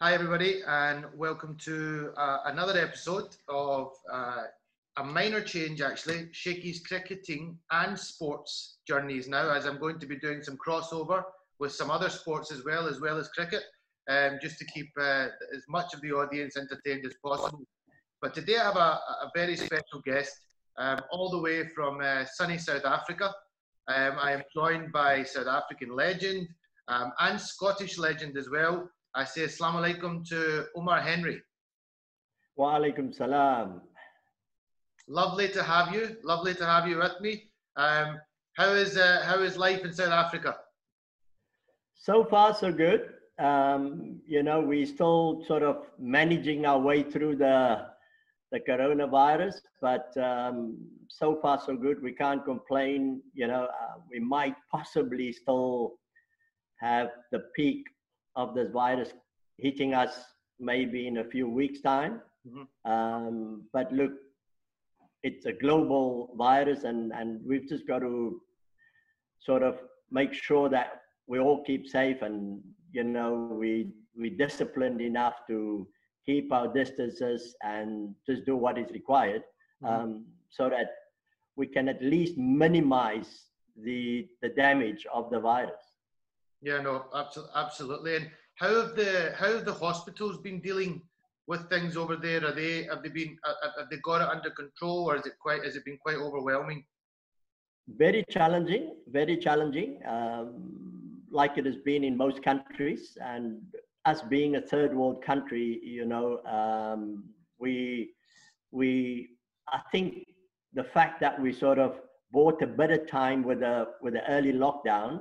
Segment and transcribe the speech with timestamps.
[0.00, 4.44] Hi, everybody, and welcome to uh, another episode of uh,
[4.96, 10.16] a minor change, actually, Shakey's cricketing and sports journeys now, as I'm going to be
[10.16, 11.22] doing some crossover
[11.58, 13.62] with some other sports as well, as well as cricket,
[14.08, 17.62] um, just to keep uh, as much of the audience entertained as possible.
[18.22, 20.34] But today I have a, a very special guest,
[20.78, 23.32] um, all the way from uh, sunny South Africa.
[23.88, 26.48] Um, I am joined by South African legend
[26.90, 31.40] um, and Scottish legend as well, I say Assalamu alaikum to Omar Henry.
[32.56, 33.80] Wa alaikum salam.
[35.08, 36.16] Lovely to have you.
[36.24, 37.50] Lovely to have you with me.
[37.76, 38.18] Um,
[38.56, 40.56] how is uh, how is life in South Africa?
[41.94, 43.14] So far, so good.
[43.38, 47.86] Um, you know, we're still sort of managing our way through the
[48.50, 50.76] the coronavirus, but um,
[51.08, 52.02] so far so good.
[52.02, 53.22] We can't complain.
[53.32, 55.99] You know, uh, we might possibly still
[56.80, 57.86] have the peak
[58.36, 59.12] of this virus
[59.58, 60.24] hitting us
[60.58, 62.20] maybe in a few weeks' time.
[62.46, 62.90] Mm-hmm.
[62.90, 64.12] Um, but look,
[65.22, 68.40] it's a global virus, and, and we've just got to
[69.40, 69.78] sort of
[70.10, 72.60] make sure that we all keep safe and
[72.92, 75.86] you know we we disciplined enough to
[76.26, 79.42] keep our distances and just do what is required
[79.82, 79.86] mm-hmm.
[79.86, 80.90] um, so that
[81.56, 83.46] we can at least minimize
[83.84, 85.89] the the damage of the virus
[86.62, 87.06] yeah, no,
[87.54, 88.16] absolutely.
[88.16, 91.02] And how have the how have the hospitals been dealing
[91.46, 92.44] with things over there?
[92.44, 93.36] Are they have they been
[93.78, 96.84] have they got it under control, or is it quite has it been quite overwhelming?
[97.88, 100.00] Very challenging, very challenging.
[100.06, 103.62] Um, like it has been in most countries, and
[104.04, 107.24] us being a third world country, you know, um,
[107.58, 108.12] we
[108.70, 109.30] we
[109.72, 110.26] I think
[110.74, 112.00] the fact that we sort of
[112.32, 115.20] bought a of time with a with the early lockdown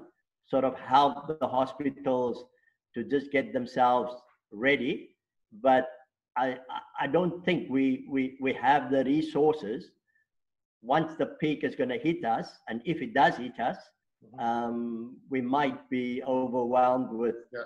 [0.49, 2.45] sort of help the hospitals
[2.95, 4.13] to just get themselves
[4.51, 5.09] ready.
[5.61, 5.89] But
[6.37, 6.57] I,
[6.99, 9.91] I don't think we, we, we have the resources
[10.81, 12.49] once the peak is going to hit us.
[12.67, 13.77] And if it does hit us,
[14.25, 14.39] mm-hmm.
[14.39, 17.63] um, we might be overwhelmed with, yeah.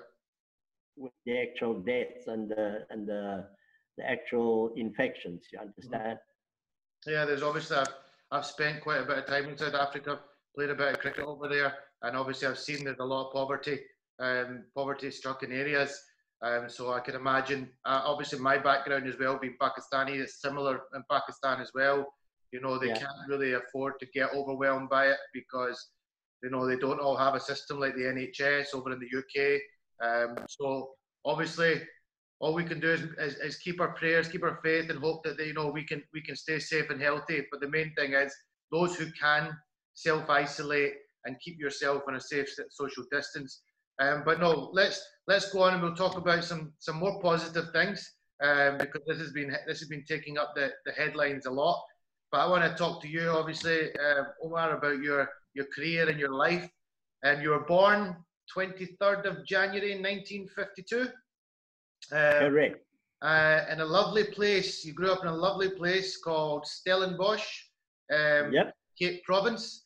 [0.98, 3.46] with the actual deaths and the, and the,
[3.98, 5.46] the actual infections.
[5.54, 6.20] You understand?
[7.06, 7.94] Yeah, there's obviously, I've,
[8.32, 10.20] I've spent quite a bit of time in South Africa,
[10.56, 13.34] played a bit of cricket over there and obviously I've seen there's a lot of
[13.34, 13.80] poverty,
[14.20, 16.00] um, poverty struck in areas.
[16.42, 20.82] Um, so I can imagine, uh, obviously my background as well, being Pakistani, it's similar
[20.94, 22.06] in Pakistan as well.
[22.52, 22.96] You know, they yeah.
[22.96, 25.92] can't really afford to get overwhelmed by it because,
[26.44, 29.62] you know, they don't all have a system like the NHS over in the UK.
[30.04, 30.92] Um, so
[31.24, 31.82] obviously,
[32.40, 35.24] all we can do is, is, is, keep our prayers, keep our faith, and hope
[35.24, 37.46] that they, you know we can we can stay safe and healthy.
[37.50, 38.36] But the main thing is
[38.70, 39.56] those who can
[39.94, 40.94] self isolate
[41.26, 43.62] and keep yourself on a safe social distance.
[44.00, 47.72] Um, but no, let's let's go on and we'll talk about some some more positive
[47.74, 48.12] things
[48.44, 51.82] um, because this has been this has been taking up the, the headlines a lot.
[52.32, 56.20] But I want to talk to you, obviously, uh, Omar, about your your career and
[56.20, 56.68] your life.
[57.24, 58.18] Um, you were born
[58.56, 61.02] 23rd of January 1952.
[61.02, 61.10] Um,
[62.12, 62.86] Correct.
[63.22, 64.84] Uh, in a lovely place.
[64.84, 67.46] You grew up in a lovely place called Stellenbosch,
[68.12, 68.76] um, yep.
[69.00, 69.86] Cape Province.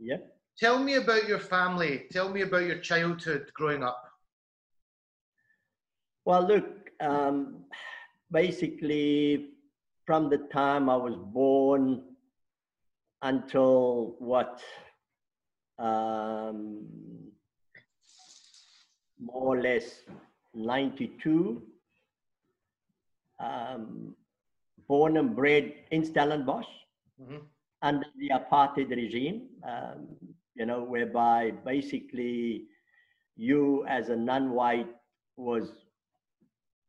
[0.00, 0.37] Yep.
[0.58, 2.06] Tell me about your family.
[2.10, 4.02] Tell me about your childhood growing up.
[6.24, 7.64] Well, look, um,
[8.32, 9.50] basically,
[10.04, 12.02] from the time I was born
[13.22, 14.60] until what,
[15.78, 16.86] um,
[19.20, 20.02] more or less
[20.54, 21.62] 92,
[23.38, 24.16] um,
[24.88, 26.66] born and bred in Stellenbosch
[27.22, 27.36] mm-hmm.
[27.82, 29.48] under the apartheid regime.
[29.62, 32.64] Um, you know, whereby basically
[33.36, 34.88] you as a non-white
[35.36, 35.70] was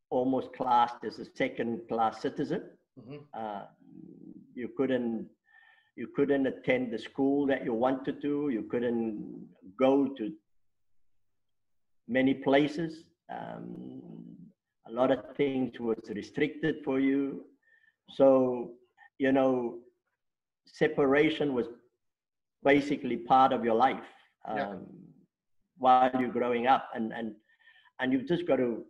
[0.09, 2.63] almost classed as a second-class citizen.
[3.00, 3.18] Mm-hmm.
[3.34, 3.62] Uh,
[4.56, 5.28] you couldn't
[5.96, 8.50] you couldn't attend the school that you wanted to.
[8.50, 9.47] You couldn't
[9.78, 10.31] go to
[12.07, 13.04] many places.
[13.30, 14.01] Um,
[14.88, 17.45] a lot of things was restricted for you.
[18.10, 18.72] So
[19.19, 19.80] you know,
[20.65, 21.68] separation was
[22.64, 24.10] basically part of your life
[24.48, 24.76] um, yeah.
[25.78, 27.34] while you're growing up and and
[28.00, 28.84] and you've just got to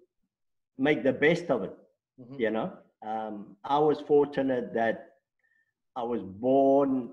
[0.78, 1.76] make the best of it
[2.20, 2.40] mm-hmm.
[2.40, 2.72] you know
[3.06, 5.10] um, i was fortunate that
[5.96, 7.10] i was born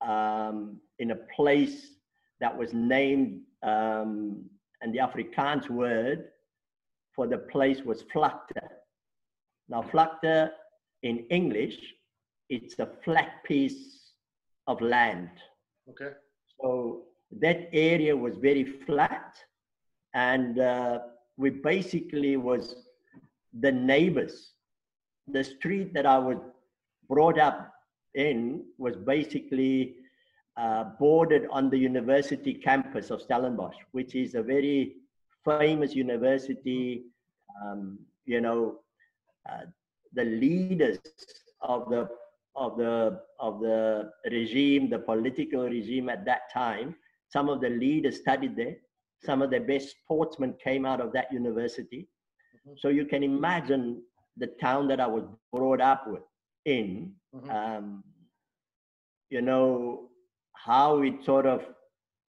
[0.00, 1.90] um, in a place
[2.40, 4.44] that was named um,
[4.80, 6.28] and the afrikaans word
[7.14, 8.68] for the place was vlakte
[9.68, 10.50] now vlakte
[11.02, 11.78] in english
[12.48, 14.12] it's a flat piece
[14.66, 15.30] of land
[15.90, 16.10] Okay.
[16.60, 17.02] So
[17.40, 19.36] that area was very flat
[20.14, 20.98] and uh,
[21.36, 22.74] we basically was
[23.60, 24.52] the neighbors.
[25.28, 26.38] The street that I was
[27.08, 27.72] brought up
[28.14, 29.96] in was basically
[30.56, 34.96] uh, bordered on the university campus of Stellenbosch, which is a very
[35.44, 37.04] famous university.
[37.62, 38.80] Um, you know,
[39.48, 39.66] uh,
[40.12, 40.98] the leaders
[41.60, 42.08] of the
[42.58, 46.94] of the of the regime, the political regime at that time,
[47.28, 48.76] some of the leaders studied there.
[49.22, 52.08] Some of the best sportsmen came out of that university.
[52.56, 52.74] Mm-hmm.
[52.78, 54.02] So you can imagine
[54.36, 56.22] the town that I was brought up with
[56.64, 57.12] in.
[57.34, 57.50] Mm-hmm.
[57.50, 58.04] Um,
[59.30, 60.08] you know
[60.54, 61.62] how it sort of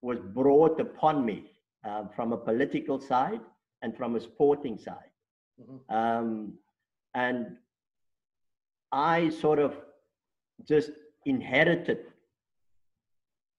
[0.01, 1.51] was brought upon me
[1.87, 3.41] uh, from a political side
[3.81, 5.11] and from a sporting side.
[5.61, 5.95] Mm-hmm.
[5.95, 6.53] Um,
[7.13, 7.57] and
[8.91, 9.75] I sort of
[10.67, 10.91] just
[11.25, 12.00] inherited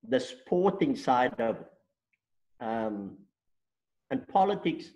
[0.09, 1.67] the sporting side of it.
[2.61, 3.17] Um,
[4.11, 4.87] and politics,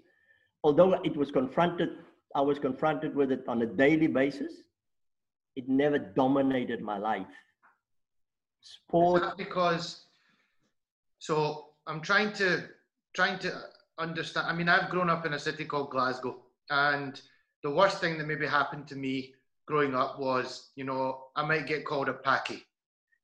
[0.63, 1.91] although it was confronted,
[2.35, 4.53] I was confronted with it on a daily basis,
[5.57, 7.27] it never dominated my life.
[8.61, 9.37] Sport.
[9.37, 10.07] because,
[11.19, 12.65] so I'm trying to,
[13.15, 13.53] trying to
[13.99, 14.47] understand.
[14.49, 17.21] I mean, I've grown up in a city called Glasgow, and
[17.63, 19.35] the worst thing that maybe happened to me
[19.67, 22.63] growing up was, you know, I might get called a packy,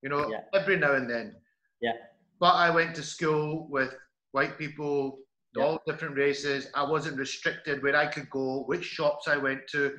[0.02, 0.40] you know, yeah.
[0.54, 1.36] every now and then.
[1.80, 1.92] Yeah.
[2.38, 3.94] But I went to school with
[4.32, 5.18] white people,
[5.54, 5.64] yeah.
[5.64, 6.68] all different races.
[6.74, 9.96] I wasn't restricted where I could go, which shops I went to.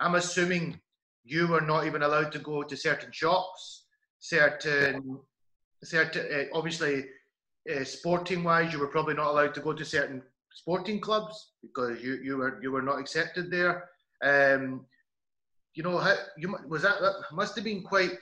[0.00, 0.80] I'm assuming
[1.24, 3.86] you were not even allowed to go to certain shops,
[4.20, 5.18] certain,
[5.82, 6.26] certain.
[6.32, 7.06] Uh, obviously,
[7.74, 10.22] uh, sporting wise, you were probably not allowed to go to certain
[10.52, 13.88] sporting clubs because you you were you were not accepted there.
[14.22, 14.86] Um,
[15.76, 18.12] you know, how, you was that, that must have been quite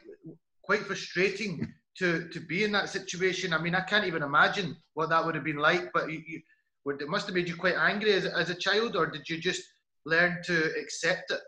[0.63, 3.55] quite frustrating to to be in that situation.
[3.55, 5.93] I mean, I can't even imagine what that would have been like.
[5.95, 6.41] But you, you
[6.87, 9.63] it must have made you quite angry as, as a child, or did you just
[10.05, 11.41] learn to accept it?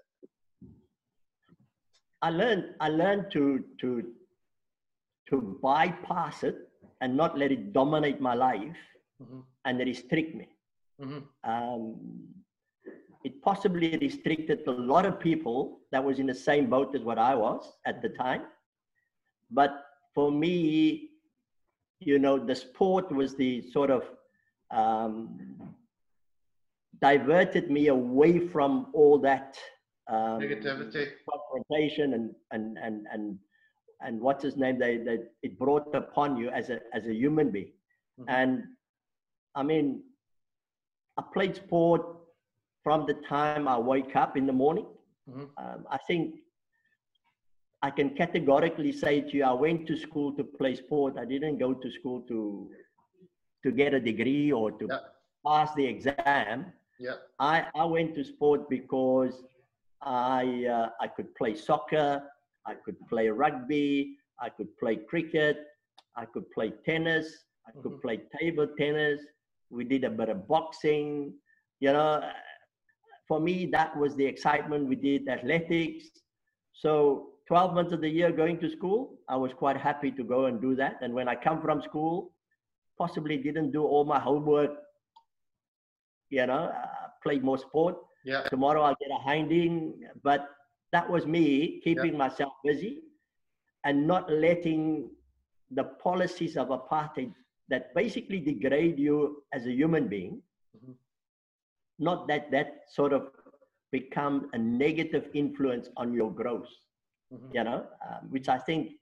[2.23, 4.03] I learned I learned to to
[5.31, 6.57] to bypass it
[7.01, 8.79] and not let it dominate my life
[9.21, 9.41] mm-hmm.
[9.65, 10.49] and restrict me.
[11.03, 11.51] Mm-hmm.
[11.51, 11.97] Um,
[13.27, 17.19] it possibly restricted a lot of people that was in the same boat as what
[17.19, 18.43] I was at the time.
[19.51, 19.73] But
[20.15, 21.11] for me,
[21.99, 24.05] you know, the sport was the sort of
[24.71, 25.41] um,
[27.01, 29.59] diverted me away from all that
[30.09, 33.39] um, negativity, confrontation, and and and and
[34.03, 34.79] and what's his name?
[34.79, 37.73] They, they it brought upon you as a as a human being,
[38.21, 38.29] mm-hmm.
[38.29, 38.63] and
[39.57, 40.05] I mean,
[41.17, 42.16] I played sport
[42.87, 44.87] from the time I wake up in the morning.
[45.29, 45.47] Mm-hmm.
[45.63, 46.37] Um, I think
[47.83, 51.15] I can categorically say to you, I went to school to play sport.
[51.19, 52.39] I didn't go to school to
[53.65, 54.99] to get a degree or to yeah.
[55.45, 56.67] pass the exam.
[57.01, 57.17] Yeah.
[57.41, 59.35] I, I went to sport because
[60.03, 60.43] I
[60.77, 62.23] uh, I could play soccer,
[62.71, 64.17] I could play rugby,
[64.47, 65.57] I could play cricket,
[66.23, 67.27] I could play tennis,
[67.67, 68.07] I could mm-hmm.
[68.07, 69.21] play table tennis,
[69.71, 71.35] we did a bit of boxing.
[71.81, 72.13] You know,
[73.27, 74.89] for me, that was the excitement.
[74.89, 76.05] We did athletics.
[76.73, 80.47] So 12 months of the year going to school, I was quite happy to go
[80.47, 80.99] and do that.
[81.01, 82.33] And when I come from school,
[82.99, 84.71] possibly didn't do all my homework,
[86.31, 87.97] you know, uh, played more sport.
[88.25, 88.43] Yeah.
[88.43, 89.95] Tomorrow I'll get a hinding.
[90.23, 90.49] But
[90.93, 92.19] that was me keeping yeah.
[92.19, 93.03] myself busy
[93.85, 95.11] and not letting
[95.71, 97.33] the policies of apartheid
[97.69, 100.43] that basically degrade you as a human being.
[101.99, 103.29] Not that that sort of
[103.93, 106.69] become a negative influence on your growth,
[107.33, 107.55] mm-hmm.
[107.55, 108.93] you know, um, which I think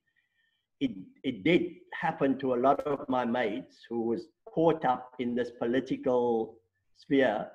[0.80, 5.34] it, it did happen to a lot of my mates who was caught up in
[5.34, 6.56] this political
[6.96, 7.48] sphere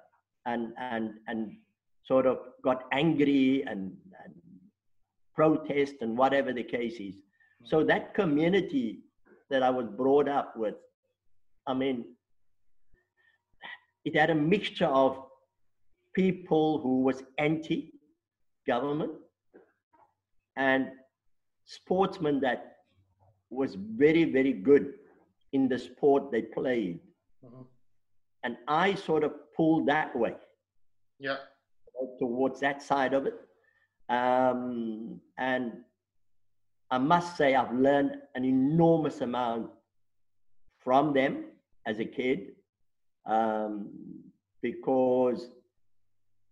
[0.46, 1.56] and, and, and
[2.06, 4.34] sort of got angry and, and
[5.36, 7.16] protest and whatever the case is.
[7.64, 7.88] So mm-hmm.
[7.88, 9.00] that community
[9.50, 10.76] that I was brought up with
[11.70, 12.06] I mean,
[14.04, 15.24] it had a mixture of
[16.14, 19.12] people who was anti-government
[20.56, 20.88] and
[21.66, 22.78] sportsmen that
[23.50, 24.94] was very, very good
[25.54, 27.00] in the sport they played.
[27.46, 27.62] Mm-hmm.
[28.44, 30.36] And I sort of pulled that way.
[31.20, 31.38] Yeah.
[32.20, 33.34] Towards that side of it.
[34.10, 35.74] Um, and
[36.92, 39.70] I must say, I've learned an enormous amount
[40.84, 41.46] from them
[41.86, 42.56] as a kid
[43.26, 43.90] um,
[44.62, 45.50] because,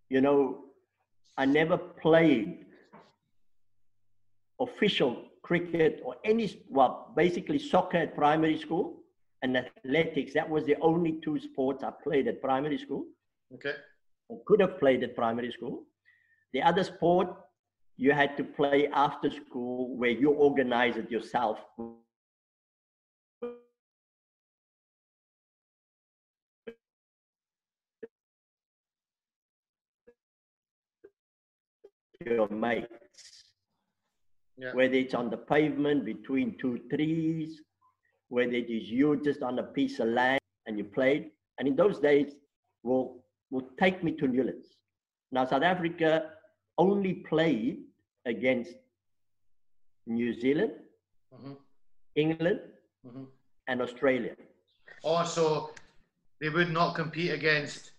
[0.08, 0.64] you know,
[1.36, 2.66] I never played
[4.60, 8.94] official cricket or any, well, basically soccer at primary school.
[9.42, 10.34] and athletics.
[10.34, 13.04] That was the only two sports I played at primary school.
[13.54, 13.74] Okay.
[14.28, 15.84] Or could have played at primary school.
[16.52, 17.28] The other sport
[17.96, 21.58] you had to play after school where you organize it yourself
[32.24, 32.88] your mates.
[34.56, 34.72] Yeah.
[34.72, 37.60] Whether it's on the pavement between two trees,
[38.28, 41.30] whether it is you just on a piece of land and you played.
[41.58, 42.32] And in those days,
[42.82, 44.66] will will take me to Newlands.
[45.32, 46.30] Now South Africa
[46.76, 47.84] only played
[48.26, 48.72] against
[50.06, 50.72] New Zealand,
[51.34, 51.52] mm-hmm.
[52.16, 52.60] England,
[53.06, 53.24] mm-hmm.
[53.68, 54.34] and Australia.
[55.02, 55.70] Also,
[56.40, 57.92] they would not compete against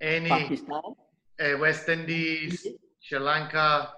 [0.00, 0.82] any Pakistan,
[1.40, 2.66] uh, West Indies,
[3.02, 3.92] Sri Lanka?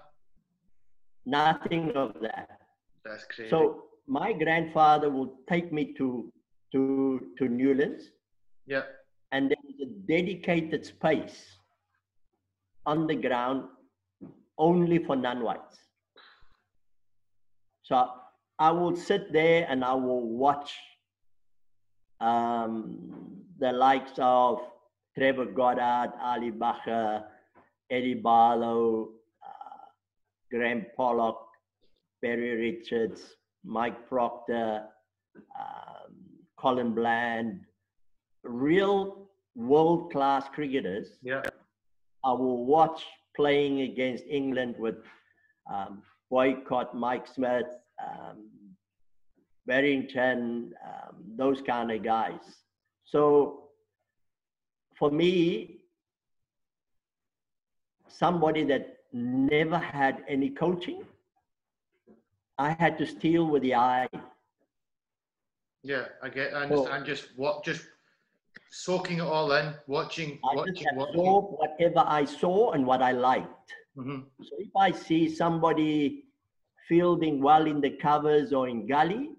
[1.25, 2.59] Nothing of that.
[3.03, 3.49] That's crazy.
[3.49, 6.31] So my grandfather would take me to
[6.71, 8.11] to to Newlands.
[8.65, 8.81] Yeah.
[9.31, 11.57] And there was a dedicated space
[12.85, 13.65] on the ground
[14.57, 15.77] only for non-whites.
[17.83, 18.09] So
[18.57, 20.73] I will sit there and I will watch
[22.21, 24.59] um, the likes of
[25.17, 27.23] Trevor Goddard, Ali Bacher,
[27.91, 29.09] Eddie Barlow,
[29.43, 29.85] uh,
[30.51, 31.47] Graeme Pollock,
[32.21, 34.85] Barry Richards, Mike Procter,
[35.59, 36.13] um,
[36.57, 37.61] Colin Bland,
[38.43, 41.17] real world class cricketers.
[41.21, 41.41] Yeah.
[42.23, 44.95] I will watch playing against England with
[45.71, 47.67] um, Boycott, Mike Smith,
[48.03, 48.49] um,
[49.67, 52.41] Barrington, um, those kind of guys.
[53.05, 53.69] So
[54.97, 55.74] for me,
[58.17, 61.03] somebody that never had any coaching,
[62.57, 64.07] I had to steal with the eye.
[65.83, 66.53] Yeah, I get.
[66.53, 67.01] I understand.
[67.01, 67.83] So, just what, just
[68.71, 71.21] soaking it all in, watching, I watching, just watching.
[71.21, 73.73] whatever I saw and what I liked.
[73.97, 74.21] Mm-hmm.
[74.43, 76.25] So if I see somebody
[76.87, 79.31] fielding well in the covers or in gully,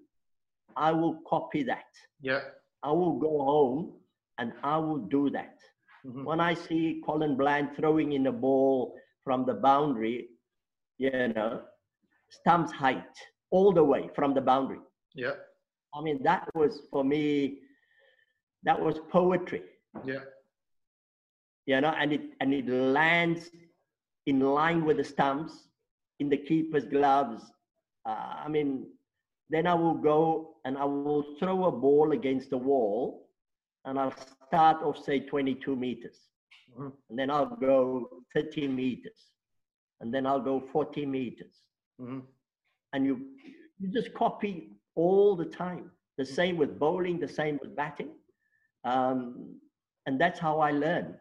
[0.75, 1.85] I will copy that.
[2.21, 2.41] Yeah.
[2.83, 3.93] I will go home
[4.37, 5.57] and I will do that.
[6.05, 6.23] Mm-hmm.
[6.23, 10.27] When I see Colin Bland throwing in a ball from the boundary,
[10.97, 11.61] you know,
[12.29, 13.03] stumps height
[13.51, 14.79] all the way from the boundary.
[15.15, 15.33] Yeah.
[15.93, 17.59] I mean, that was for me,
[18.63, 19.63] that was poetry.
[20.05, 20.19] Yeah.
[21.65, 23.49] You know, and it and it lands
[24.25, 25.67] in line with the stumps
[26.19, 27.41] in the keeper's gloves.
[28.05, 28.85] Uh, I mean,
[29.49, 33.27] then I will go and I will throw a ball against the wall
[33.85, 34.13] and I'll
[34.47, 36.17] start off, say, 22 meters.
[36.73, 36.89] Mm-hmm.
[37.09, 39.31] And then I'll go 30 meters.
[40.01, 41.53] And then I'll go 40 meters.
[42.01, 42.19] Mm-hmm.
[42.93, 43.27] And you,
[43.79, 45.91] you just copy all the time.
[46.17, 46.33] The mm-hmm.
[46.33, 48.11] same with bowling, the same with batting.
[48.83, 49.55] Um,
[50.05, 51.15] and that's how I learned.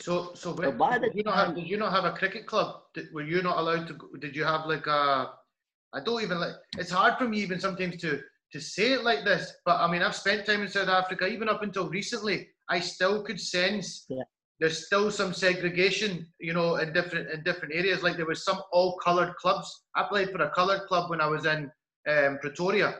[0.00, 2.82] So, so, so by did, you not have, did you not have a cricket club?
[2.94, 3.98] Did, were you not allowed to?
[4.20, 5.32] Did you have like a?
[5.92, 6.54] I don't even like.
[6.78, 10.02] It's hard for me even sometimes to to say it like this, but I mean,
[10.02, 12.48] I've spent time in South Africa, even up until recently.
[12.68, 14.22] I still could sense yeah.
[14.60, 18.02] there's still some segregation, you know, in different in different areas.
[18.02, 19.84] Like there was some all-coloured clubs.
[19.94, 21.70] I played for a coloured club when I was in
[22.08, 22.98] um, Pretoria,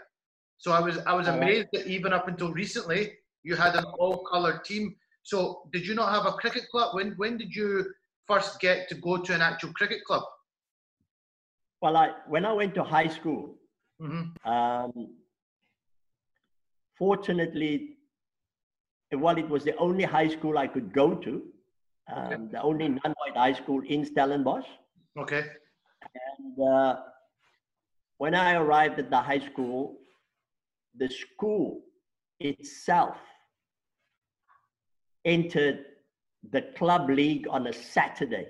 [0.58, 4.64] so I was I was amazed that even up until recently you had an all-coloured
[4.64, 4.94] team.
[5.22, 6.94] So did you not have a cricket club?
[6.94, 7.86] When when did you
[8.26, 10.22] first get to go to an actual cricket club?
[11.80, 13.56] Well, I when I went to high school,
[14.00, 14.50] mm-hmm.
[14.50, 15.16] um,
[16.96, 17.96] fortunately,
[19.20, 21.42] while it was the only high school I could go to,
[22.12, 22.42] um, okay.
[22.52, 24.66] the only non-white high school in Stellenbosch.
[25.18, 25.44] Okay.
[26.14, 26.96] And uh,
[28.18, 29.98] when I arrived at the high school,
[30.96, 31.82] the school
[32.40, 33.16] itself
[35.24, 35.84] entered
[36.50, 38.48] the club league on a Saturday.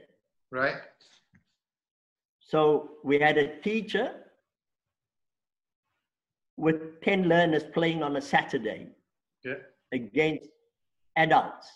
[0.51, 0.77] Right.
[2.41, 4.15] So we had a teacher
[6.57, 8.89] with 10 learners playing on a Saturday
[9.45, 9.55] yeah.
[9.93, 10.49] Against
[11.17, 11.69] adults,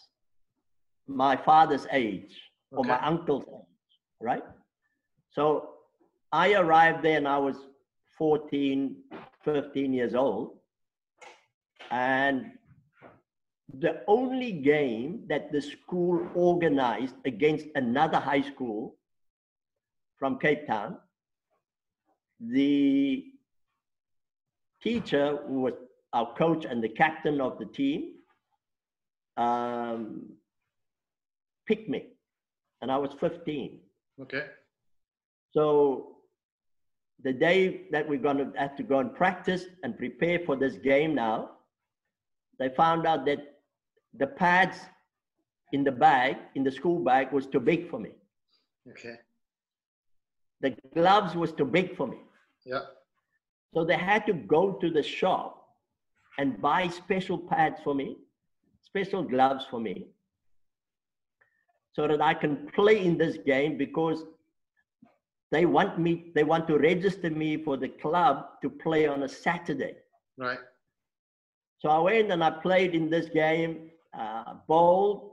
[1.07, 2.35] my father's age
[2.73, 4.43] or my uncle's age, right?
[5.31, 5.71] So
[6.33, 7.57] I arrived there and I was
[8.19, 8.97] 14,
[9.45, 10.59] 15 years old.
[11.91, 12.53] And
[13.79, 18.97] the only game that the school organized against another high school
[20.19, 20.97] from Cape Town,
[22.41, 23.25] the
[24.83, 25.75] teacher who was
[26.17, 28.15] our coach and the captain of the team
[29.37, 30.33] um,
[31.69, 32.05] picked me,
[32.81, 33.81] and I was 15.
[34.23, 34.45] Okay.
[35.53, 36.17] So
[37.23, 40.77] the day that we're going to have to go and practice and prepare for this
[40.77, 41.51] game now,
[42.59, 43.41] they found out that
[44.19, 44.79] the pads
[45.73, 48.13] in the bag, in the school bag, was too big for me.
[48.89, 49.17] Okay.
[50.63, 52.21] The gloves was too big for me.
[52.65, 52.85] Yeah.
[53.75, 55.66] So they had to go to the shop
[56.39, 58.19] and buy special pads for me,
[58.83, 60.07] special gloves for me,
[61.93, 64.25] so that I can play in this game because
[65.51, 69.29] they want me, they want to register me for the club to play on a
[69.29, 69.95] Saturday.
[70.37, 70.59] Right.
[71.79, 75.33] So I went and I played in this game, uh, bowled.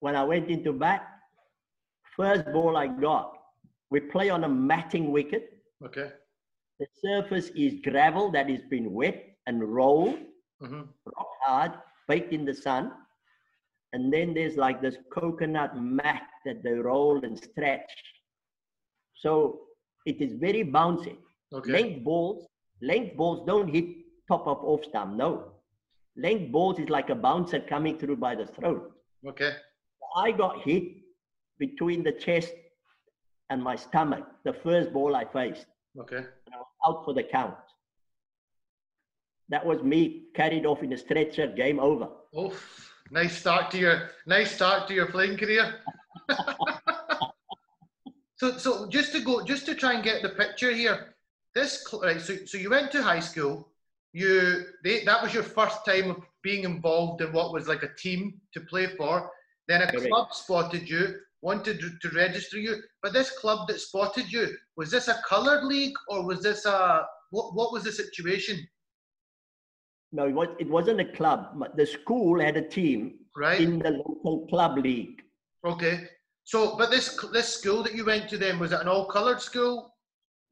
[0.00, 1.06] When I went into bat,
[2.16, 3.32] first ball I got,
[3.90, 5.58] we play on a matting wicket.
[5.84, 6.10] Okay.
[6.78, 10.18] The surface is gravel that has been wet and rolled,
[10.62, 10.82] Mm-hmm.
[11.16, 11.72] rock hard,
[12.08, 12.92] baked in the sun.
[13.92, 17.90] And then there's like this coconut mat that they roll and stretch.
[19.16, 19.60] So
[20.06, 21.16] it is very bouncy.
[21.52, 21.72] Okay.
[21.72, 22.46] Length balls,
[22.80, 23.84] length balls don't hit
[24.28, 25.16] top of off stump.
[25.16, 25.52] No.
[26.16, 28.92] Length balls is like a bouncer coming through by the throat.
[29.28, 29.52] Okay.
[30.16, 30.84] I got hit
[31.58, 32.52] between the chest
[33.50, 35.66] and my stomach, the first ball I faced.
[36.00, 36.18] Okay.
[36.18, 37.54] And I was out for the count.
[39.48, 42.08] That was me carried off in a stretcher, game over.
[42.34, 42.54] Oh,
[43.10, 45.74] nice start to your nice start to your playing career.
[48.36, 51.14] so, so just to go, just to try and get the picture here.
[51.54, 52.20] This right.
[52.20, 53.68] So, so you went to high school.
[54.12, 57.94] You they, that was your first time of being involved in what was like a
[57.98, 59.30] team to play for.
[59.68, 60.08] Then a Correct.
[60.08, 62.76] club spotted you, wanted to, to register you.
[63.02, 67.06] But this club that spotted you was this a coloured league or was this a
[67.30, 67.54] what?
[67.54, 68.66] What was the situation?
[70.14, 71.40] No, it, was, it wasn't a club.
[71.58, 73.60] but The school had a team Right.
[73.60, 75.20] in the local club league.
[75.66, 76.08] Okay.
[76.44, 79.40] So, but this this school that you went to then was it an all coloured
[79.40, 79.92] school?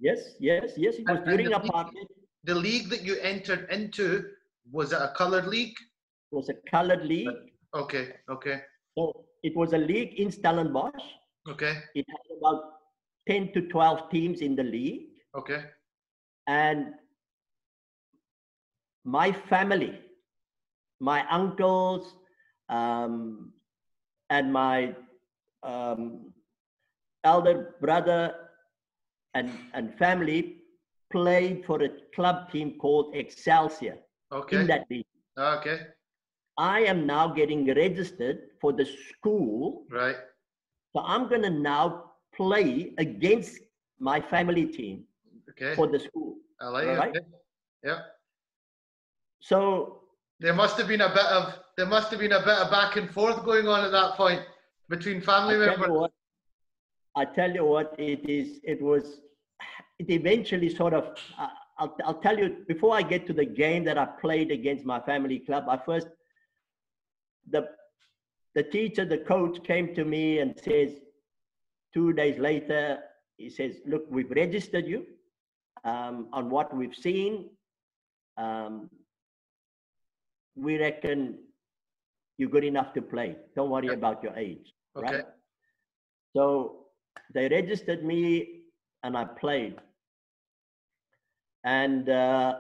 [0.01, 0.95] Yes, yes, yes.
[0.97, 2.09] It was And- and during the league- apartheid.
[2.45, 4.07] The league that you entered into
[4.73, 5.77] was it a coloured league?
[6.33, 7.39] It was a colored league.
[7.83, 8.05] Okay.
[8.29, 8.57] Okay.
[8.99, 11.05] So it was a league in Stellenbosch.
[11.49, 11.75] Okay.
[11.95, 12.61] It had about
[13.29, 15.11] 10 to 12 teams in the league.
[15.37, 15.61] Okay.
[16.49, 16.95] And
[19.05, 19.99] my family,
[21.01, 22.15] my uncles,
[22.69, 23.53] um,
[24.31, 24.95] and my
[25.63, 26.33] um,
[27.25, 28.35] elder brother
[29.35, 30.57] and, and family
[31.11, 33.99] played for a club team called Excelsior
[34.33, 34.57] Okay.
[34.57, 35.07] in that league.
[35.39, 35.81] Okay.
[36.59, 39.85] I am now getting registered for the school.
[39.91, 40.17] Right.
[40.95, 43.59] So I'm going to now play against
[43.99, 45.05] my family team
[45.51, 45.75] Okay.
[45.75, 46.37] for the school.
[46.61, 47.09] I like right.
[47.11, 47.27] Okay.
[47.83, 47.99] Yeah.
[49.43, 49.99] So
[50.41, 52.97] There must have been a bit of there must have been a bit of back
[52.97, 54.43] and forth going on at that point
[54.89, 55.89] between family I members.
[55.91, 56.13] what,
[57.17, 58.61] I tell you what, it is.
[58.63, 59.21] It was.
[59.99, 61.05] It eventually sort of.
[61.39, 64.85] Uh, I'll, I'll tell you before I get to the game that I played against
[64.85, 65.65] my family club.
[65.69, 66.09] I first
[67.51, 67.69] the
[68.55, 70.91] the teacher, the coach came to me and says,
[71.95, 72.99] two days later,
[73.39, 75.07] he says, "Look, we've registered you
[75.85, 77.51] um, on what we've seen.
[78.37, 78.91] Um,
[80.57, 81.39] we reckon
[82.39, 83.37] you're good enough to play.
[83.57, 85.17] Don't worry about your age." Okay.
[85.17, 85.27] right?
[86.35, 86.87] So
[87.35, 88.63] they registered me
[89.03, 89.77] and I played.
[91.65, 92.55] And uh,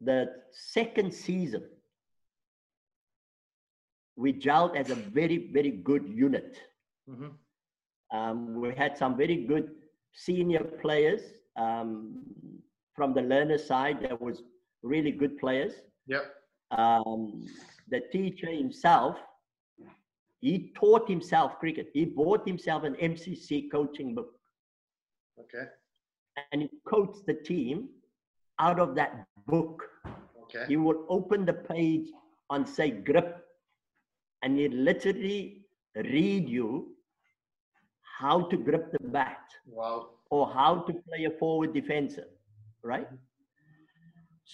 [0.00, 1.64] the second season,
[4.16, 6.58] we gelled as a very, very good unit.
[7.08, 7.30] hmm
[8.18, 9.68] Um, we had some very good
[10.24, 11.22] senior players
[11.56, 11.92] um,
[12.96, 14.02] from the learner side.
[14.02, 14.42] There was
[14.82, 15.74] really good players
[16.06, 16.24] Yep.
[16.72, 17.44] um,
[17.88, 19.16] the teacher himself,
[20.40, 21.88] he taught himself cricket.
[21.92, 24.30] He bought himself an MCC coaching book
[25.38, 25.66] Okay.
[26.52, 27.88] and he coached the team
[28.58, 29.82] out of that book.
[30.44, 30.64] Okay.
[30.68, 32.08] He would open the page
[32.50, 33.44] on, say, grip,
[34.42, 35.64] and he'd literally
[35.94, 36.94] read you
[38.18, 40.10] how to grip the bat Wow.
[40.30, 42.28] or how to play a forward defensive,
[42.82, 43.08] right?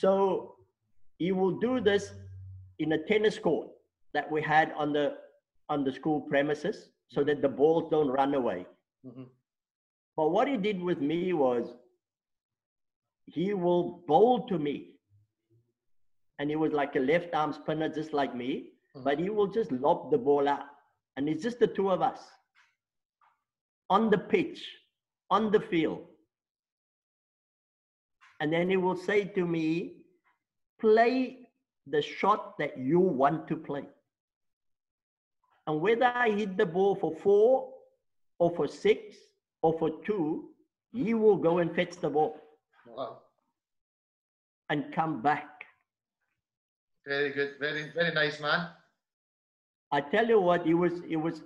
[0.01, 0.55] So
[1.19, 2.13] he will do this
[2.79, 3.69] in a tennis court
[4.15, 5.07] that we had on the
[5.69, 8.67] on the school premises so that the balls don't run away.
[9.05, 9.25] hmm
[10.17, 11.75] But what he did with me was
[13.27, 14.77] he will bowl to me.
[16.39, 18.51] And he was like a left arm spinner, just like me,
[19.05, 20.67] but he will just lob the ball out.
[21.17, 22.21] And it's just the two of us
[23.91, 24.65] on the pitch,
[25.31, 26.07] on the field.
[28.41, 29.95] And then he will say to me,
[30.81, 31.49] play
[31.87, 33.85] the shot that you want to play.
[35.67, 37.73] And whether I hit the ball for four
[38.39, 39.17] or for six
[39.63, 40.49] or for two,
[40.93, 42.37] he will go and fetch the ball
[42.87, 43.23] Wow.
[44.69, 45.65] and come back.
[47.07, 47.59] Very good.
[47.59, 48.69] Very very nice man.
[49.93, 51.43] I tell you what, he was it was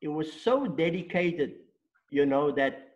[0.00, 1.54] it was so dedicated,
[2.10, 2.94] you know, that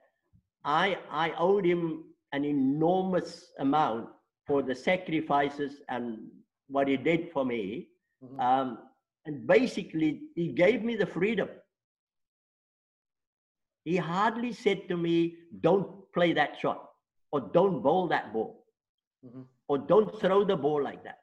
[0.65, 4.09] I I owed him an enormous amount
[4.47, 6.19] for the sacrifices and
[6.69, 7.89] what he did for me.
[8.25, 8.41] Mm-hmm.
[8.41, 8.79] Um,
[9.27, 11.49] and basically, he gave me the freedom.
[13.85, 16.91] He hardly said to me, Don't play that shot,
[17.33, 18.65] or don't bowl that ball,
[19.27, 19.43] mm-hmm.
[19.69, 21.19] or don't throw the ball like that.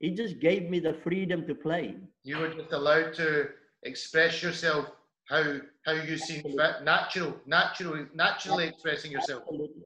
[0.00, 1.96] He just gave me the freedom to play.
[2.22, 3.48] You were just allowed to
[3.82, 4.86] express yourself
[5.28, 9.42] how how you see fit, natural, natural, naturally expressing yourself.
[9.42, 9.82] Absolutely.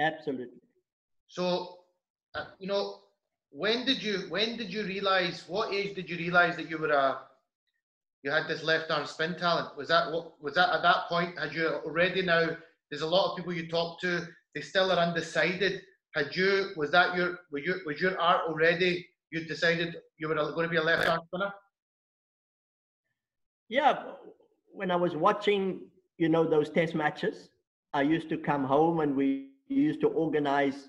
[0.00, 0.60] Absolutely.
[1.28, 1.78] So,
[2.34, 3.00] uh, you know,
[3.50, 5.44] when did you when did you realize?
[5.48, 7.20] What age did you realize that you were a
[8.22, 9.76] you had this left arm spin talent?
[9.76, 11.38] Was that what was that at that point?
[11.38, 12.48] Had you already now?
[12.90, 14.26] There's a lot of people you talk to.
[14.54, 15.82] They still are undecided
[16.16, 19.06] had you was that your was your was your art already?
[19.30, 21.52] You decided you were going to be a left arm spinner.
[23.68, 24.02] Yeah,
[24.76, 25.80] when I was watching,
[26.18, 27.48] you know, those test matches,
[27.92, 30.88] I used to come home and we used to organize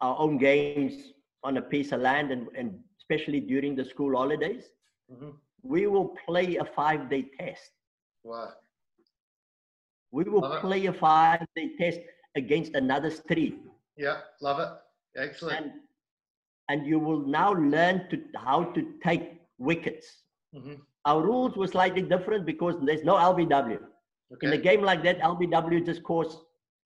[0.00, 1.12] our own games
[1.42, 4.64] on a piece of land, and, and especially during the school holidays,
[5.12, 5.30] mm-hmm.
[5.62, 7.70] we will play a five-day test.
[8.22, 8.52] Wow.
[10.10, 10.88] We will Love play it.
[10.88, 12.00] a five-day test
[12.34, 13.60] against another street.
[13.96, 14.70] Yeah, love it.
[15.20, 15.58] Excellent.
[15.60, 15.72] And,
[16.70, 20.23] and you will now learn to how to take wickets.
[20.54, 20.74] Mm-hmm.
[21.04, 23.78] Our rules were slightly different because there's no LBW.
[24.34, 24.46] Okay.
[24.46, 26.38] In a game like that, LBW just caused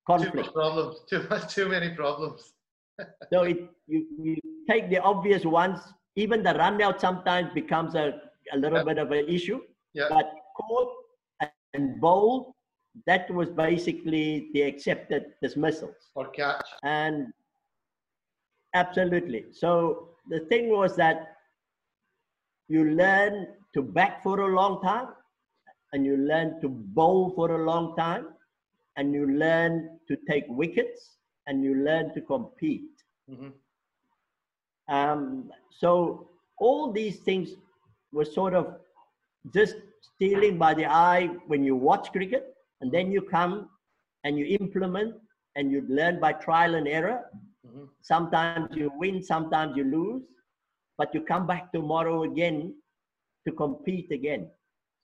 [0.06, 0.32] conflict.
[0.34, 0.96] Too much problems.
[1.10, 1.54] Too much.
[1.54, 2.52] Too many problems.
[3.32, 4.36] so it you, you
[4.68, 5.78] take the obvious ones.
[6.16, 8.20] Even the run out sometimes becomes a,
[8.52, 9.60] a little bit of an issue.
[9.94, 10.06] Yeah.
[10.08, 10.92] But caught
[11.74, 12.56] and bowl
[13.06, 15.94] that was basically the accepted dismissals.
[16.14, 16.66] Or catch.
[16.82, 17.28] And
[18.74, 19.46] absolutely.
[19.52, 21.36] So the thing was that
[22.68, 25.08] you learn to back for a long time
[25.92, 28.26] and you learn to bowl for a long time
[28.96, 32.90] and you learn to take wickets and you learn to compete.
[33.30, 34.94] Mm-hmm.
[34.94, 36.28] Um, so
[36.58, 37.50] all these things
[38.12, 38.76] were sort of
[39.54, 43.68] just stealing by the eye when you watch cricket and then you come
[44.24, 45.14] and you implement
[45.56, 47.24] and you learn by trial and error.
[47.66, 47.84] Mm-hmm.
[48.02, 50.22] Sometimes you win, sometimes you lose,
[50.96, 52.74] but you come back tomorrow again
[53.46, 54.48] to compete again.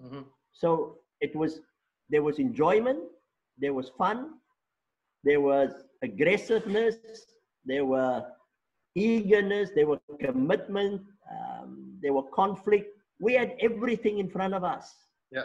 [0.02, 0.22] Mm-hmm.
[0.52, 1.60] So it was,
[2.10, 3.00] there was enjoyment,
[3.58, 4.30] there was fun,
[5.22, 5.70] there was
[6.02, 6.96] aggressiveness,
[7.64, 8.24] there were
[8.94, 12.88] eagerness, there was commitment, um, there were conflict.
[13.18, 14.92] We had everything in front of us.
[15.30, 15.44] Yeah.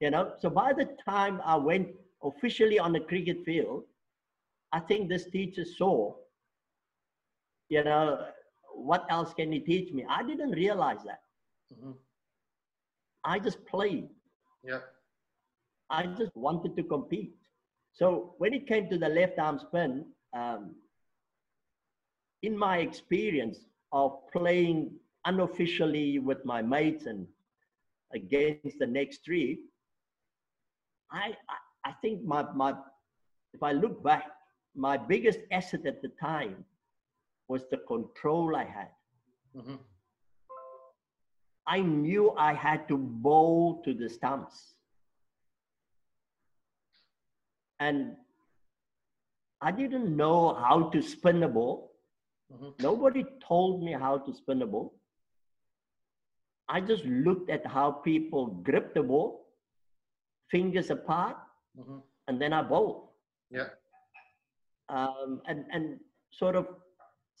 [0.00, 1.88] You know, so by the time I went
[2.22, 3.84] officially on the cricket field,
[4.72, 6.14] I think this teacher saw,
[7.68, 8.26] you know,
[8.74, 10.04] what else can he teach me?
[10.08, 11.20] I didn't realize that.
[11.72, 11.92] Mm-hmm.
[13.24, 14.08] I just played.
[14.62, 14.80] Yeah.
[15.90, 17.34] I just wanted to compete.
[17.92, 20.74] So when it came to the left arm spin, um,
[22.42, 23.58] in my experience
[23.92, 24.92] of playing
[25.24, 27.26] unofficially with my mates and
[28.14, 29.60] against the next three,
[31.10, 31.34] I,
[31.84, 32.74] I, think my, my,
[33.54, 34.26] if I look back,
[34.74, 36.64] my biggest asset at the time
[37.48, 38.90] was the control I had.
[39.56, 39.76] Mm-hmm.
[41.66, 44.74] I knew I had to bowl to the stumps.
[47.80, 48.16] And
[49.60, 51.92] I didn't know how to spin a ball.
[52.52, 52.70] Mm-hmm.
[52.80, 54.94] Nobody told me how to spin a ball.
[56.68, 59.46] I just looked at how people grip the ball
[60.50, 61.36] fingers apart,
[61.78, 61.98] mm-hmm.
[62.28, 63.14] and then I bowl.
[63.50, 63.68] Yeah.
[64.88, 65.98] Um, and and
[66.30, 66.66] sort of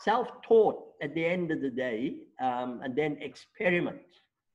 [0.00, 4.00] self-taught at the end of the day, um, and then experiment,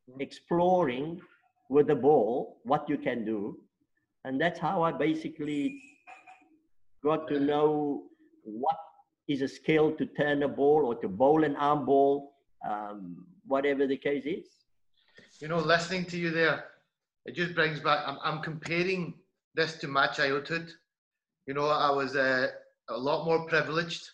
[0.09, 0.21] mm-hmm.
[0.21, 1.21] exploring
[1.69, 3.57] with the ball what you can do,
[4.25, 5.81] and that's how I basically
[7.03, 8.03] got to know
[8.43, 8.77] what
[9.27, 12.33] is a skill to turn a ball or to bowl an arm ball,
[12.69, 14.47] um, whatever the case is.
[15.39, 16.65] You know, listening to you there,
[17.25, 17.99] it just brings back.
[18.05, 19.13] I'm, I'm comparing
[19.55, 20.71] this to my childhood.
[21.47, 22.47] You know, I was uh,
[22.89, 24.09] a lot more privileged.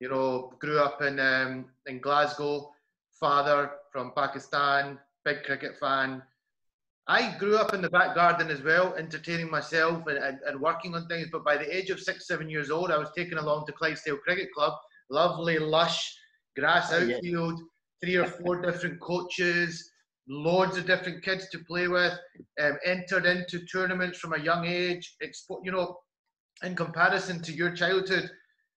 [0.00, 2.72] You know, grew up in um, in Glasgow.
[3.18, 6.22] Father from Pakistan, big cricket fan.
[7.08, 10.94] I grew up in the back garden as well, entertaining myself and, and, and, working
[10.94, 11.28] on things.
[11.30, 14.16] But by the age of six, seven years old, I was taken along to Clydesdale
[14.18, 14.72] Cricket Club.
[15.08, 16.12] Lovely, lush
[16.58, 17.60] grass oh, outfield,
[18.02, 19.88] three or four different coaches,
[20.28, 22.14] loads of different kids to play with,
[22.60, 25.16] um, entered into tournaments from a young age.
[25.22, 25.96] Expo- you know,
[26.64, 28.28] in comparison to your childhood,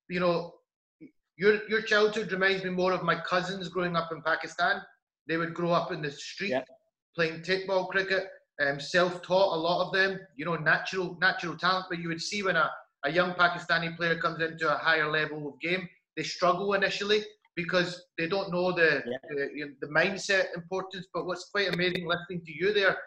[0.08, 0.54] you know,
[1.40, 4.82] your your childhood reminds me more of my cousins growing up in Pakistan.
[5.28, 6.68] They would grow up in the street yep.
[7.16, 8.28] playing ball cricket,
[8.62, 9.56] um, self-taught.
[9.56, 11.86] A lot of them, you know, natural natural talent.
[11.90, 12.70] But you would see when a,
[13.06, 17.22] a young Pakistani player comes into a higher level of game, they struggle initially
[17.56, 19.18] because they don't know the, yeah.
[19.30, 21.08] the, the mindset importance.
[21.14, 22.98] But what's quite amazing listening to you there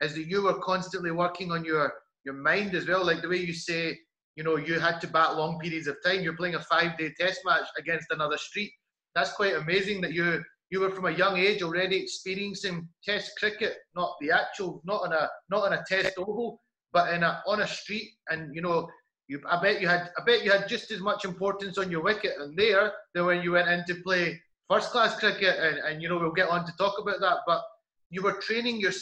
[0.00, 1.92] is that you were constantly working on your
[2.24, 3.04] your mind as well.
[3.04, 3.98] Like the way you say,
[4.36, 6.22] you know, you had to bat long periods of time.
[6.22, 8.72] You're playing a five day test match against another street.
[9.14, 13.76] That's quite amazing that you you were from a young age already experiencing test cricket,
[13.94, 16.60] not the actual, not on a not on a test oval,
[16.92, 18.10] but in a on a street.
[18.30, 18.88] And you know,
[19.28, 22.02] you I bet you had I bet you had just as much importance on your
[22.02, 24.40] wicket and there than when you went in to play
[24.70, 25.58] first class cricket.
[25.58, 27.38] And, and you know, we'll get on to talk about that.
[27.46, 27.60] But
[28.08, 28.92] you were training your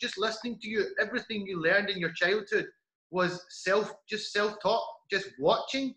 [0.00, 2.66] just listening to you everything you learned in your childhood
[3.10, 5.94] was self just self-taught just watching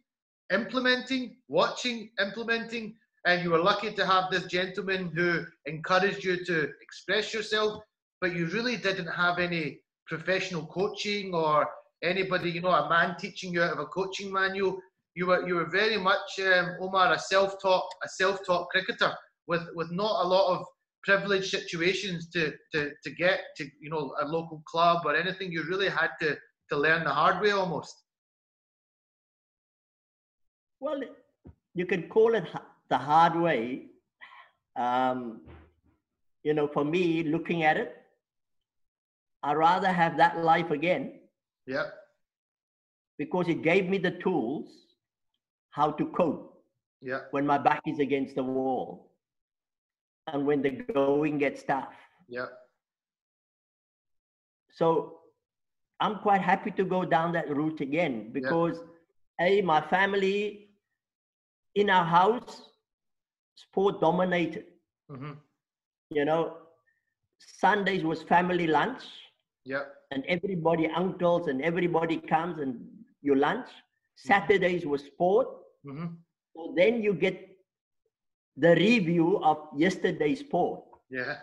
[0.52, 2.96] implementing watching implementing
[3.26, 7.82] and you were lucky to have this gentleman who encouraged you to express yourself
[8.22, 11.68] but you really didn't have any professional coaching or
[12.04, 14.80] anybody you know a man teaching you out of a coaching manual.
[15.16, 19.14] You were you were very much um, omar a self-taught a self-taught cricketer
[19.48, 20.66] with with not a lot of
[21.04, 25.52] privileged situations to, to, to get to you know a local club or anything.
[25.52, 26.38] You really had to
[26.74, 27.96] to learn the hard way almost.
[30.80, 31.02] Well
[31.76, 32.46] you can call it
[32.90, 33.88] the hard way.
[34.76, 35.42] Um,
[36.44, 37.92] you know for me looking at it
[39.44, 41.20] i'd rather have that life again.
[41.68, 41.86] Yeah.
[43.18, 44.70] Because it gave me the tools
[45.70, 46.64] how to cope
[47.02, 47.22] yeah.
[47.32, 49.12] when my back is against the wall
[50.28, 51.94] and when the going gets tough.
[52.28, 52.48] Yeah.
[54.72, 55.23] So
[56.04, 58.78] I'm quite happy to go down that route again because
[59.40, 59.46] yeah.
[59.48, 60.68] a my family
[61.76, 62.62] in our house
[63.56, 64.66] sport dominated.
[65.10, 65.32] Mm-hmm.
[66.10, 66.58] You know,
[67.40, 69.04] Sundays was family lunch.
[69.64, 69.84] Yeah.
[70.12, 72.86] And everybody, uncles and everybody comes and
[73.22, 73.68] you lunch.
[73.68, 74.28] Mm-hmm.
[74.28, 75.48] Saturdays was sport.
[75.86, 76.08] Mm-hmm.
[76.54, 77.38] So then you get
[78.58, 80.84] the review of yesterday's sport.
[81.10, 81.38] Yeah.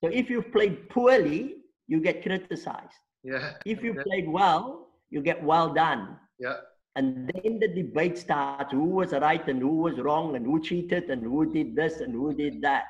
[0.00, 1.56] So if you've played poorly,
[1.88, 3.02] you get criticized.
[3.24, 3.52] Yeah.
[3.64, 4.02] If you yeah.
[4.02, 6.16] played well, you get well done.
[6.38, 6.56] Yeah.
[6.96, 11.04] And then the debate starts who was right and who was wrong and who cheated
[11.04, 12.84] and who did this and who did that.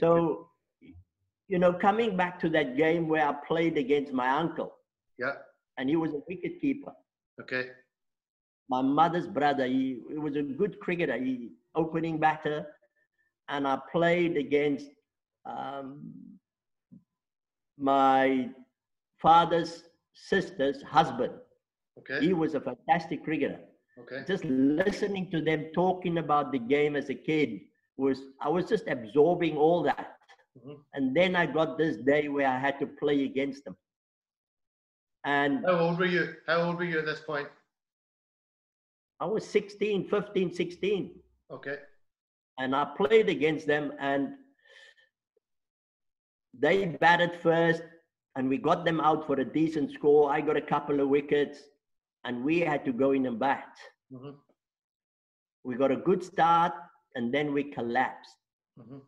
[0.00, 0.48] So,
[1.48, 4.74] you know, coming back to that game where I played against my uncle.
[5.18, 5.34] Yeah.
[5.78, 6.92] And he was a wicket keeper.
[7.40, 7.70] Okay.
[8.68, 11.16] My mother's brother, he, he was a good cricketer.
[11.16, 12.66] He opening batter,
[13.48, 14.88] and I played against
[15.46, 16.12] um,
[17.78, 18.50] my
[19.22, 21.32] father's sister's husband.
[21.98, 22.26] Okay.
[22.26, 23.60] He was a fantastic cricketer.
[23.98, 24.24] Okay.
[24.26, 27.60] Just listening to them talking about the game as a kid
[27.96, 30.16] was I was just absorbing all that.
[30.58, 30.80] Mm-hmm.
[30.94, 33.76] And then I got this day where I had to play against them.
[35.24, 36.34] And how old were you?
[36.46, 37.48] How old were you at this point?
[39.20, 41.10] I was 16, 15, 16.
[41.52, 41.76] Okay.
[42.58, 44.30] And I played against them and
[46.58, 47.82] they batted first
[48.36, 50.30] and we got them out for a decent score.
[50.30, 51.58] I got a couple of wickets
[52.24, 53.76] and we had to go in and bat.
[54.12, 54.30] Mm-hmm.
[55.64, 56.72] We got a good start
[57.14, 58.36] and then we collapsed.
[58.78, 58.98] Mm-hmm.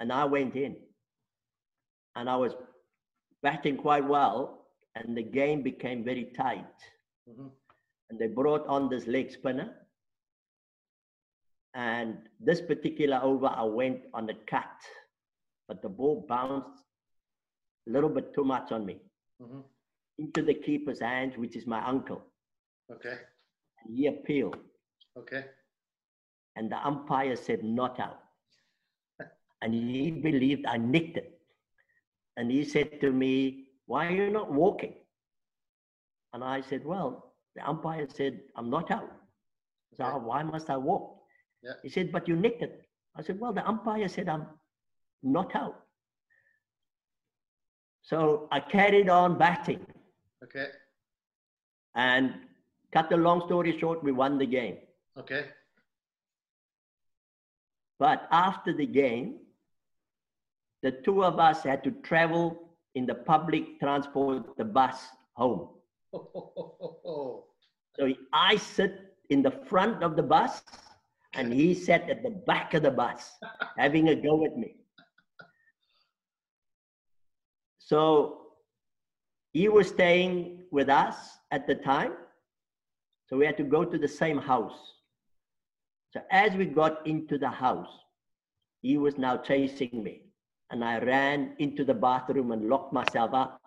[0.00, 0.76] And I went in
[2.16, 2.52] and I was
[3.42, 6.64] batting quite well and the game became very tight.
[7.28, 7.48] Mm-hmm.
[8.10, 9.74] And they brought on this leg spinner
[11.74, 14.64] and this particular over, I went on the cut,
[15.68, 16.82] but the ball bounced
[17.90, 18.98] a little bit too much on me
[19.42, 19.60] mm-hmm.
[20.18, 22.22] into the keeper's hands, which is my uncle.
[22.90, 23.16] Okay.
[23.84, 24.56] And he appealed.
[25.18, 25.44] Okay.
[26.56, 28.20] And the umpire said not out.
[29.62, 31.38] and he believed I nicked it.
[32.36, 34.94] And he said to me, Why are you not walking?
[36.32, 39.10] And I said, Well, the umpire said, I'm not out.
[39.96, 40.24] So okay.
[40.24, 41.16] why must I walk?
[41.62, 41.72] Yeah.
[41.82, 42.82] He said, but you nicked it.
[43.16, 44.46] I said, well, the umpire said I'm
[45.22, 45.84] not out.
[48.10, 49.86] So I carried on batting.
[50.42, 50.66] Okay.
[51.94, 52.34] And
[52.92, 54.78] cut the long story short, we won the game.
[55.16, 55.44] Okay.
[58.00, 59.36] But after the game,
[60.82, 65.68] the two of us had to travel in the public transport, the bus home.
[66.12, 67.44] so
[68.32, 70.62] I sit in the front of the bus
[71.34, 73.30] and he sat at the back of the bus
[73.76, 74.79] having a go at me.
[77.90, 78.42] So
[79.52, 81.16] he was staying with us
[81.50, 82.12] at the time.
[83.26, 84.78] So we had to go to the same house.
[86.12, 87.90] So as we got into the house,
[88.80, 90.22] he was now chasing me.
[90.70, 93.60] And I ran into the bathroom and locked myself up.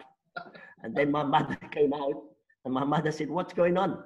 [0.84, 2.24] And then my mother came out
[2.64, 4.06] and my mother said, What's going on?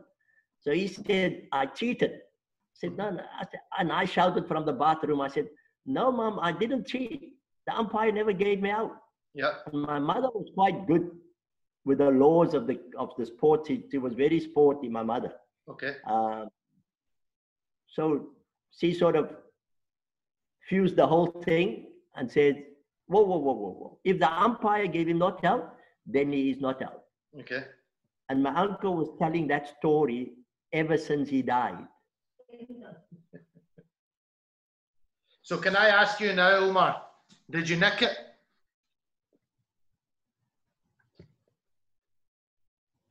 [0.62, 2.14] So he said, I cheated.
[2.14, 3.22] I said, No, no.
[3.40, 5.48] I said, and I shouted from the bathroom, I said,
[5.86, 7.36] No, mom, I didn't cheat.
[7.68, 8.94] The umpire never gave me out.
[9.34, 9.54] Yeah.
[9.72, 11.12] My mother was quite good
[11.86, 13.68] with the laws of the of the sport.
[13.68, 15.34] She, she was very sporty, my mother.
[15.70, 15.96] Okay.
[16.06, 16.46] Uh,
[17.88, 18.30] so
[18.72, 19.32] she sort of
[20.68, 22.64] fused the whole thing and said,
[23.08, 24.00] whoa, whoa, whoa, whoa, whoa.
[24.04, 27.04] If the umpire gave him not out, then he is not out.
[27.40, 27.64] Okay.
[28.30, 30.34] And my uncle was telling that story
[30.74, 31.88] ever since he died.
[35.42, 37.02] So can I ask you now, Omar,
[37.50, 38.18] did you nick it?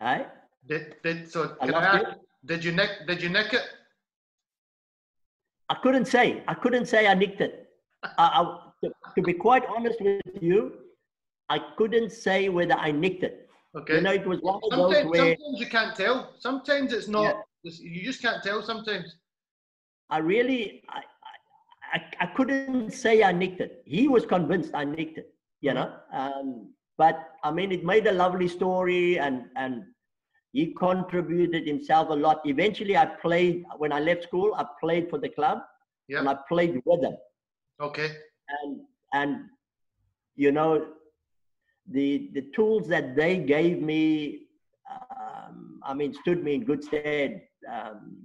[0.00, 0.28] Right?
[0.68, 2.04] Did, did so I can I, ask,
[2.44, 3.62] did you nick did you nick it?
[5.68, 6.42] I couldn't say.
[6.46, 7.68] I couldn't say I nicked it.
[8.02, 8.58] I, I,
[9.14, 10.74] to, be quite honest with you,
[11.48, 13.48] I couldn't say whether I nicked it.
[13.76, 13.96] Okay.
[13.96, 16.34] You know, it was one of those sometimes, where sometimes you can't tell.
[16.38, 17.42] Sometimes it's not.
[17.62, 18.62] You just can't tell.
[18.62, 19.16] Sometimes.
[20.08, 21.02] I really, I,
[21.92, 23.82] I, I couldn't say I nicked it.
[23.84, 25.92] He was convinced I nicked it, you know.
[26.12, 29.84] Um, but I mean, it made a lovely story, and and
[30.52, 32.40] he contributed himself a lot.
[32.44, 34.54] Eventually, I played when I left school.
[34.56, 35.58] I played for the club,
[36.08, 36.20] Yeah.
[36.20, 37.16] and I played with them.
[37.80, 38.10] Okay.
[38.48, 38.80] And
[39.12, 39.30] and
[40.36, 40.86] you know,
[41.90, 44.46] the the tools that they gave me,
[44.90, 48.24] um, I mean, stood me in good stead um,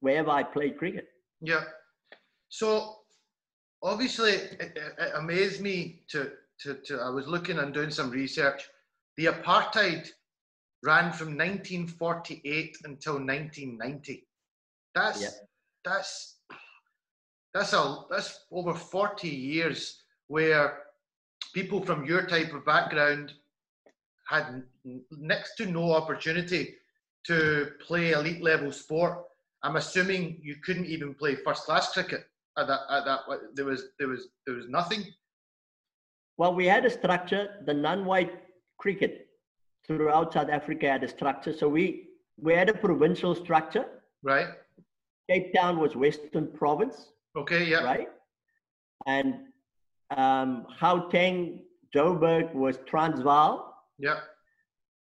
[0.00, 1.08] wherever I played cricket.
[1.40, 1.64] Yeah.
[2.48, 2.96] So
[3.82, 8.10] obviously, it, it, it amazed me to, to, to, I was looking and doing some
[8.10, 8.68] research.
[9.16, 10.08] The apartheid
[10.82, 14.26] ran from 1948 until 1990.
[14.94, 15.28] That's, Yeah.
[15.84, 16.36] that's,
[17.54, 20.78] that's a, that's over 40 years where
[21.54, 23.32] people from your type of background
[24.28, 24.62] had
[25.10, 26.74] next to no opportunity
[27.26, 29.24] to play elite level sport.
[29.62, 32.26] I'm assuming you couldn't even play first class cricket
[32.58, 32.80] at that.
[32.90, 33.20] At that,
[33.54, 35.04] there was there was there was nothing.
[36.38, 37.48] Well, we had a structure.
[37.64, 38.32] The non-white
[38.78, 39.28] cricket
[39.86, 41.52] throughout South Africa had a structure.
[41.52, 43.86] So we we had a provincial structure.
[44.22, 44.48] Right.
[45.30, 47.64] Cape Town was Western Province, Okay.
[47.64, 47.82] Yeah.
[47.82, 48.08] right?
[49.06, 49.34] And
[50.16, 51.60] um, Gauteng,
[51.94, 53.74] Joburg was Transvaal.
[53.98, 54.20] Yeah.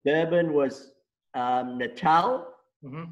[0.06, 0.92] Durban was
[1.36, 2.48] um, Natal,
[2.84, 3.04] hmm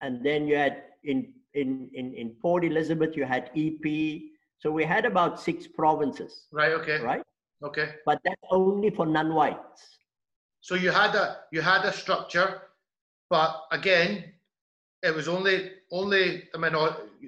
[0.00, 3.86] and then you had in, in in in Port Elizabeth you had EP.
[4.60, 6.72] So we had about six provinces, Right.
[6.72, 7.00] Okay.
[7.00, 7.22] right?
[7.62, 7.94] Okay.
[8.06, 9.98] But that's only for non-whites.
[10.60, 12.62] So you had a you had a structure,
[13.30, 14.24] but again,
[15.02, 16.72] it was only only I mean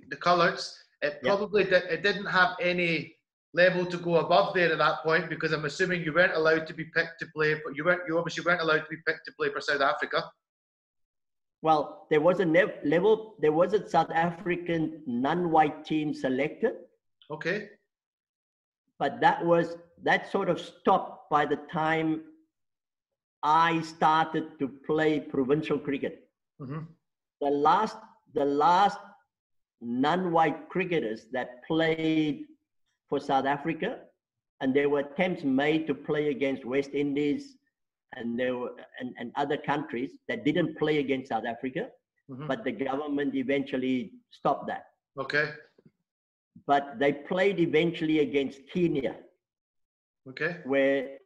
[0.08, 0.76] the colours.
[1.02, 3.16] It probably did, it didn't have any
[3.54, 6.74] level to go above there at that point because I'm assuming you weren't allowed to
[6.74, 7.58] be picked to play.
[7.60, 10.24] For, you weren't you obviously weren't allowed to be picked to play for South Africa.
[11.62, 16.72] Well, there was a level, there was a South African non-white team selected,
[17.30, 17.68] Okay.
[18.98, 22.22] but that was that sort of stopped by the time
[23.42, 26.28] I started to play provincial cricket.
[26.58, 26.80] hmm
[27.40, 27.96] The last,
[28.34, 28.98] the last
[29.80, 32.46] non-white cricketers that played
[33.08, 33.90] for South Africa,
[34.60, 37.56] and there were attempts made to play against West Indies
[38.16, 41.88] and there were and, and other countries that didn't play against South Africa,
[42.28, 44.84] hmm but the government eventually stopped that.
[45.18, 45.46] Okay.
[46.66, 49.16] But they played eventually against Kenya,
[50.30, 50.58] Okay.
[50.64, 51.18] where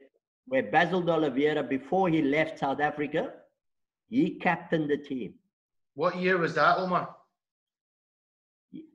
[0.46, 3.32] where Basil D'Oliveira, before he left South Africa,
[4.08, 5.34] he captained the team.
[5.94, 7.16] What year was that, Omar?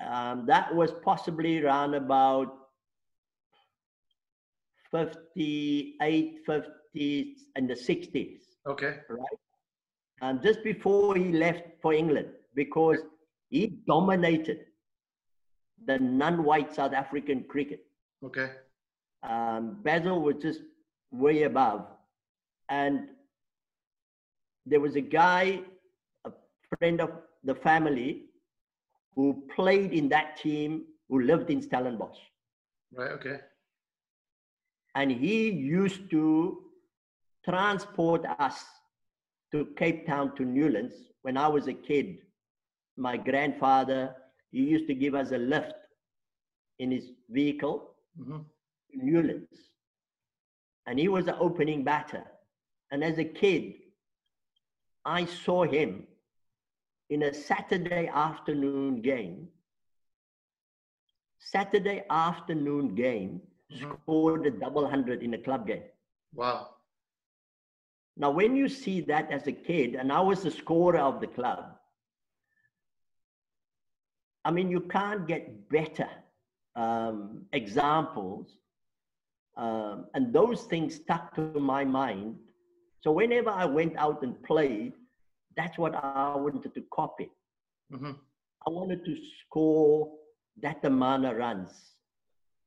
[0.06, 2.54] Um, that was possibly around about
[4.92, 9.00] 58, 50, and the 60s, Okay.
[9.10, 9.40] right?
[10.22, 12.98] Um, just before he left for England, because
[13.50, 14.66] he dominated
[15.86, 17.86] the non-white South African cricket.
[18.24, 18.52] Okay.
[19.24, 20.62] Um, Basil was just
[21.12, 21.86] way above.
[22.70, 23.10] And
[24.66, 25.62] there was a guy,
[26.26, 26.32] a
[26.78, 27.12] friend of
[27.44, 28.26] the family,
[29.16, 32.18] who played in that team, who lived in Stellenbosch.
[32.94, 33.12] Right.
[33.12, 33.40] Okay.
[34.96, 36.64] And he used to
[37.44, 38.66] transport us
[39.52, 42.18] to Cape Town to Newlands when I was a kid.
[42.98, 44.16] My grandfather,
[44.52, 45.74] he used to give us a lift
[46.80, 48.38] in his vehicle hmm
[48.94, 49.58] Newlands.
[50.86, 52.24] And he was the opening batter.
[52.92, 53.74] And as a kid,
[55.06, 56.08] I saw him
[57.10, 59.50] in a Saturday afternoon game
[61.40, 63.92] Saturday afternoon game, mm-hmm.
[64.04, 65.84] scored a double hundred in a club game.
[66.34, 66.70] Wow.
[68.18, 71.28] Now, when you see that as a kid, and I was the scorer of the
[71.28, 71.76] club,
[74.44, 76.10] I mean, you can't get better
[76.76, 78.58] um, examples.
[79.60, 82.36] Um, and those things stuck to my mind.
[83.02, 84.94] So whenever I went out and played,
[85.58, 87.30] that's what I wanted to copy.
[87.92, 88.12] Mm-hmm.
[88.68, 90.12] I wanted to score
[90.62, 91.72] that amount of runs.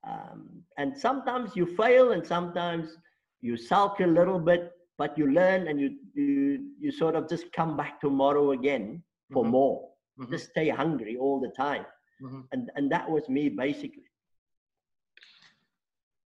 [0.07, 2.99] Um, and sometimes you fail and sometimes
[3.41, 7.51] you sulk a little bit, but you learn and you, you, you sort of just
[7.53, 9.53] come back tomorrow again for mm-hmm.
[9.53, 9.89] more.
[10.21, 10.33] Mm-hmm.
[10.33, 11.87] Just stay hungry all the time.
[12.23, 12.41] Mm-hmm.
[12.53, 14.05] And, and that was me basically.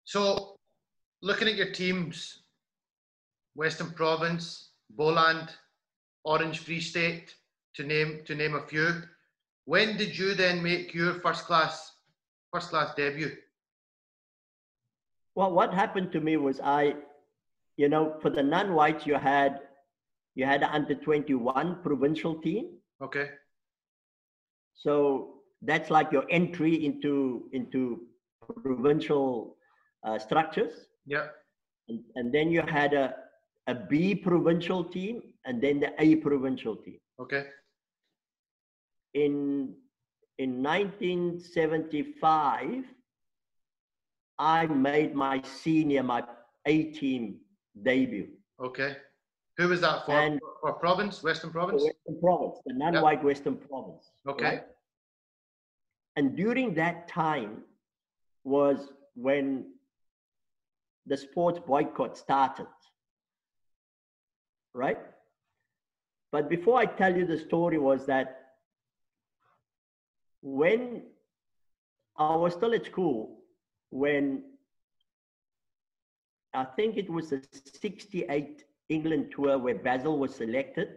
[0.09, 0.55] So,
[1.21, 2.39] looking at your teams,
[3.53, 5.51] Western Province, Boland,
[6.23, 7.35] Orange Free State,
[7.75, 9.03] to name to name a few.
[9.65, 11.91] When did you then make your first class
[12.51, 13.37] first class debut?
[15.35, 16.95] Well, what happened to me was I,
[17.77, 19.59] you know, for the non-whites you had
[20.33, 22.79] you had an under 21 provincial team.
[22.99, 23.29] Okay.
[24.73, 28.07] So that's like your entry into into
[28.63, 29.58] provincial
[30.03, 30.73] uh, structures.
[31.05, 31.27] Yeah.
[31.87, 33.15] And, and then you had a,
[33.67, 36.99] a B provincial team and then the A provincial team.
[37.19, 37.45] Okay.
[39.13, 39.75] In
[40.37, 42.85] in 1975,
[44.37, 46.23] I made my senior, my
[46.65, 47.41] A team
[47.83, 48.29] debut.
[48.63, 48.95] Okay.
[49.57, 50.13] Who was that for?
[50.13, 51.83] And for province, Western Province?
[51.83, 53.25] Western Province, the non-white yep.
[53.25, 54.09] Western Province.
[54.27, 54.45] Okay.
[54.45, 54.63] Right?
[56.15, 57.63] And during that time
[58.45, 59.65] was when
[61.09, 62.67] the sports boycott started.
[64.73, 64.99] Right?
[66.31, 68.35] But before I tell you the story was that
[70.41, 71.03] when
[72.17, 73.39] I was still at school,
[73.89, 74.43] when
[76.53, 77.43] I think it was the
[77.81, 80.89] 68 England tour where Basil was selected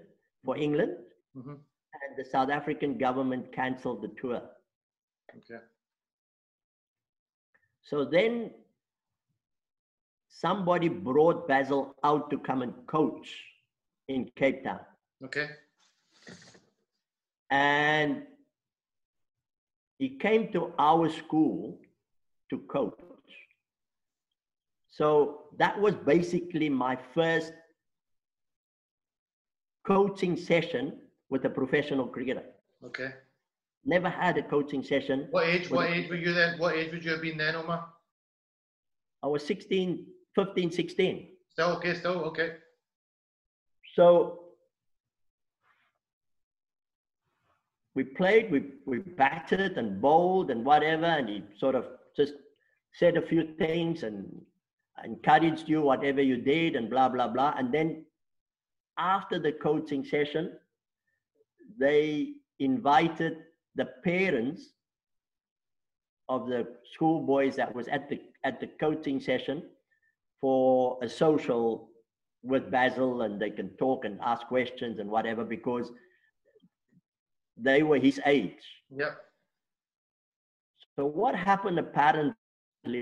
[0.45, 0.97] for England,
[1.37, 1.51] mm-hmm.
[1.51, 4.43] and the South African government cancelled the tour.
[5.31, 5.63] Okay.
[7.83, 8.51] So then
[10.33, 13.29] somebody brought Basil out to come and coach
[14.09, 14.81] in Cape Town.
[15.25, 15.49] Okay.
[17.51, 18.23] And
[19.99, 21.79] he came to our school
[22.51, 22.99] to coach.
[24.89, 27.53] So that was basically my first
[29.87, 32.45] coaching session with a professional cricketer.
[32.85, 33.11] Okay.
[33.85, 35.29] Never had a coaching session.
[35.31, 35.71] What age?
[35.71, 36.59] What age were you then?
[36.59, 37.89] What age would you have been then, Omar?
[39.23, 41.29] I was 16, 15, 16.
[41.51, 41.95] Still okay.
[41.95, 42.53] Still okay.
[43.95, 44.41] So
[47.95, 52.35] we played, we, we batted and bowled and whatever, and he sort of just
[52.95, 54.41] said a few things and
[55.05, 57.55] encouraged you, whatever you did, and blah, blah, blah.
[57.59, 58.05] And then
[58.99, 60.53] after the coaching session,
[61.79, 63.39] they invited
[63.75, 64.71] the parents
[66.29, 69.63] of the schoolboys that was at the at the coaching session
[70.43, 71.89] for a social
[72.43, 75.91] with Basil and they can talk and ask questions and whatever because
[77.57, 78.65] they were his age.
[78.95, 79.15] Yeah.
[80.97, 82.35] So what happened apparently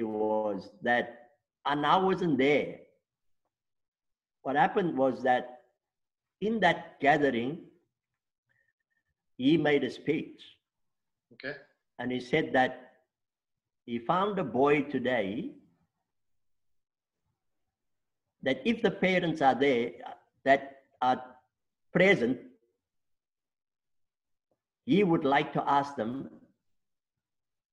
[0.03, 1.31] was that,
[1.65, 2.77] and I wasn't there.
[4.43, 5.61] What happened was that
[6.43, 7.59] in that gathering,
[9.39, 10.43] he made a speech.
[11.33, 11.57] Okay.
[11.99, 12.93] And he said that
[13.87, 15.53] he found a boy today
[18.43, 20.13] that if the parents are there uh,
[20.45, 21.23] that are
[21.93, 22.39] present,
[24.87, 26.31] he would like to ask them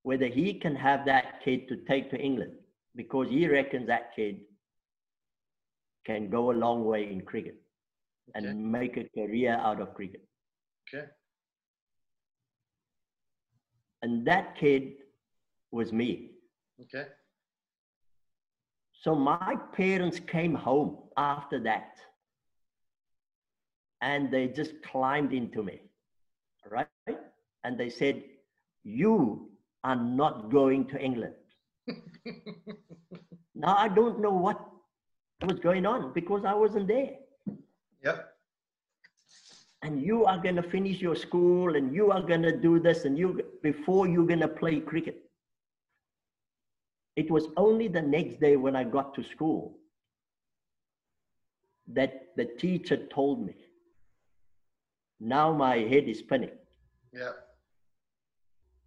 [0.03, 2.53] whether he can have that kid to take to England
[2.95, 4.39] because he reckons that kid
[6.05, 7.55] can go a long way in cricket
[8.35, 8.47] okay.
[8.47, 10.23] and make a career out of cricket.
[10.87, 11.05] Okay.
[14.01, 14.93] And that kid
[15.71, 16.31] was me.
[16.81, 17.07] Okay.
[19.07, 21.95] So my parents came home after that
[24.01, 25.79] and they just climbed into me
[26.69, 26.87] right?
[27.63, 28.23] And they said,
[28.83, 29.49] You
[29.83, 31.35] are not going to England.
[33.55, 34.59] now I don't know what
[35.41, 37.11] was going on because I wasn't there.
[38.03, 38.33] Yep.
[39.83, 43.05] And you are going to finish your school and you are going to do this
[43.05, 45.26] and you before you're going to play cricket.
[47.17, 49.79] It was only the next day when I got to school
[51.87, 53.55] that the teacher told me,
[55.19, 56.51] now my head is spinning.
[57.11, 57.31] Yeah.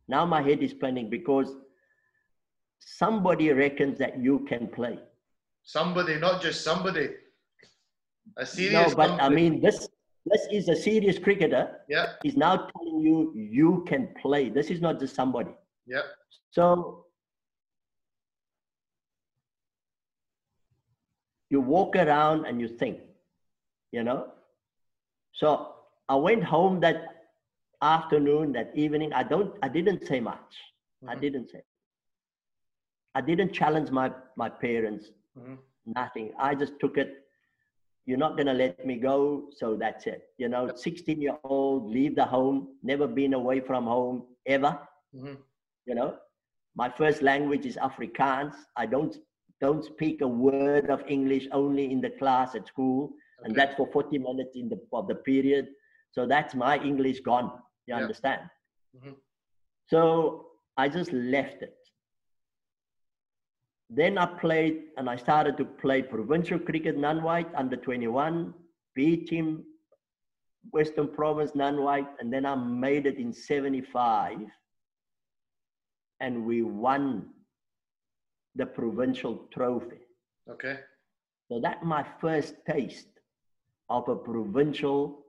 [0.07, 1.57] Now my head is spinning because
[2.79, 5.01] somebody reckons that you can play.
[5.65, 7.11] Somebody, not just somebody.
[8.37, 8.91] A serious.
[8.91, 9.89] No, but I mean this.
[10.27, 11.81] This is a serious cricketer.
[11.89, 12.13] Yeah.
[12.23, 14.51] He's now telling you you can play.
[14.51, 15.55] This is not just somebody.
[15.87, 16.03] Yeah.
[16.51, 17.07] So
[21.51, 23.01] you walk around and you think,
[23.93, 24.29] you know.
[25.33, 25.75] So
[26.09, 27.27] I went home that
[27.83, 29.13] afternoon, that evening.
[29.13, 29.53] I don't.
[29.63, 30.39] I didn't say much.
[31.03, 31.11] Mm-hmm.
[31.11, 31.63] I didn't say.
[33.15, 35.07] I didn't challenge my my parents.
[35.39, 35.55] Mm-hmm.
[35.87, 36.33] Nothing.
[36.39, 37.17] I just took it.
[38.07, 40.23] You're not gonna let me go, so that's it.
[40.39, 44.79] You know, 16 year old, leave the home, never been away from home ever.
[45.15, 45.35] Mm-hmm.
[45.87, 46.17] You know,
[46.77, 48.55] my first language is Afrikaans.
[48.77, 49.17] I don't
[49.61, 53.45] don't speak a word of English only in the class at school, okay.
[53.45, 55.69] and that's for 40 minutes in the of the period.
[56.13, 57.53] So that's my English gone.
[57.87, 58.03] You yep.
[58.03, 58.43] understand?
[58.97, 59.13] Mm-hmm.
[59.87, 60.47] So
[60.77, 61.75] I just left it.
[63.91, 68.55] Then I played and I started to play provincial cricket non-white under 21,
[68.95, 69.65] B team,
[70.71, 74.39] Western Province non-white, and then I made it in 75
[76.21, 77.31] and we won
[78.61, 80.03] the provincial trophy.
[80.49, 80.77] Okay.
[81.49, 83.09] So that's my first taste
[83.89, 85.25] of a provincial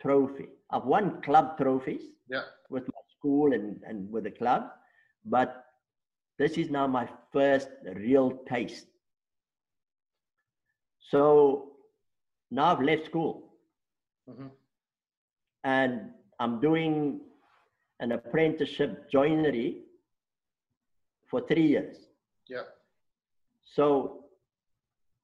[0.00, 0.48] trophy.
[0.70, 2.42] I've won club trophies yeah.
[2.68, 4.62] with my school and, and with the club,
[5.24, 5.64] but
[6.38, 8.88] this is now my first real taste.
[11.10, 11.72] So
[12.50, 13.52] now I've left school.
[14.28, 14.48] Mm-hmm.
[15.64, 16.10] And
[16.40, 17.20] I'm doing
[18.00, 19.82] an apprenticeship joinery
[21.30, 21.96] for three years.
[22.52, 22.64] Yeah.
[23.74, 24.24] So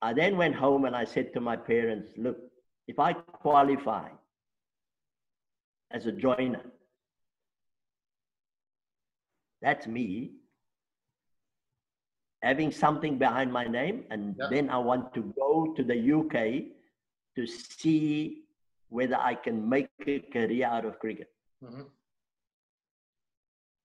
[0.00, 2.38] I then went home and I said to my parents, look,
[2.86, 4.08] if I qualify
[5.90, 6.64] as a joiner,
[9.60, 10.32] that's me
[12.42, 14.04] having something behind my name.
[14.10, 14.46] And yeah.
[14.50, 16.72] then I want to go to the UK
[17.36, 18.44] to see
[18.88, 21.30] whether I can make a career out of cricket.
[21.62, 21.82] Mm-hmm.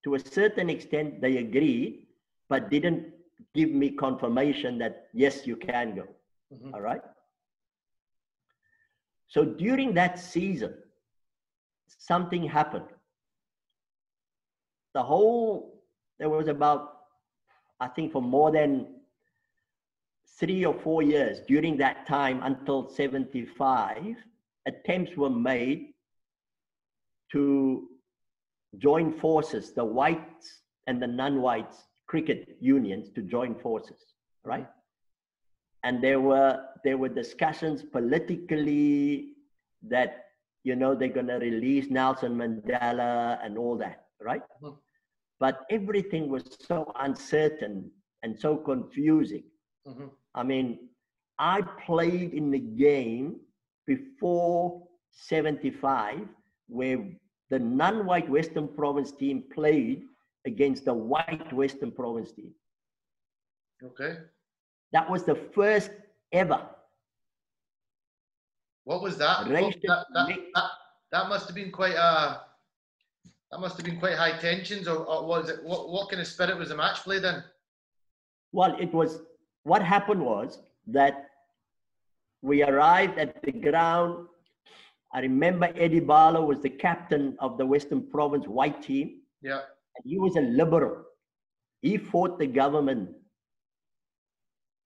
[0.05, 2.07] To a certain extent, they agreed,
[2.47, 3.07] but didn't
[3.53, 6.07] give me confirmation that yes, you can go.
[6.53, 6.73] Mm-hmm.
[6.73, 7.01] All right.
[9.27, 10.73] So during that season,
[11.87, 12.85] something happened.
[14.93, 15.81] The whole,
[16.19, 16.93] there was about
[17.83, 18.87] I think for more than
[20.39, 24.15] three or four years during that time until 75,
[24.65, 25.93] attempts were made
[27.33, 27.89] to
[28.77, 31.83] join forces, the whites and the non-whites
[32.13, 34.01] cricket unions to join forces,
[34.43, 34.67] right?
[35.83, 36.51] And there were
[36.83, 39.33] there were discussions politically
[39.95, 40.11] that
[40.63, 43.97] you know they're going to release Nelson Mandela and all that,
[44.29, 44.43] right?
[44.61, 44.79] Mm-hmm
[45.43, 47.91] but everything was so uncertain
[48.23, 49.43] and so confusing.
[49.85, 50.05] Mm-hmm.
[50.35, 50.79] I mean,
[51.37, 53.41] I played in the game
[53.85, 56.21] before 75
[56.67, 56.99] where
[57.49, 60.03] the non-white Western Province team played
[60.45, 62.51] against the white Western Province team.
[63.83, 64.17] Okay.
[64.91, 65.91] That was the first
[66.31, 66.61] ever.
[68.85, 69.37] What was that?
[69.41, 70.63] Oh, what, that, that, that,
[71.11, 72.41] that, must have been quite a
[73.51, 75.63] that must have been quite high tensions, or, or was it?
[75.63, 77.43] What, what kind of spirit was the match play then?
[78.51, 79.21] Well, it was.
[79.63, 81.29] What happened was that
[82.41, 84.27] we arrived at the ground.
[85.13, 89.21] I remember Eddie Barlow was the captain of the Western Province white team.
[89.41, 89.61] Yeah.
[89.95, 91.03] And he was a liberal.
[91.81, 93.09] He fought the government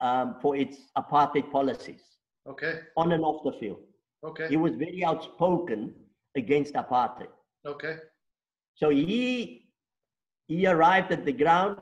[0.01, 2.01] um, for its apartheid policies.
[2.47, 2.79] Okay.
[2.95, 3.79] On and off the field.
[4.23, 4.47] Okay.
[4.47, 5.93] He was very outspoken
[6.35, 7.27] against apartheid.
[7.65, 7.97] Okay.
[8.75, 9.69] So he,
[10.47, 11.79] he arrived at the ground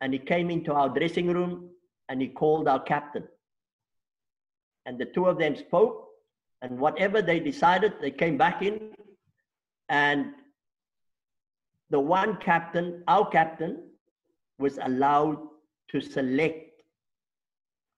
[0.00, 1.70] and he came into our dressing room
[2.08, 3.24] and he called our captain.
[4.86, 6.06] And the two of them spoke,
[6.62, 8.92] and whatever they decided, they came back in.
[9.90, 10.32] And
[11.90, 13.82] the one captain, our captain,
[14.58, 15.38] was allowed
[15.90, 16.82] to select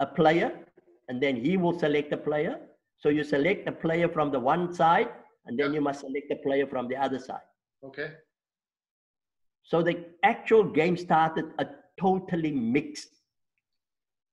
[0.01, 0.53] a player,
[1.09, 2.59] and then he will select a player.
[2.99, 5.09] So you select a player from the one side,
[5.47, 7.49] and then you must select a player from the other side.
[7.85, 8.13] Okay.
[9.63, 11.67] So the actual game started a
[11.99, 13.15] totally mixed.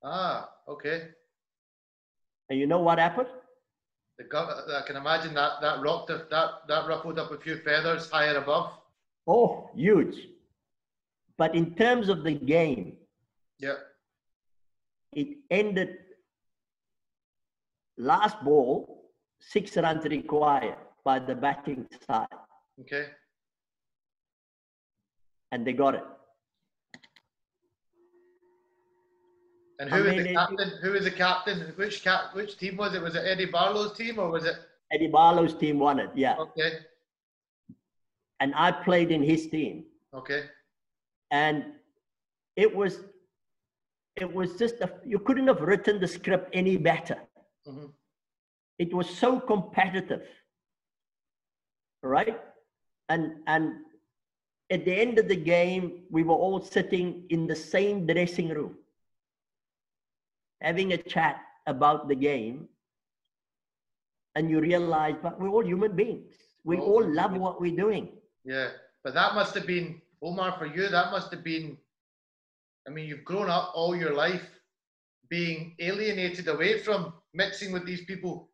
[0.03, 1.10] Ah, okay.
[2.49, 3.28] And you know what happened?
[4.18, 8.38] The, I can imagine that that rocked that that ruffled up a few feathers higher
[8.38, 8.72] above.
[9.28, 10.15] Oh, huge!
[11.38, 12.97] But in terms of the game,
[13.59, 13.75] yeah,
[15.13, 15.97] it ended
[17.97, 22.28] last ball six runs required by the batting side.
[22.82, 23.07] Okay
[25.51, 26.03] and they got it.
[29.80, 30.69] And who I was mean, the captain?
[30.69, 31.73] It, who was the captain?
[31.75, 32.34] Which cap?
[32.34, 33.01] Which team was it?
[33.01, 34.55] Was it Eddie Barlow's team or was it?
[34.91, 36.09] Eddie Barlow's team won it.
[36.15, 36.36] Yeah.
[36.38, 36.71] Okay.
[38.40, 39.86] And I played in his team.
[40.14, 40.44] Okay.
[41.32, 41.66] And
[42.56, 43.02] it was,
[44.16, 47.18] it was just a, you couldn't have written the script any better.
[47.68, 47.88] Mm-hmm.
[48.80, 50.28] It was so competitive,
[52.04, 52.40] right?
[53.10, 53.74] And and
[54.70, 58.76] at the end of the game, we were all sitting in the same dressing room,
[60.62, 62.68] having a chat about the game.
[64.36, 66.36] And you realize, but we're all human beings.
[66.64, 68.10] We oh, all love what we're doing.
[68.48, 68.70] Yeah,
[69.04, 71.78] but that must have been, Omar, for you, that must have been,
[72.88, 74.50] I mean, you've grown up all your life
[75.30, 78.50] being alienated away from mixing with these people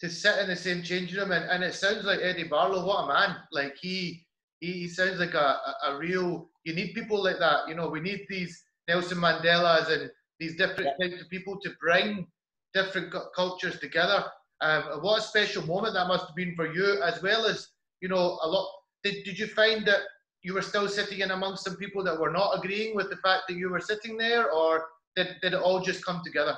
[0.00, 1.32] to sit in the same changing room.
[1.32, 3.36] And, and it sounds like Eddie Barlow, what a man.
[3.52, 4.26] Like he,
[4.60, 7.68] he, he sounds like a, a, a, real, you need people like that.
[7.68, 10.10] You know, we need these Nelson Mandelas and
[10.40, 11.08] these different yeah.
[11.08, 12.26] types of people to bring
[12.72, 14.24] different cultures together.
[14.62, 17.68] Um, what a special moment that must have been for you, as well as,
[18.00, 18.70] you know, a lot.
[19.06, 20.00] Did, did you find that
[20.42, 23.44] you were still sitting in amongst some people that were not agreeing with the fact
[23.48, 26.56] that you were sitting there, or did, did it all just come together?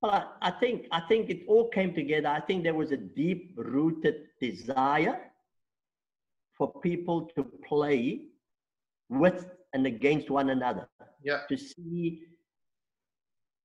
[0.00, 2.28] Well, I think I think it all came together.
[2.28, 5.18] I think there was a deep rooted desire
[6.56, 8.20] for people to play
[9.08, 10.86] with and against one another.
[11.24, 11.40] Yeah.
[11.48, 12.22] To see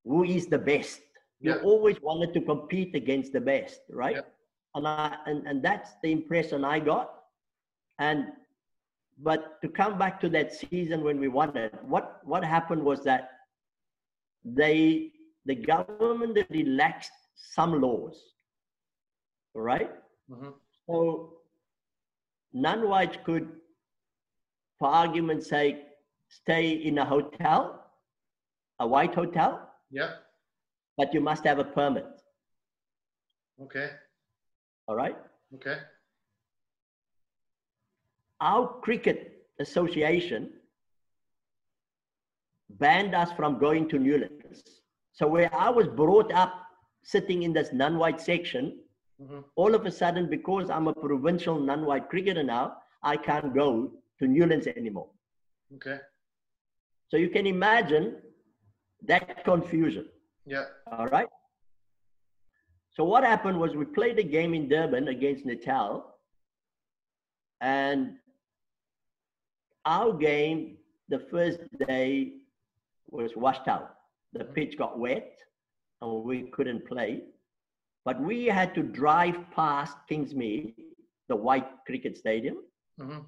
[0.04, 1.02] who is the best.
[1.38, 4.16] You always wanted to compete against the best, right?
[4.16, 4.22] Yeah.
[4.74, 7.21] And I and, and that's the impression I got.
[7.98, 8.26] And
[9.18, 13.04] but to come back to that season when we won it, what what happened was
[13.04, 13.30] that
[14.44, 15.12] they
[15.44, 18.16] the government relaxed some laws,
[19.54, 19.90] right?
[20.30, 20.50] Mm-hmm.
[20.86, 21.34] So
[22.52, 23.48] non-whites could,
[24.78, 25.78] for argument's sake,
[26.28, 27.90] stay in a hotel,
[28.78, 29.70] a white hotel.
[29.90, 30.10] Yeah.
[30.96, 32.06] But you must have a permit.
[33.62, 33.90] Okay.
[34.86, 35.16] All right.
[35.54, 35.78] Okay.
[38.42, 40.50] Our cricket association
[42.70, 44.62] banned us from going to Newlands.
[45.12, 46.52] So where I was brought up
[47.04, 48.80] sitting in this non-white section,
[49.22, 49.40] mm-hmm.
[49.54, 54.26] all of a sudden, because I'm a provincial non-white cricketer now, I can't go to
[54.26, 55.08] Newlands anymore.
[55.76, 55.98] Okay.
[57.10, 58.16] So you can imagine
[59.06, 60.06] that confusion.
[60.46, 60.64] Yeah.
[60.90, 61.28] All right.
[62.90, 66.18] So what happened was we played a game in Durban against Natal,
[67.60, 68.16] and
[69.84, 70.76] our game
[71.08, 72.32] the first day
[73.10, 73.96] was washed out
[74.32, 75.38] the pitch got wet
[76.00, 77.22] and we couldn't play.
[78.04, 80.74] But we had to drive past Kingsmead,
[81.28, 82.58] the white cricket stadium.
[83.00, 83.20] Mm-hmm.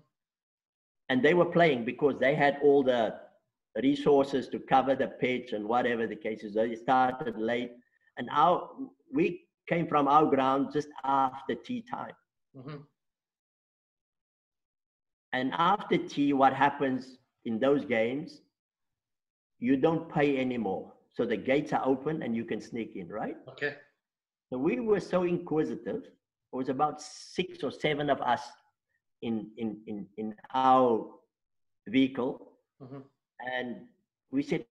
[1.10, 3.14] And they were playing because they had all the
[3.82, 6.54] resources to cover the pitch and whatever the case is.
[6.54, 7.72] They started late.
[8.16, 8.70] And our,
[9.12, 12.14] we came from our ground just after tea time.
[12.56, 12.76] Mm-hmm.
[15.34, 18.40] And after tea, what happens in those games,
[19.58, 20.92] you don't pay anymore.
[21.12, 23.36] So the gates are open and you can sneak in, right?
[23.48, 23.74] Okay.
[24.48, 26.02] So we were so inquisitive.
[26.04, 28.42] It was about six or seven of us
[29.22, 31.10] in in in, in our
[31.88, 32.52] vehicle.
[32.80, 33.02] Mm-hmm.
[33.52, 33.68] And
[34.30, 34.64] we said,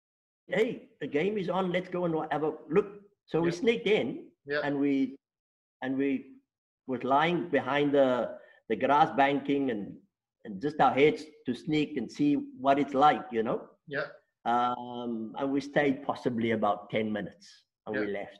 [0.48, 2.88] Hey, the game is on, let's go and have a look.
[3.26, 4.28] So we sneaked in
[4.64, 5.18] and we
[5.82, 6.40] and we
[6.88, 8.40] was lying behind the
[8.70, 9.98] the grass banking and
[10.46, 13.62] and just our heads to sneak and see what it's like, you know?
[13.88, 14.06] Yeah.
[14.46, 17.48] Um, and we stayed possibly about 10 minutes
[17.88, 18.40] and we left.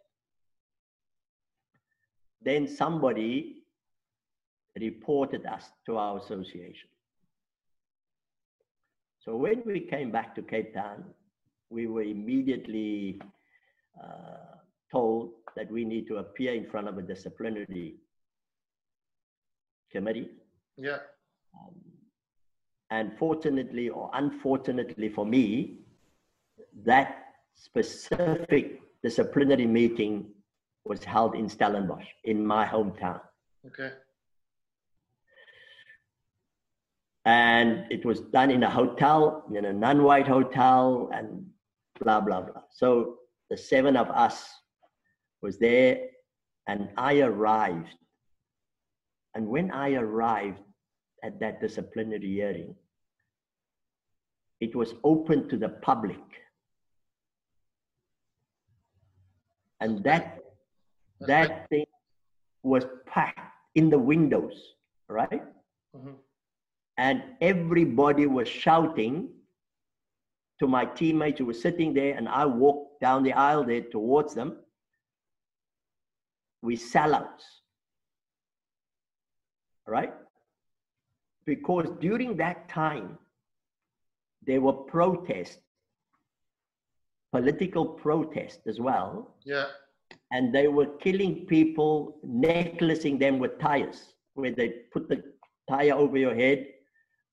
[2.42, 3.64] Then somebody
[4.80, 6.90] reported us to our association.
[9.20, 11.06] So when we came back to Cape Town,
[11.70, 13.22] we were immediately
[14.02, 14.58] uh,
[14.92, 17.96] told that we need to appear in front of a disciplinary
[19.92, 20.30] committee.
[20.78, 20.98] Yeah.
[21.54, 21.93] Um,
[22.94, 25.80] and fortunately or unfortunately for me,
[26.86, 27.10] that
[27.56, 30.28] specific disciplinary meeting
[30.86, 33.20] was held in Stellenbosch, in my hometown.
[33.66, 33.92] Okay.
[37.26, 41.48] And it was done in a hotel, in a non-white hotel, and
[42.00, 42.62] blah blah blah.
[42.70, 43.18] So
[43.50, 44.38] the seven of us
[45.42, 45.98] was there,
[46.68, 47.96] and I arrived.
[49.34, 50.62] And when I arrived
[51.24, 52.76] at that disciplinary hearing,
[54.64, 56.26] it was open to the public
[59.84, 60.40] and that
[61.28, 61.86] that thing
[62.64, 63.40] was packed
[63.76, 64.56] in the windows,
[65.10, 65.44] right?
[65.96, 66.16] Mm-hmm.
[66.98, 69.30] And everybody was shouting
[70.60, 74.34] to my teammates who were sitting there, and I walked down the aisle there towards
[74.34, 74.58] them.
[76.62, 77.46] We sellouts.
[79.88, 80.14] Right?
[81.46, 83.18] Because during that time,
[84.46, 85.58] there were protests,
[87.32, 89.36] political protests as well.
[89.46, 89.66] Yeah.
[90.32, 95.24] And they were killing people, necklacing them with tires, where they put the
[95.70, 96.68] tire over your head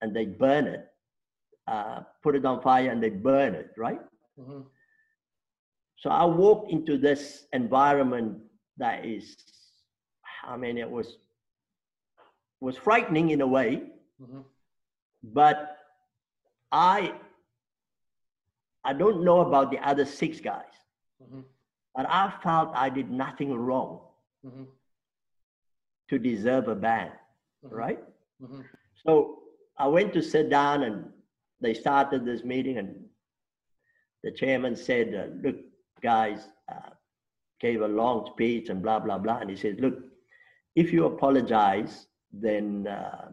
[0.01, 0.87] and they burn it,
[1.67, 4.01] uh, put it on fire and they burn it, right?
[4.39, 4.61] Mm-hmm.
[5.99, 8.39] So I walked into this environment
[8.79, 9.37] that is,
[10.45, 11.19] I mean, it was
[12.63, 13.83] was frightening in a way,
[14.21, 14.41] mm-hmm.
[15.23, 15.70] but
[16.73, 17.15] I
[18.85, 20.75] I don't know about the other six guys,
[21.23, 21.41] mm-hmm.
[21.95, 24.01] but I felt I did nothing wrong
[24.47, 24.65] mm-hmm.
[26.09, 27.11] to deserve a ban,
[27.65, 27.75] mm-hmm.
[27.75, 27.99] right?
[28.43, 28.61] Mm-hmm.
[29.07, 29.41] So
[29.79, 31.05] I went to sit down and
[31.61, 32.95] they started this meeting and
[34.23, 35.57] the chairman said, uh, look,
[36.03, 36.91] guys, uh,
[37.61, 39.39] gave a long speech and blah, blah, blah.
[39.39, 39.99] And he said, look,
[40.75, 43.31] if you apologize, then uh,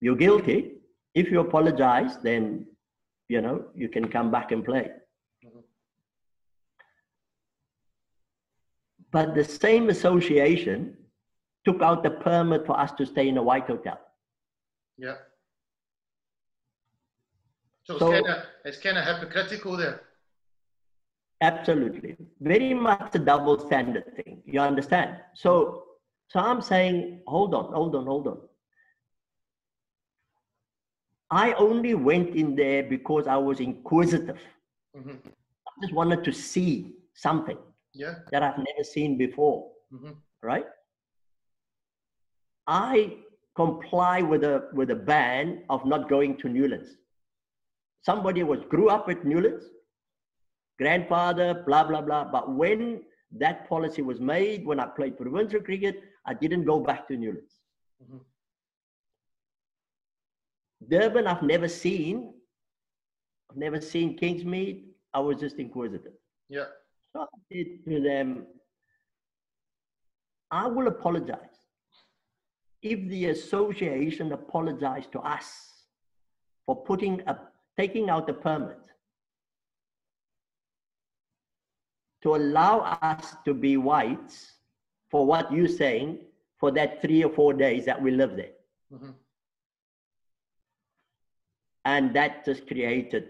[0.00, 0.72] you're guilty.
[1.16, 2.66] If you apologize, then,
[3.28, 4.90] you know, you can come back and play.
[5.44, 5.60] Mm-hmm.
[9.10, 10.94] But the same association
[11.64, 13.98] took out the permit for us to stay in a white hotel.
[14.98, 15.14] Yeah.
[17.84, 20.02] So, so it's kind of it's kind of hypocritical there.
[21.40, 24.42] Absolutely, very much a double standard thing.
[24.44, 25.16] You understand?
[25.34, 25.84] So,
[26.28, 28.38] so I'm saying, hold on, hold on, hold on.
[31.30, 34.38] I only went in there because I was inquisitive.
[34.96, 35.28] Mm-hmm.
[35.28, 37.58] I just wanted to see something
[37.92, 38.14] yeah.
[38.30, 39.70] that I've never seen before.
[39.92, 40.12] Mm-hmm.
[40.42, 40.66] Right?
[42.66, 43.18] I
[43.56, 46.96] comply with a with a ban of not going to Newlands
[48.06, 49.64] somebody was grew up at Newlands,
[50.78, 52.24] grandfather, blah, blah, blah.
[52.24, 53.02] But when
[53.42, 57.54] that policy was made, when I played provincial cricket, I didn't go back to Newlands.
[58.02, 58.18] Mm-hmm.
[60.88, 62.34] Durban, I've never seen.
[63.50, 64.84] I've never seen Kingsmead.
[65.14, 66.12] I was just inquisitive.
[66.48, 66.66] Yeah.
[67.12, 68.46] So I said to them,
[70.50, 71.38] I will apologize.
[72.82, 75.72] If the association apologized to us
[76.66, 77.38] for putting a
[77.76, 78.78] taking out the permit
[82.22, 84.52] to allow us to be whites
[85.10, 86.18] for what you're saying
[86.58, 88.52] for that three or four days that we live there.
[88.92, 89.10] Mm-hmm.
[91.86, 93.28] And that just created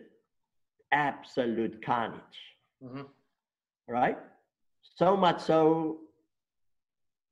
[0.90, 2.40] absolute carnage.
[2.82, 3.02] Mm-hmm.
[3.86, 4.18] Right?
[4.96, 5.98] So much so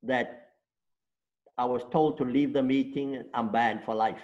[0.05, 0.51] that
[1.59, 4.23] I was told to leave the meeting, and I'm banned for life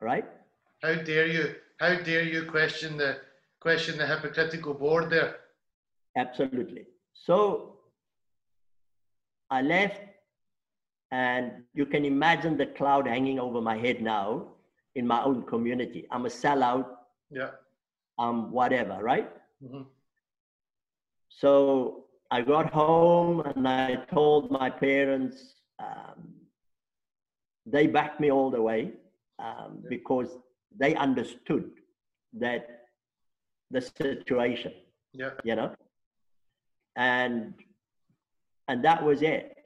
[0.00, 0.24] right?
[0.82, 1.54] How dare you?
[1.78, 3.18] How dare you question the
[3.60, 5.36] question the hypocritical board there?
[6.16, 6.86] Absolutely.
[7.12, 7.78] So
[9.50, 10.00] I left,
[11.10, 14.48] and you can imagine the cloud hanging over my head now
[14.94, 16.06] in my own community.
[16.10, 16.86] I'm a sellout.
[17.30, 17.50] Yeah.
[18.18, 19.30] Um, whatever, right?
[19.62, 19.82] Mm-hmm.
[21.28, 25.54] So I got home and I told my parents.
[25.78, 26.34] Um,
[27.66, 28.92] they backed me all the way
[29.38, 29.88] um, yeah.
[29.90, 30.38] because
[30.78, 31.70] they understood
[32.38, 32.86] that
[33.70, 34.72] the situation.
[35.12, 35.30] Yeah.
[35.44, 35.74] You know,
[36.96, 37.54] and
[38.68, 39.56] and that was it.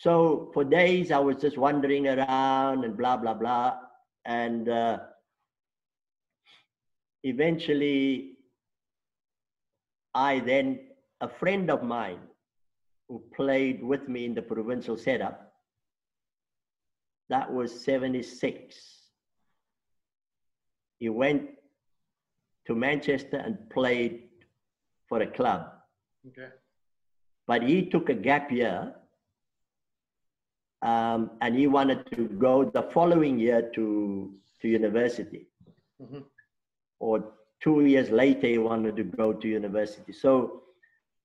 [0.00, 3.76] So for days I was just wandering around and blah blah blah,
[4.24, 4.98] and uh,
[7.22, 8.38] eventually
[10.14, 10.80] I then
[11.20, 12.20] a friend of mine
[13.08, 15.52] who played with me in the provincial setup
[17.28, 18.74] that was 76.
[20.98, 21.42] He went
[22.66, 24.22] to Manchester and played
[25.10, 25.66] for a club.
[26.26, 26.48] Okay.
[27.46, 28.94] But he took a gap year
[30.82, 35.48] um, and he wanted to go the following year to, to university.
[36.02, 36.20] Mm-hmm.
[36.98, 37.24] Or
[37.62, 40.12] two years later, he wanted to go to university.
[40.12, 40.62] So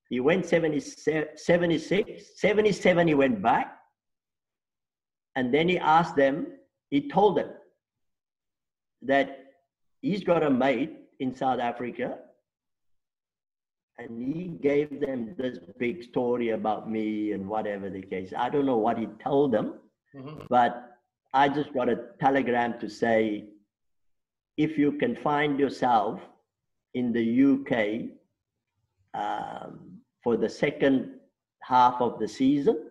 [0.10, 3.78] he went 70, 76, 77, he went back.
[5.36, 6.48] And then he asked them,
[6.90, 7.50] he told them
[9.02, 9.40] that
[10.02, 12.20] he's got a mate in South Africa.
[13.98, 18.34] And he gave them this big story about me and whatever the case.
[18.38, 19.76] I don't know what he told them,
[20.14, 20.44] mm-hmm.
[20.50, 20.98] but
[21.34, 23.46] I just got a telegram to say
[24.58, 26.20] if you can find yourself
[26.94, 28.10] in the UK
[29.14, 31.12] um, for the second
[31.62, 32.90] half of the season,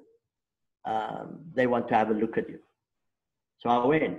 [0.86, 2.60] um, they want to have a look at you.
[3.58, 4.18] So I went.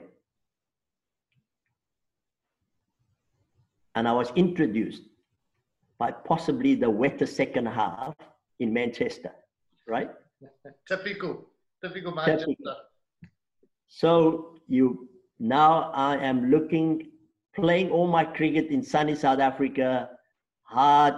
[3.95, 5.03] and I was introduced
[5.97, 8.15] by possibly the wettest second half
[8.59, 9.31] in Manchester,
[9.87, 10.09] right?
[10.87, 11.45] typical,
[11.83, 12.45] typical Manchester.
[12.47, 12.75] Typical.
[13.87, 17.11] So you now I am looking,
[17.55, 20.09] playing all my cricket in sunny South Africa,
[20.63, 21.15] hard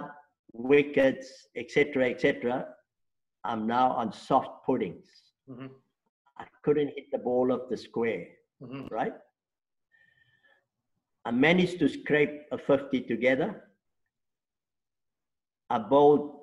[0.52, 2.66] wickets, etc., etc.
[3.44, 5.06] I'm now on soft puddings.
[5.48, 5.66] Mm-hmm.
[6.38, 8.26] I couldn't hit the ball off the square,
[8.62, 8.86] mm-hmm.
[8.92, 9.14] right?
[11.24, 13.67] I managed to scrape a 50 together.
[15.76, 16.38] Bowled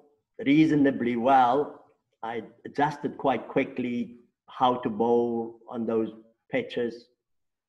[0.46, 1.86] reasonably well.
[2.22, 4.18] I adjusted quite quickly
[4.48, 6.12] how to bowl on those
[6.52, 7.08] pitches.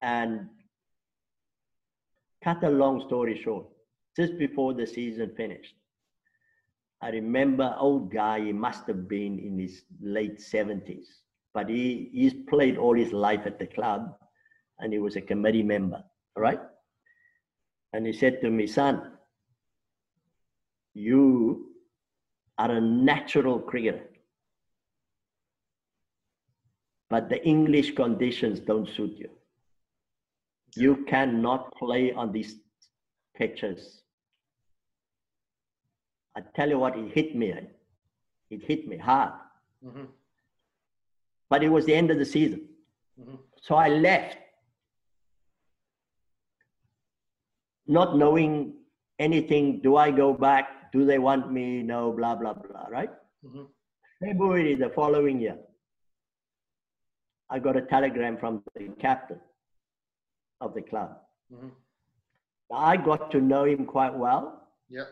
[0.02, 0.48] And
[2.44, 3.66] cut a long story short,
[4.16, 5.74] just before the season finished,
[7.02, 11.06] I remember old guy, he must have been in his late 70s,
[11.52, 14.14] but he, he's played all his life at the club
[14.78, 16.02] and he was a committee member,
[16.36, 16.60] right?
[17.92, 19.15] And he said to me, son,
[20.96, 21.72] you
[22.56, 24.08] are a natural cricketer.
[27.10, 29.28] But the English conditions don't suit you.
[30.74, 32.56] You cannot play on these
[33.36, 34.00] pitches.
[36.34, 37.52] I tell you what, it hit me.
[38.50, 39.34] It hit me hard.
[39.84, 40.04] Mm-hmm.
[41.50, 42.68] But it was the end of the season.
[43.20, 43.36] Mm-hmm.
[43.60, 44.38] So I left,
[47.86, 48.76] not knowing
[49.18, 49.80] anything.
[49.82, 50.70] Do I go back?
[50.92, 51.82] Do they want me?
[51.82, 53.10] No, blah, blah, blah, right?
[53.44, 53.64] Mm-hmm.
[54.24, 55.56] February the following year,
[57.50, 59.40] I got a telegram from the captain
[60.60, 61.16] of the club.
[61.52, 61.68] Mm-hmm.
[62.74, 64.68] I got to know him quite well.
[64.88, 65.04] Yeah.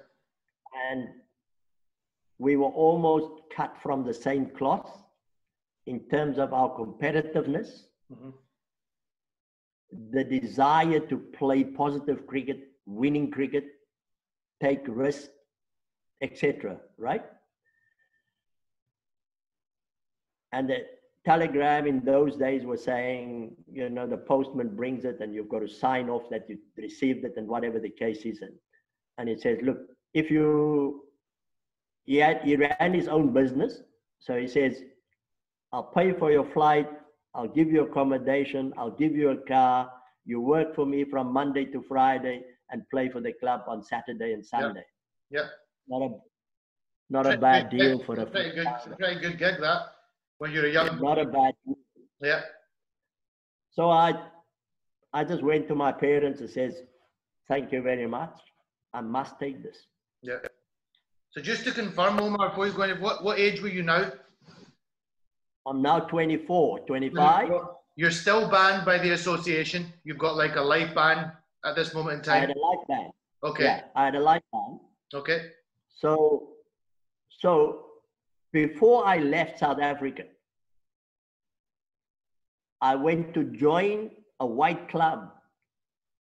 [0.91, 1.09] And
[2.39, 4.91] we were almost cut from the same cloth
[5.87, 8.31] in terms of our competitiveness, mm-hmm.
[10.11, 13.67] the desire to play positive cricket, winning cricket,
[14.61, 15.29] take risks,
[16.21, 16.79] etc.
[16.99, 17.25] Right?
[20.53, 20.85] And the
[21.25, 25.61] telegram in those days was saying, you know, the postman brings it and you've got
[25.61, 28.43] to sign off that you received it and whatever the case is.
[28.43, 28.53] And,
[29.19, 29.79] and it says, look,
[30.13, 31.05] if you,
[32.05, 33.81] he, had, he ran his own business.
[34.21, 34.83] So he says,
[35.73, 36.89] I'll pay for your flight.
[37.35, 38.73] I'll give you accommodation.
[38.77, 39.91] I'll give you a car.
[40.25, 44.35] You work for me from Monday to Friday and play for the club on Saturday
[44.35, 44.85] and Sunday.
[45.31, 45.41] Yeah.
[45.41, 45.47] yeah.
[45.89, 46.11] Not a,
[47.11, 48.69] not a bad deal for a pretty good,
[48.99, 49.83] pretty good gig that
[50.39, 51.01] when you're a young.
[51.01, 51.55] Not a bad.
[51.67, 51.77] Deal.
[52.21, 52.43] Yeah.
[53.73, 54.15] So I,
[55.13, 56.75] I just went to my parents and says,
[57.49, 58.39] "Thank you very much.
[58.93, 59.77] I must take this."
[60.23, 60.39] Yeah.
[61.33, 64.13] So just to confirm, Omar, before you go in, what, what age were you now?
[65.67, 67.51] I'm now 24, 25.
[67.97, 69.93] You're still banned by the association.
[70.05, 71.33] You've got like a life ban
[71.65, 72.37] at this moment in time.
[72.37, 73.11] I had a life ban.
[73.43, 73.65] Okay.
[73.65, 74.81] Yeah, I had a life ban.
[75.13, 75.47] Okay.
[75.95, 76.49] So,
[77.29, 77.87] so
[78.53, 80.25] before I left South Africa,
[82.81, 85.31] I went to join a white club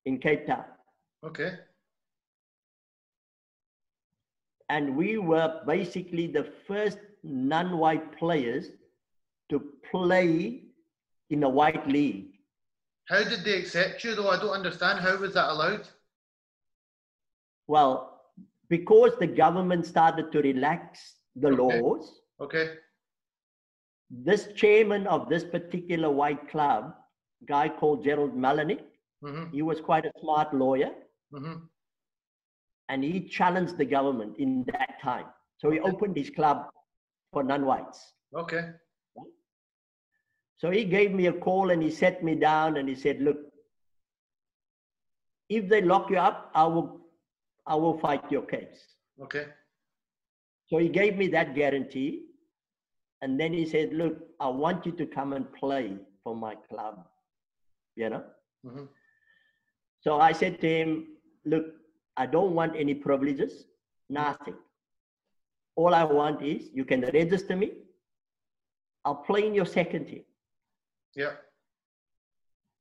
[0.07, 0.65] in Cape Town.
[1.25, 1.55] Okay
[4.69, 8.71] and we were basically the first non-white players
[9.51, 10.63] to play
[11.31, 12.31] in a white league.
[13.07, 14.31] How did they accept you though?
[14.31, 15.01] I don't understand.
[15.01, 15.87] How was that allowed?
[17.67, 18.14] Well,
[18.69, 21.81] because the government started to relax the okay.
[21.81, 22.21] laws.
[22.41, 22.75] Okay.
[24.11, 26.95] This chairman of this particular white club,
[27.47, 28.83] guy called Gerald Malinick,
[29.25, 29.51] mm-hmm.
[29.53, 30.91] he was quite a smart lawyer.
[31.33, 31.65] Mm-hmm
[32.89, 35.27] and he challenged the government in that time.
[35.59, 36.67] So he opened his club
[37.33, 38.13] for non-whites.
[38.37, 38.71] Okay.
[40.59, 43.39] So he gave me a call and he sat me down and he said, "Look,
[45.49, 47.01] if they lock you up, I will,
[47.67, 48.81] I will fight your case."
[49.23, 49.47] Okay.
[50.67, 52.27] So he gave me that guarantee,
[53.23, 57.07] and then he said, "Look, I want you to come and play for my club."
[57.97, 58.25] You know.
[58.67, 58.85] Mm-hmm.
[60.01, 61.07] So I said to him,
[61.45, 61.67] "Look,
[62.17, 63.67] I don't want any privileges,
[64.09, 64.57] nothing.
[65.77, 67.73] All I want is you can register me.
[69.05, 70.25] I'll play in your second team.
[71.15, 71.33] Yeah.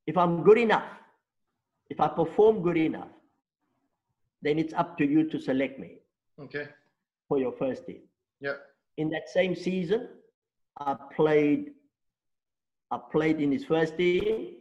[0.06, 0.88] If I'm good enough,
[1.90, 3.08] if I perform good enough,
[4.44, 5.98] then it's up to you to select me.
[6.40, 6.68] Okay.
[7.28, 8.02] For your first team.
[8.40, 8.58] Yeah.
[8.98, 10.08] In that same season,
[10.78, 11.72] I played.
[12.90, 14.56] I played in his first team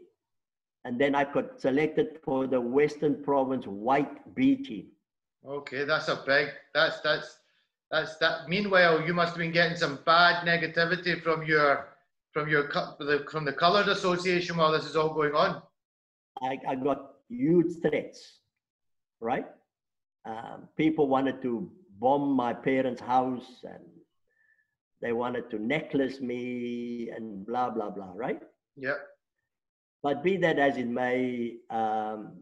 [0.86, 4.88] and then I got selected for the Western Province White B team.
[5.46, 6.50] Okay, that's a big.
[6.74, 7.40] That's that's
[7.92, 8.50] that's that.
[8.50, 11.90] Meanwhile, you must have been getting some bad negativity from your
[12.32, 12.70] from your
[13.30, 15.62] from the Coloured Association while this is all going on.
[16.42, 18.40] I, I got huge threats,
[19.22, 19.46] right?
[20.26, 23.84] Um, people wanted to bomb my parents' house and
[25.02, 28.42] they wanted to necklace me and blah, blah, blah, right?
[28.78, 28.96] Yeah.
[30.02, 32.38] But be that as it may, um,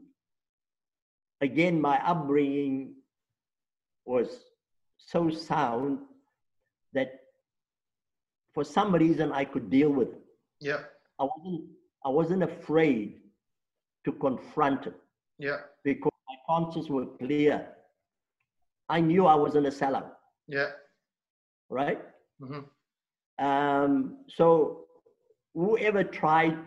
[1.41, 2.95] again, my upbringing
[4.05, 4.27] was
[4.97, 5.99] so sound
[6.93, 7.21] that
[8.53, 10.21] for some reason I could deal with it.
[10.59, 10.81] Yeah.
[11.19, 11.63] I wasn't
[12.03, 13.21] I wasn't afraid
[14.05, 14.95] to confront it.
[15.37, 15.57] Yeah.
[15.83, 16.10] Because
[16.47, 17.67] conscience was clear.
[18.89, 20.11] I knew I wasn't a sellout.
[20.47, 20.69] Yeah.
[21.69, 22.01] Right?
[22.41, 23.45] Mm-hmm.
[23.45, 24.85] Um, so
[25.53, 26.57] whoever tried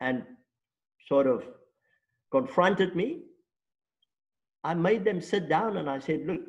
[0.00, 0.24] and
[1.06, 1.44] sort of
[2.32, 3.22] confronted me,
[4.64, 6.40] I made them sit down and I said, look,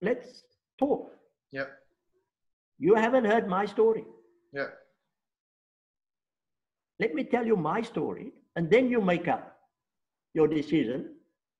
[0.00, 0.44] let's
[0.78, 1.12] talk.
[1.52, 1.66] Yeah.
[2.78, 4.04] You haven't heard my story.
[4.52, 4.68] Yeah.
[6.98, 9.56] Let me tell you my story, and then you make up
[10.34, 11.16] your decision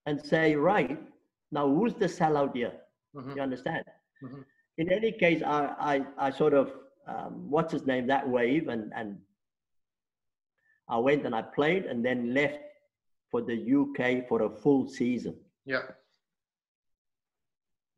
[0.07, 0.99] and say, right,
[1.51, 2.73] now who's the sellout here?
[3.15, 3.37] Mm-hmm.
[3.37, 3.85] You understand?
[4.25, 4.41] Mm-hmm.
[4.79, 6.73] In any case, I, I, I sort of,
[7.07, 9.19] um, what's his name, that wave, and, and
[10.89, 12.59] I went and I played and then left
[13.31, 15.37] for the UK for a full season.
[15.65, 15.83] Yeah.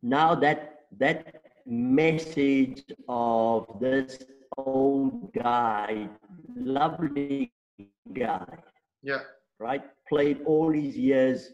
[0.02, 4.18] Now that that message of this
[4.56, 6.08] old guy,
[6.54, 7.52] lovely
[8.12, 8.46] guy,
[9.02, 9.20] Yeah.
[9.58, 9.82] right?
[10.08, 11.50] Played all these years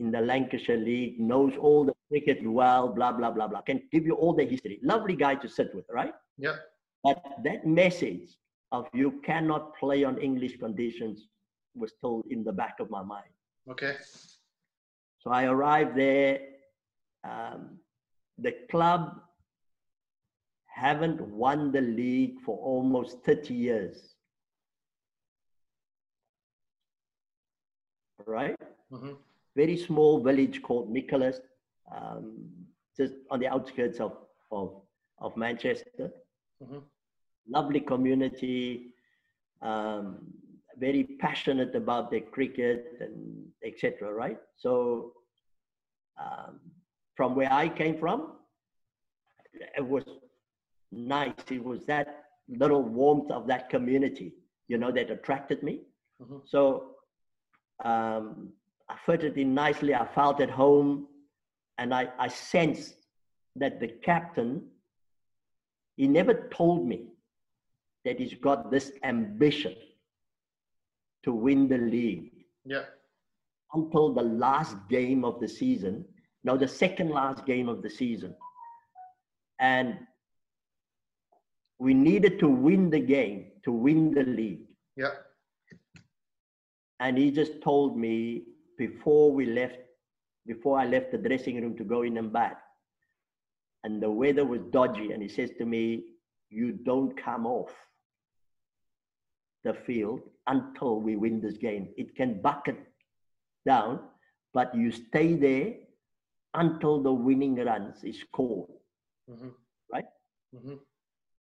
[0.00, 3.60] in the Lancashire League, knows all the cricket well, blah, blah, blah, blah.
[3.62, 4.80] Can give you all the history.
[4.82, 6.14] Lovely guy to sit with, right?
[6.38, 6.56] Yeah.
[7.02, 8.36] But that message
[8.72, 11.28] of you cannot play on English conditions
[11.74, 13.30] was still in the back of my mind.
[13.70, 13.96] Okay.
[15.20, 16.40] So I arrived there.
[17.24, 17.78] Um,
[18.38, 19.20] the club
[20.66, 24.14] haven't won the league for almost 30 years.
[28.26, 28.56] Right?
[28.92, 29.12] Mm-hmm.
[29.56, 31.40] Very small village called Nicholas,
[31.94, 32.48] um,
[32.96, 34.16] just on the outskirts of,
[34.50, 34.82] of,
[35.18, 36.10] of Manchester.
[36.62, 36.78] Mm-hmm.
[37.48, 38.94] Lovely community,
[39.62, 40.18] um,
[40.78, 44.12] very passionate about their cricket and etc.
[44.12, 44.38] Right?
[44.56, 45.12] So
[46.18, 46.60] um,
[47.16, 48.32] from where I came from,
[49.76, 50.04] it was
[50.90, 51.32] nice.
[51.50, 54.34] It was that little warmth of that community,
[54.68, 55.82] you know, that attracted me.
[56.20, 56.38] Mm-hmm.
[56.44, 56.90] So
[57.84, 58.50] um,
[58.88, 59.94] I fitted in nicely.
[59.94, 61.06] I felt at home,
[61.78, 62.94] and I, I sensed
[63.56, 64.62] that the captain,
[65.96, 67.08] he never told me
[68.04, 69.74] that he's got this ambition
[71.22, 72.84] to win the league Yeah.
[73.72, 76.04] until the last game of the season.
[76.42, 78.34] No, the second last game of the season.
[79.58, 79.98] And
[81.78, 84.66] we needed to win the game to win the league.
[84.96, 85.14] Yeah.
[87.00, 88.44] And he just told me
[88.78, 89.78] before we left,
[90.46, 92.60] before I left the dressing room to go in and back,
[93.84, 96.04] and the weather was dodgy, and he says to me,
[96.50, 97.70] You don't come off
[99.64, 101.88] the field until we win this game.
[101.96, 102.78] It can bucket
[103.66, 104.00] down,
[104.52, 105.74] but you stay there
[106.54, 108.68] until the winning runs is scored.
[109.30, 109.48] Mm-hmm.
[109.92, 110.04] Right?
[110.54, 110.74] Mm-hmm.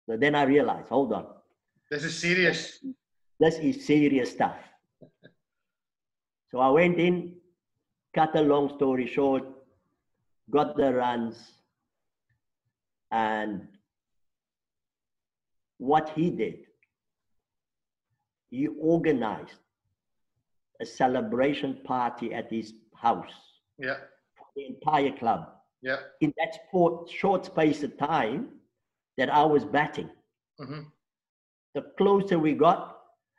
[0.08, 1.26] So then I realized, hold on,
[1.90, 2.84] This is serious.
[3.40, 4.56] this is serious stuff.
[6.54, 7.34] So I went in,
[8.14, 9.42] cut a long story short,
[10.50, 11.36] got the runs,
[13.10, 13.66] and
[15.78, 16.58] what he did,
[18.50, 19.58] he organized
[20.80, 23.34] a celebration party at his house
[23.76, 23.96] Yeah.
[24.36, 26.02] for the entire club Yeah.
[26.20, 28.60] in that short, short space of time
[29.16, 30.10] that I was batting.
[30.60, 30.82] Mm-hmm.
[31.74, 32.93] The closer we got,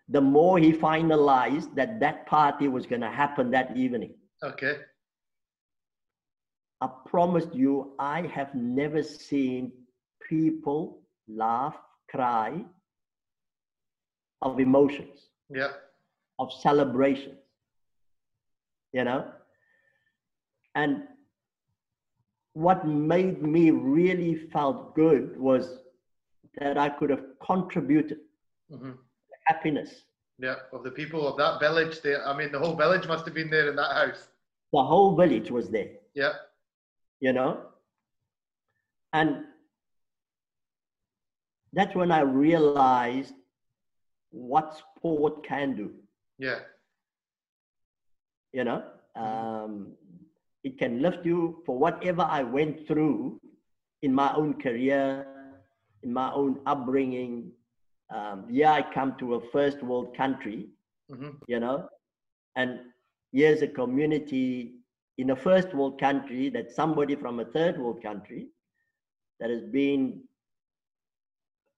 [0.10, 4.14] the more he finalized that that party was going to happen that evening.
[4.44, 4.78] Okay.
[6.82, 9.72] I promised you, I have never seen
[10.30, 11.76] people laugh,
[12.10, 12.64] cry
[14.42, 15.72] of emotions, Yeah.
[16.38, 17.40] of celebrations,
[18.94, 19.32] you know?
[20.76, 21.08] And
[22.54, 25.80] what made me really felt good was
[26.60, 28.20] that I could have contributed
[28.72, 28.92] Mm-hmm.
[29.46, 29.92] Happiness.
[30.40, 30.56] Yeah.
[30.74, 33.50] Of the people of that village, they, I mean, the whole village must have been
[33.50, 34.28] there in that house.
[34.74, 35.92] The whole village was there.
[36.14, 36.34] Yeah.
[37.22, 37.52] you know
[39.14, 39.30] and
[41.78, 43.34] that's when i realized
[44.32, 45.88] what sport can do
[46.38, 46.60] Yeah.
[48.54, 48.84] you know
[49.16, 49.94] um,
[50.64, 53.40] it can lift you for whatever i went through
[54.02, 55.26] in my own career
[56.04, 57.52] in my own upbringing
[58.14, 60.68] um, yeah i come to a first world country
[61.12, 61.30] Mm-hmm.
[61.48, 61.88] you know
[62.56, 62.80] and
[63.32, 64.74] here's a community
[65.20, 68.48] in a first world country that somebody from a third world country
[69.40, 70.24] that has been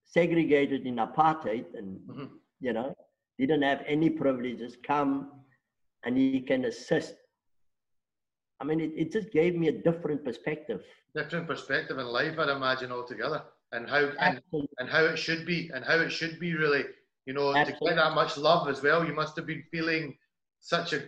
[0.05, 2.25] segregated in apartheid and mm-hmm.
[2.61, 2.95] you know
[3.38, 5.30] didn't have any privileges come
[6.05, 7.15] and he can assist
[8.61, 12.47] i mean it, it just gave me a different perspective different perspective in life i'd
[12.47, 14.41] imagine altogether and how and,
[14.80, 16.84] and how it should be and how it should be really
[17.26, 17.74] you know Absolutely.
[17.74, 19.05] to get that much love as well.
[19.05, 20.15] You must have been feeling
[20.59, 21.01] such a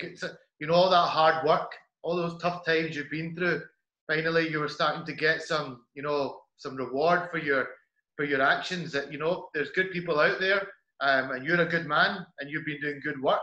[0.60, 1.72] you know all that hard work
[2.04, 3.62] all those tough times you've been through.
[4.08, 7.68] Finally you were starting to get some you know some reward for your
[8.16, 10.68] for your actions that you know there's good people out there
[11.02, 13.40] um, and you're a good man and you've been doing good work.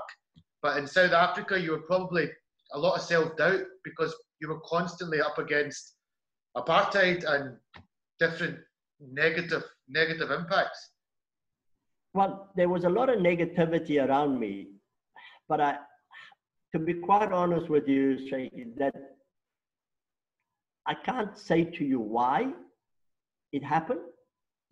[0.62, 2.28] But in south africa you were probably
[2.72, 5.94] a lot of self-doubt because you were constantly up against
[6.56, 7.56] apartheid and
[8.18, 8.58] different
[9.00, 10.90] negative negative impacts
[12.14, 14.68] well there was a lot of negativity around me
[15.48, 15.76] but i
[16.72, 18.94] to be quite honest with you Shay, that
[20.86, 22.52] i can't say to you why
[23.52, 24.00] it happened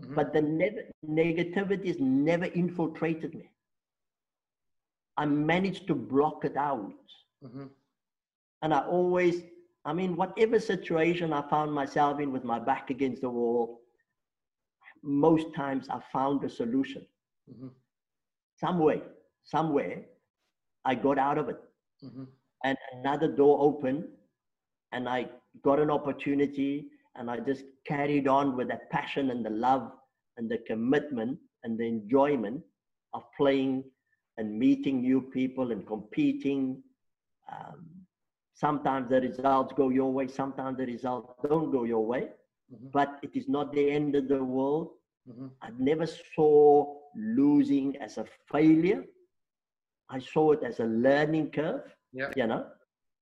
[0.02, 0.14] mm-hmm.
[0.14, 3.50] but the ne- negativity has never infiltrated me
[5.18, 6.92] i managed to block it out
[7.44, 7.66] mm-hmm.
[8.62, 9.42] and i always
[9.84, 13.83] i mean whatever situation i found myself in with my back against the wall
[15.04, 17.06] most times I found a solution.
[17.50, 17.68] Mm-hmm.
[18.56, 19.02] Some way,
[19.44, 20.02] somewhere,
[20.84, 21.58] I got out of it.
[22.04, 22.24] Mm-hmm.
[22.64, 24.04] And another door opened,
[24.92, 25.28] and I
[25.62, 26.86] got an opportunity,
[27.16, 29.92] and I just carried on with the passion and the love
[30.36, 32.62] and the commitment and the enjoyment
[33.12, 33.84] of playing
[34.38, 36.82] and meeting new people and competing.
[37.52, 37.86] Um,
[38.54, 42.28] sometimes the results go your way, sometimes the results don't go your way
[42.74, 42.88] mm-hmm.
[42.92, 44.90] but it is not the end of the world.
[45.28, 45.46] Mm-hmm.
[45.62, 49.04] I never saw losing as a failure.
[50.10, 51.82] I saw it as a learning curve.
[52.12, 52.30] Yeah.
[52.36, 52.66] You know,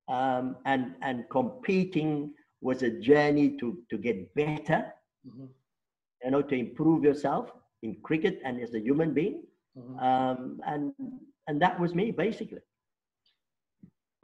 [0.08, 4.92] um, and and competing was a journey to to get better.
[5.26, 5.46] Mm-hmm.
[6.24, 7.50] You know, to improve yourself
[7.82, 9.42] in cricket and as a human being.
[9.78, 9.98] Mm-hmm.
[9.98, 10.92] Um, and
[11.48, 12.60] and that was me basically.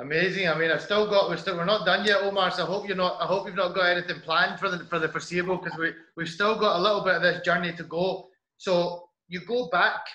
[0.00, 0.48] Amazing.
[0.48, 1.28] I mean, I've still got.
[1.28, 1.56] We're still.
[1.56, 2.52] We're not done yet, Omar.
[2.52, 3.20] So I hope you're not.
[3.20, 6.28] I hope you've not got anything planned for the for the foreseeable because we we've
[6.28, 8.28] still got a little bit of this journey to go.
[8.58, 10.06] So you go back.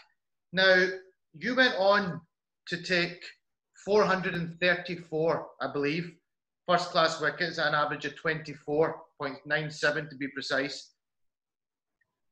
[0.54, 0.88] Now
[1.34, 2.22] you went on
[2.68, 3.22] to take
[3.84, 6.14] 434, I believe,
[6.66, 10.92] first class wickets, an average of 24.97 to be precise.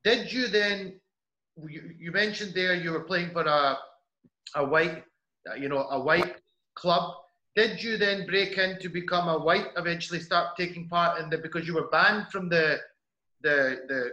[0.06, 1.02] Did you then?
[1.68, 3.78] You, you mentioned there you were playing for a
[4.56, 5.04] a white,
[5.60, 6.36] you know, a white
[6.76, 7.14] club
[7.56, 9.68] did you then break in to become a white?
[9.76, 12.80] Eventually, start taking part in the because you were banned from the
[13.42, 14.12] the the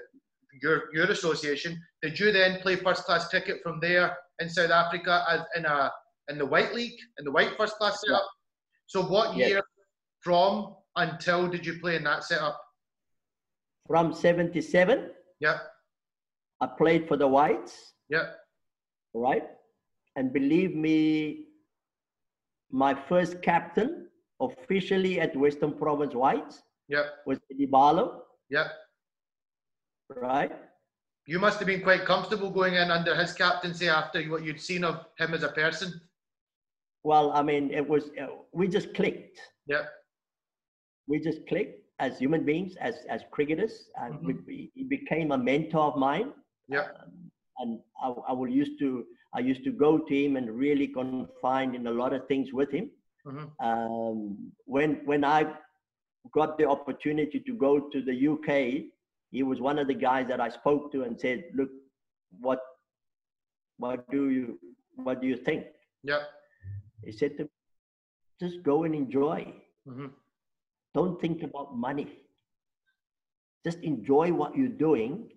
[0.61, 1.80] your your association.
[2.03, 5.91] Did you then play first class cricket from there in South Africa as in a
[6.28, 8.26] in the white league in the white first class setup?
[8.86, 9.49] So what yes.
[9.49, 9.62] year
[10.20, 12.61] from until did you play in that setup?
[13.86, 15.11] From seventy seven.
[15.41, 15.59] Yeah.
[16.61, 17.93] I played for the whites.
[18.09, 18.30] Yeah.
[19.14, 19.45] Right.
[20.16, 21.45] And believe me,
[22.70, 24.08] my first captain
[24.40, 27.04] officially at Western Province Whites yeah.
[27.26, 28.22] was Eddie Barlow.
[28.50, 28.68] Yeah.
[30.14, 30.53] Right.
[31.26, 34.84] You must have been quite comfortable going in under his captaincy after what you'd seen
[34.84, 36.00] of him as a person.
[37.04, 39.38] Well, I mean, it was, uh, we just clicked.
[39.66, 39.84] Yeah.
[41.07, 43.90] We just clicked as human beings, as, as cricketers.
[43.96, 44.38] And mm-hmm.
[44.46, 46.32] we, he became a mentor of mine.
[46.68, 46.86] Yeah.
[47.03, 49.04] Um, and I, I will used to
[49.34, 52.71] I used to go to him and really confide in a lot of things with
[52.71, 52.91] him.
[53.26, 53.67] Mm-hmm.
[53.67, 55.46] Um, when when I
[56.33, 58.84] got the opportunity to go to the UK,
[59.30, 61.68] he was one of the guys that I spoke to and said, "Look,
[62.41, 62.61] what
[63.76, 64.59] what do you
[64.96, 65.67] what do you think?"
[66.03, 66.22] Yeah.
[67.05, 67.50] He said to me,
[68.41, 69.53] "Just go and enjoy.
[69.87, 70.07] Mm-hmm.
[70.95, 72.09] Don't think about money.
[73.64, 75.29] Just enjoy what you're doing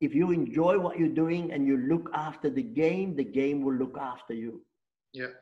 [0.00, 3.74] if you enjoy what you're doing and you look after the game, the game will
[3.74, 4.62] look after you.
[5.12, 5.34] Yeah.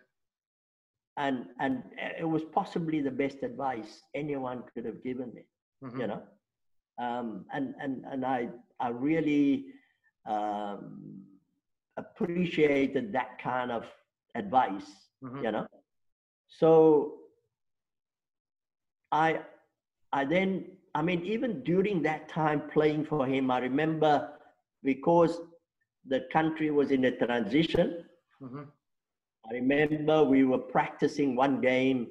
[1.16, 1.82] And and
[2.18, 5.42] it was possibly the best advice anyone could have given me.
[5.84, 6.00] Mm-hmm.
[6.00, 6.22] You know,
[6.98, 8.48] um, and and and I
[8.78, 9.66] I really
[10.26, 11.22] um,
[11.96, 13.84] appreciated that kind of
[14.36, 14.88] advice.
[15.24, 15.44] Mm-hmm.
[15.44, 15.66] You know,
[16.46, 17.14] so
[19.10, 19.40] I
[20.12, 24.37] I then I mean, even during that time playing for him, I remember
[24.82, 25.40] because
[26.06, 28.04] the country was in a transition.
[28.42, 28.62] Mm-hmm.
[29.48, 32.08] I remember we were practicing one game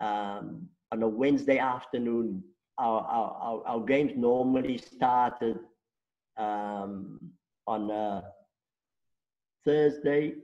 [0.00, 2.42] um, on a Wednesday afternoon.
[2.78, 5.58] Our, our, our, games normally started
[6.36, 7.18] um,
[7.66, 8.22] on a
[9.64, 10.34] Thursday,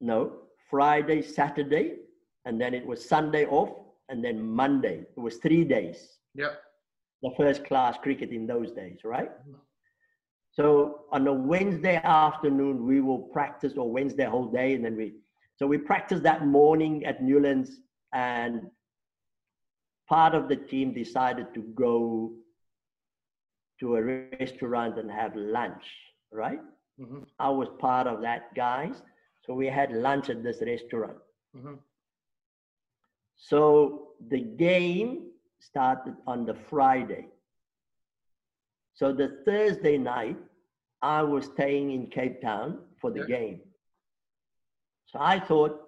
[0.00, 1.96] no, Friday, Saturday,
[2.44, 3.70] and then it was Sunday off,
[4.08, 5.06] and then Monday.
[5.16, 6.18] It was three days.
[6.36, 6.52] Yep.
[7.22, 9.30] The first class cricket in those days, right?
[10.52, 15.14] So on a Wednesday afternoon, we will practice, or Wednesday whole day, and then we.
[15.56, 17.80] So we practice that morning at Newlands,
[18.12, 18.70] and
[20.08, 22.32] part of the team decided to go
[23.78, 25.84] to a restaurant and have lunch,
[26.32, 26.60] right?
[27.00, 27.20] Mm-hmm.
[27.38, 29.02] I was part of that, guys.
[29.46, 31.16] So we had lunch at this restaurant.
[31.56, 31.74] Mm-hmm.
[33.36, 37.26] So the game started on the Friday.
[38.94, 40.36] So the Thursday night,
[41.02, 43.38] I was staying in Cape Town for the yeah.
[43.38, 43.60] game.
[45.06, 45.80] So I thought,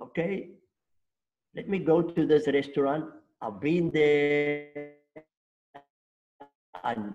[0.00, 0.50] okay,
[1.54, 3.04] let me go to this restaurant.
[3.40, 4.94] I've been there.
[6.82, 7.14] And,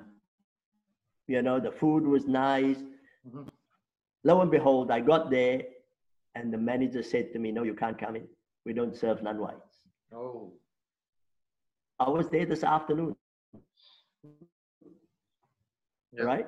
[1.27, 2.77] you know, the food was nice.
[3.27, 3.49] Mm-hmm.
[4.23, 5.61] Lo and behold, I got there
[6.35, 8.27] and the manager said to me, no, you can't come in.
[8.65, 9.81] We don't serve non-whites.
[10.13, 10.53] Oh.
[11.99, 13.15] I was there this afternoon.
[16.13, 16.23] Yeah.
[16.23, 16.47] Right?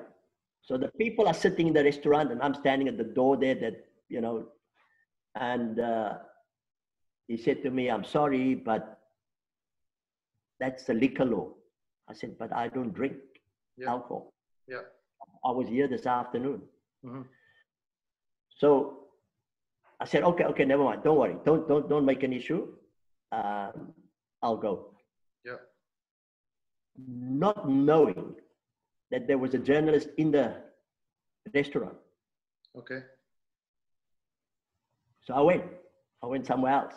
[0.62, 3.54] So the people are sitting in the restaurant and I'm standing at the door there
[3.56, 4.46] that, you know,
[5.34, 6.14] and uh,
[7.26, 9.00] he said to me, I'm sorry, but
[10.60, 11.48] that's the liquor law.
[12.08, 13.14] I said, but I don't drink
[13.76, 13.90] yeah.
[13.90, 14.32] alcohol.
[14.68, 14.82] Yeah.
[15.44, 16.62] I was here this afternoon.
[17.04, 17.22] Mm-hmm.
[18.56, 18.98] So
[20.00, 21.02] I said, okay, okay, never mind.
[21.02, 21.36] Don't worry.
[21.44, 22.68] Don't don't don't make an issue.
[23.32, 23.92] Um,
[24.42, 24.94] I'll go.
[25.44, 25.56] Yeah.
[26.96, 28.34] Not knowing
[29.12, 30.56] that there was a journalist in the
[31.54, 31.94] restaurant.
[32.76, 33.00] Okay.
[35.24, 35.64] So I went.
[36.22, 36.94] I went somewhere else.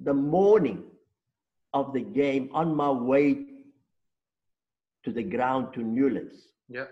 [0.00, 0.84] The morning
[1.74, 3.46] of the game, on my way
[5.04, 6.34] to the ground to Newlands.
[6.68, 6.86] Yeah.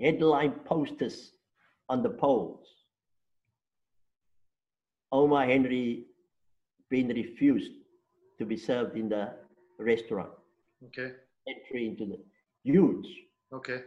[0.00, 1.32] Headline posters
[1.88, 2.66] on the poles.
[5.10, 6.04] Omar Henry
[6.90, 7.72] being refused
[8.38, 9.32] to be served in the
[9.78, 10.30] restaurant.
[10.86, 11.12] Okay.
[11.46, 12.18] Entry into the
[12.64, 13.06] huge.
[13.52, 13.82] Okay.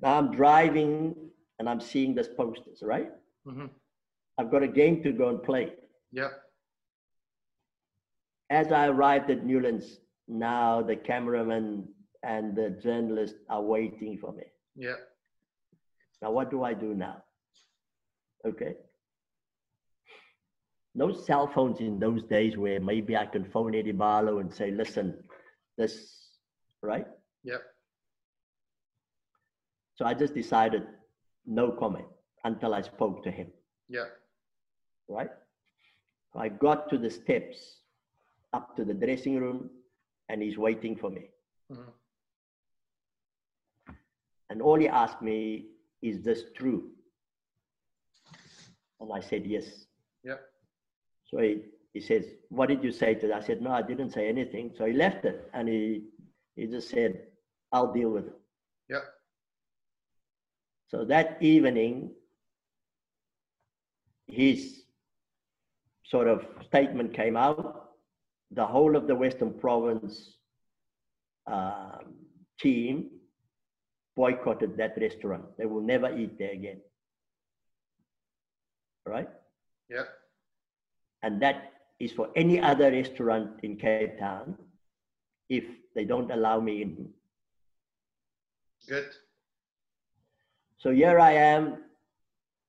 [0.00, 1.14] Now I'm driving
[1.58, 3.10] and I'm seeing these posters, right?
[3.46, 3.66] Mm-hmm.
[4.38, 5.72] I've got a game to go and play.
[6.12, 6.30] Yeah.
[8.50, 11.88] As I arrived at Newlands, now the cameraman
[12.22, 14.44] and the journalist are waiting for me.
[14.76, 14.96] Yeah.
[16.22, 17.22] Now, what do I do now?
[18.46, 18.74] Okay.
[20.94, 24.70] No cell phones in those days where maybe I can phone Eddie Barlow and say,
[24.70, 25.14] listen,
[25.76, 26.23] this,
[26.84, 27.06] right?
[27.42, 27.58] Yeah.
[29.96, 30.86] So I just decided
[31.46, 32.06] no comment
[32.44, 33.48] until I spoke to him.
[33.88, 34.06] Yeah.
[35.08, 35.30] Right?
[36.32, 37.76] So I got to the steps
[38.52, 39.70] up to the dressing room
[40.28, 41.30] and he's waiting for me.
[41.72, 41.90] Mm-hmm.
[44.50, 45.66] And all he asked me,
[46.02, 46.90] is this true?
[49.00, 49.64] And I said, yes.
[50.22, 50.34] Yeah.
[51.26, 51.62] So he,
[51.92, 53.42] he says, what did you say to that?
[53.42, 54.72] I said, no, I didn't say anything.
[54.76, 56.04] So he left it and he,
[56.56, 57.26] he just said,
[57.72, 58.38] I'll deal with it.
[58.88, 59.00] Yeah.
[60.88, 62.12] So that evening,
[64.26, 64.82] his
[66.04, 67.90] sort of statement came out.
[68.52, 70.36] The whole of the Western Province
[71.46, 72.14] um,
[72.60, 73.10] team
[74.14, 75.44] boycotted that restaurant.
[75.58, 76.80] They will never eat there again.
[79.04, 79.28] Right?
[79.90, 80.04] Yeah.
[81.22, 84.56] And that is for any other restaurant in Cape Town
[85.48, 85.64] if
[85.94, 87.08] they don't allow me in.
[88.88, 89.10] Good.
[90.78, 91.78] So here I am,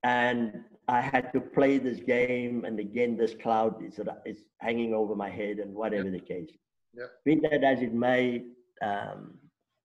[0.03, 5.15] and I had to play this game, and again, this cloud is, is hanging over
[5.15, 6.51] my head, and whatever the case.
[6.93, 7.07] Yeah.
[7.25, 8.43] Be that as it may,
[8.81, 9.33] um,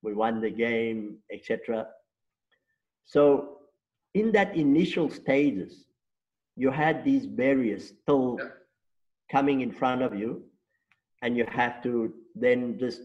[0.02, 1.88] we won the game, etc.
[3.04, 3.58] So
[4.14, 5.86] in that initial stages,
[6.56, 8.48] you had these barriers still yeah.
[9.30, 10.42] coming in front of you,
[11.22, 13.02] and you have to then just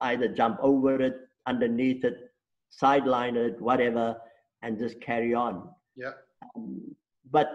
[0.00, 1.16] either jump over it,
[1.46, 2.32] underneath it,
[2.70, 4.16] sideline it, whatever,
[4.62, 5.68] and just carry on.
[5.96, 6.12] Yeah.
[6.56, 6.94] Um,
[7.30, 7.48] but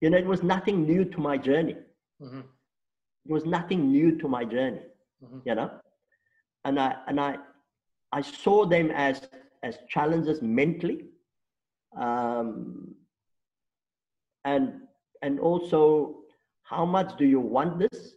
[0.00, 1.76] you know, it was nothing new to my journey.
[2.22, 2.40] Mm-hmm.
[2.40, 4.82] It was nothing new to my journey.
[5.24, 5.38] Mm-hmm.
[5.44, 5.70] You know,
[6.64, 7.36] and I and I
[8.12, 9.28] I saw them as
[9.62, 11.06] as challenges mentally,
[11.98, 12.94] um,
[14.44, 14.80] and
[15.22, 16.18] and also
[16.62, 18.14] how much do you want this,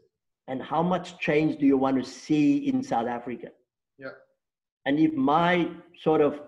[0.50, 3.50] and how much change do you want to see in South Africa?
[3.98, 4.16] Yeah.
[4.86, 5.70] And if my
[6.02, 6.42] sort of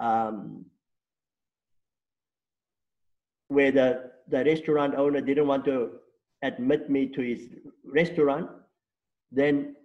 [0.00, 0.64] um,
[3.48, 5.92] where the the restaurant owner didn't want to
[6.42, 7.48] admit me to his
[7.84, 8.50] restaurant,
[9.30, 9.76] then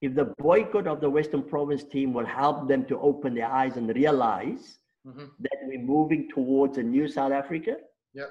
[0.00, 3.76] if the boycott of the Western Province team will help them to open their eyes
[3.76, 5.26] and realize mm-hmm.
[5.40, 7.76] that we're moving towards a new South Africa,
[8.14, 8.30] yeah.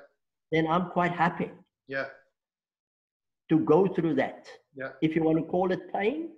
[0.51, 1.51] then I'm quite happy.
[1.87, 2.05] Yeah.
[3.51, 4.47] To go through that.
[4.77, 4.91] Yeah.
[5.01, 6.29] If you want to call it pain,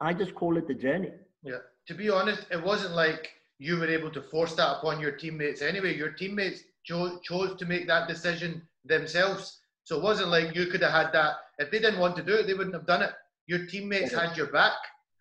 [0.00, 1.12] I just call it the journey.
[1.42, 1.58] Yeah.
[1.88, 3.22] To be honest, it wasn't like
[3.58, 5.94] you were able to force that upon your teammates anyway.
[5.94, 9.60] Your teammates cho- chose to make that decision themselves.
[9.84, 11.34] So it wasn't like you could have had that.
[11.58, 13.12] If they didn't want to do it, they wouldn't have done it.
[13.46, 14.78] Your teammates had your back.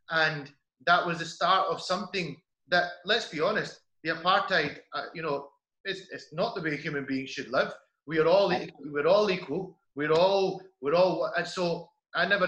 [0.10, 0.50] And
[0.86, 2.38] that was the start of something
[2.70, 5.50] that, let's be honest, the apartheid, uh, you know,
[5.84, 7.74] it's, it's not the way human beings should live.
[8.08, 8.54] We are all
[8.86, 9.78] we're all equal.
[9.96, 12.46] We're all we're all and so I never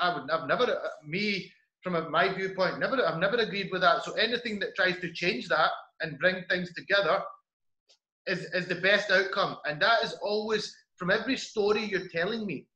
[0.00, 1.50] I would have never uh, me
[1.82, 4.04] from my viewpoint never I've never agreed with that.
[4.04, 5.70] So anything that tries to change that
[6.00, 7.22] and bring things together
[8.26, 9.56] is is the best outcome.
[9.64, 12.66] And that is always from every story you're telling me.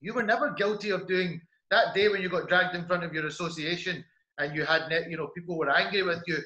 [0.00, 1.40] You were never guilty of doing
[1.70, 4.04] that day when you got dragged in front of your association
[4.38, 6.38] and you had you know people were angry with you.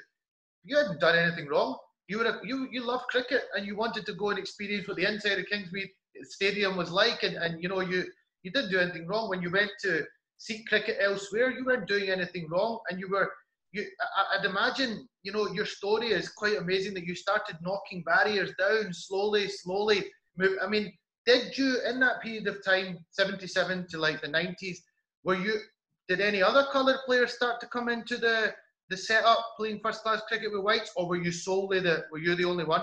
[0.64, 1.76] You hadn't done anything wrong
[2.10, 4.96] you were a, you you love cricket and you wanted to go and experience what
[4.96, 5.88] the inside of Kingsmead
[6.22, 8.04] Stadium was like, and, and you know you
[8.42, 10.04] you didn't do anything wrong when you went to
[10.38, 11.50] seek cricket elsewhere.
[11.50, 13.30] You weren't doing anything wrong, and you were
[13.72, 13.86] you.
[14.16, 18.52] I, I'd imagine you know your story is quite amazing that you started knocking barriers
[18.58, 20.04] down slowly, slowly.
[20.36, 20.58] Move.
[20.62, 20.92] I mean,
[21.26, 24.78] did you in that period of time, '77 to like the '90s,
[25.24, 25.60] were you?
[26.08, 28.52] Did any other coloured players start to come into the
[28.88, 32.34] the setup playing first class cricket with whites, or were you solely the were you
[32.34, 32.82] the only one?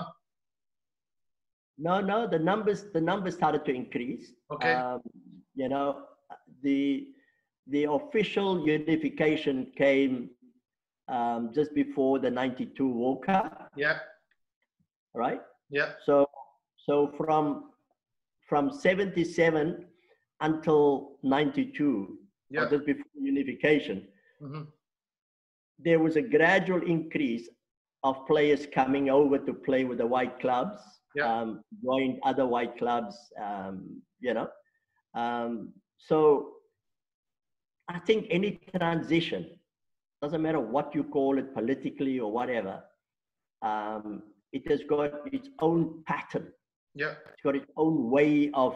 [1.78, 2.26] No, no.
[2.26, 4.32] The numbers the numbers started to increase.
[4.52, 4.72] Okay.
[4.72, 5.00] Um,
[5.54, 6.02] you know,
[6.62, 7.08] the
[7.68, 10.30] the official unification came
[11.08, 13.70] um, just before the '92 World Cup.
[13.76, 13.98] Yeah.
[15.14, 15.40] Right.
[15.70, 15.92] Yeah.
[16.04, 16.26] So
[16.76, 17.70] so from
[18.48, 19.84] from 77
[20.40, 22.16] until 92
[22.48, 22.66] yeah.
[22.70, 24.08] just before unification
[24.40, 24.62] mm-hmm
[25.78, 27.48] there was a gradual increase
[28.02, 30.80] of players coming over to play with the white clubs,
[31.14, 31.40] yeah.
[31.40, 34.48] um, joined other white clubs, um, you know.
[35.14, 36.52] Um, so
[37.88, 39.58] I think any transition,
[40.22, 42.82] doesn't matter what you call it politically or whatever,
[43.62, 44.22] um,
[44.52, 46.52] it has got its own pattern.
[46.94, 47.14] Yeah.
[47.32, 48.74] It's got its own way of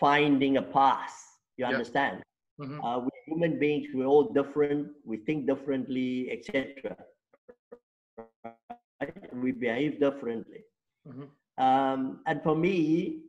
[0.00, 1.14] finding a path.
[1.56, 1.72] You yeah.
[1.72, 2.22] understand?
[2.60, 2.80] Mm-hmm.
[2.80, 3.88] Uh, we're human beings.
[3.94, 4.88] We're all different.
[5.04, 6.96] We think differently, etc.
[9.32, 10.64] We behave differently.
[11.06, 11.24] Mm-hmm.
[11.58, 13.20] Um, and for me,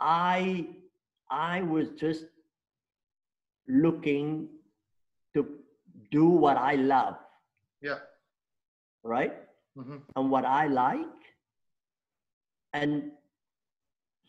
[0.00, 0.66] I
[1.30, 2.26] I was just
[3.66, 4.48] looking
[5.34, 5.46] to
[6.10, 7.16] do what I love.
[7.80, 7.98] Yeah.
[9.02, 9.34] Right.
[9.76, 9.96] Mm-hmm.
[10.16, 11.20] And what I like,
[12.72, 13.10] and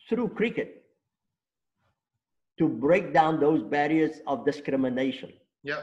[0.09, 0.85] through cricket,
[2.57, 5.31] to break down those barriers of discrimination.
[5.63, 5.81] Yeah.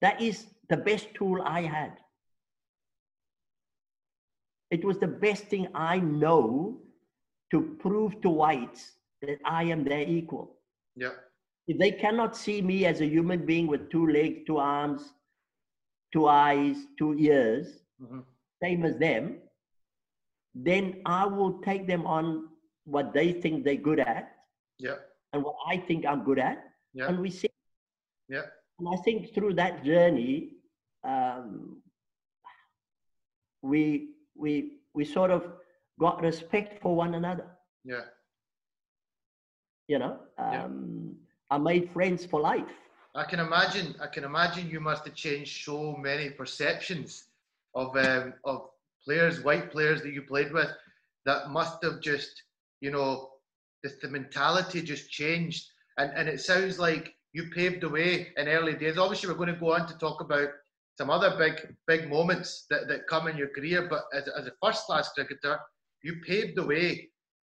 [0.00, 1.98] That is the best tool I had.
[4.72, 6.80] It was the best thing I know
[7.52, 10.56] to prove to whites that I am their equal.
[10.96, 11.14] Yeah.
[11.68, 15.12] If they cannot see me as a human being with two legs, two arms,
[16.12, 17.68] two eyes, two ears,
[18.02, 18.20] mm-hmm.
[18.60, 19.38] same as them,
[20.54, 22.48] then I will take them on
[22.84, 24.32] what they think they're good at.
[24.80, 24.96] Yeah
[25.32, 27.08] and what I think I'm good at, yeah.
[27.08, 27.48] and we see.
[28.28, 28.42] Yeah.
[28.78, 30.56] And I think through that journey,
[31.04, 31.82] um,
[33.62, 35.42] we we we sort of
[35.98, 37.46] got respect for one another.
[37.84, 38.02] Yeah.
[39.88, 41.16] You know, um,
[41.50, 41.56] yeah.
[41.56, 42.72] I made friends for life.
[43.14, 43.94] I can imagine.
[44.00, 47.24] I can imagine you must have changed so many perceptions
[47.74, 48.68] of um, of
[49.04, 50.70] players, white players that you played with,
[51.26, 52.42] that must have just,
[52.80, 53.30] you know,
[53.82, 55.66] the, the mentality just changed.
[55.98, 58.98] And, and it sounds like you paved the way in early days.
[58.98, 60.48] Obviously, we're going to go on to talk about
[60.96, 63.88] some other big big moments that, that come in your career.
[63.88, 65.58] But as, as a first class cricketer,
[66.02, 67.08] you paved the way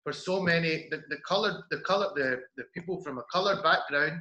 [0.04, 0.88] for so many.
[0.90, 4.20] The, the coloured the colour the, the people from a coloured background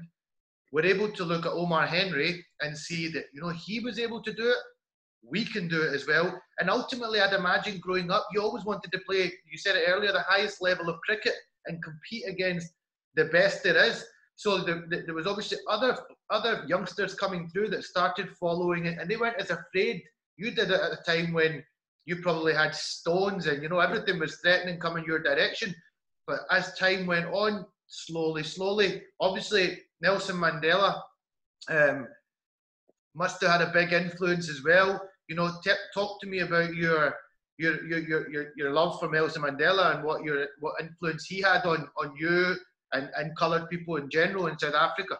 [0.71, 4.21] were able to look at Omar Henry and see that you know he was able
[4.21, 4.57] to do it.
[5.23, 6.39] We can do it as well.
[6.59, 9.31] And ultimately, I'd imagine growing up, you always wanted to play.
[9.49, 11.33] You said it earlier, the highest level of cricket
[11.65, 12.71] and compete against
[13.15, 14.05] the best there is.
[14.37, 15.97] So the, the, there was obviously other
[16.29, 20.03] other youngsters coming through that started following it, and they weren't as afraid.
[20.37, 21.63] You did it at a time when
[22.05, 25.73] you probably had stones and you know everything was threatening coming your direction.
[26.27, 31.01] But as time went on, slowly, slowly, obviously Nelson Mandela
[31.69, 32.07] um,
[33.15, 35.01] must have had a big influence as well.
[35.27, 37.15] You know, t- talk to me about your
[37.57, 41.65] your your your your love for Nelson Mandela and what your what influence he had
[41.65, 42.55] on on you
[42.93, 45.17] and and coloured people in general in South Africa.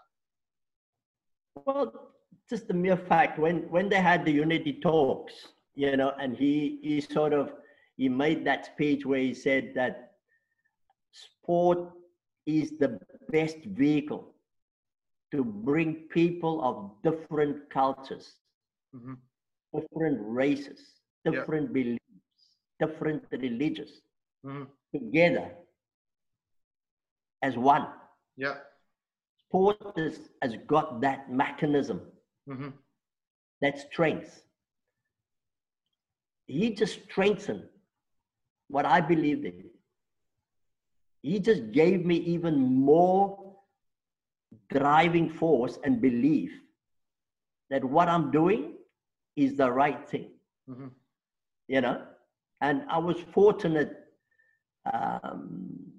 [1.66, 2.14] Well,
[2.50, 6.80] just the mere fact when when they had the unity talks you know, and he
[6.82, 7.54] he sort of
[7.98, 10.14] he made that speech where he said that
[11.12, 11.92] sport
[12.48, 13.00] is the
[13.30, 14.34] best vehicle
[15.32, 18.34] to bring people of different cultures,
[18.96, 19.14] mm-hmm.
[19.76, 20.80] different races,
[21.24, 21.74] different yeah.
[21.74, 22.44] beliefs,
[22.80, 24.02] different religions
[24.44, 24.64] mm-hmm.
[24.92, 25.52] together
[27.42, 27.88] as one.
[28.36, 28.56] Yeah.
[29.48, 32.02] Sport is, has got that mechanism,
[32.50, 32.70] mm-hmm.
[33.62, 34.44] that strength.
[36.48, 37.64] He just strengthened
[38.68, 39.66] what I believed in.
[41.22, 43.56] He just gave me even more
[44.70, 46.52] driving force and belief
[47.70, 48.74] that what I'm doing
[49.36, 50.32] is the right thing.
[50.70, 50.88] Mm-hmm.
[51.68, 52.02] You know,
[52.62, 53.94] and I was fortunate.
[54.92, 55.92] Um,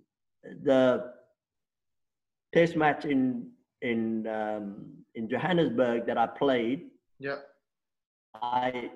[0.62, 1.12] the
[2.59, 3.51] test match in
[3.82, 4.64] in um,
[5.14, 6.90] in Johannesburg that I played.
[7.18, 7.40] Yeah.
[8.35, 8.90] I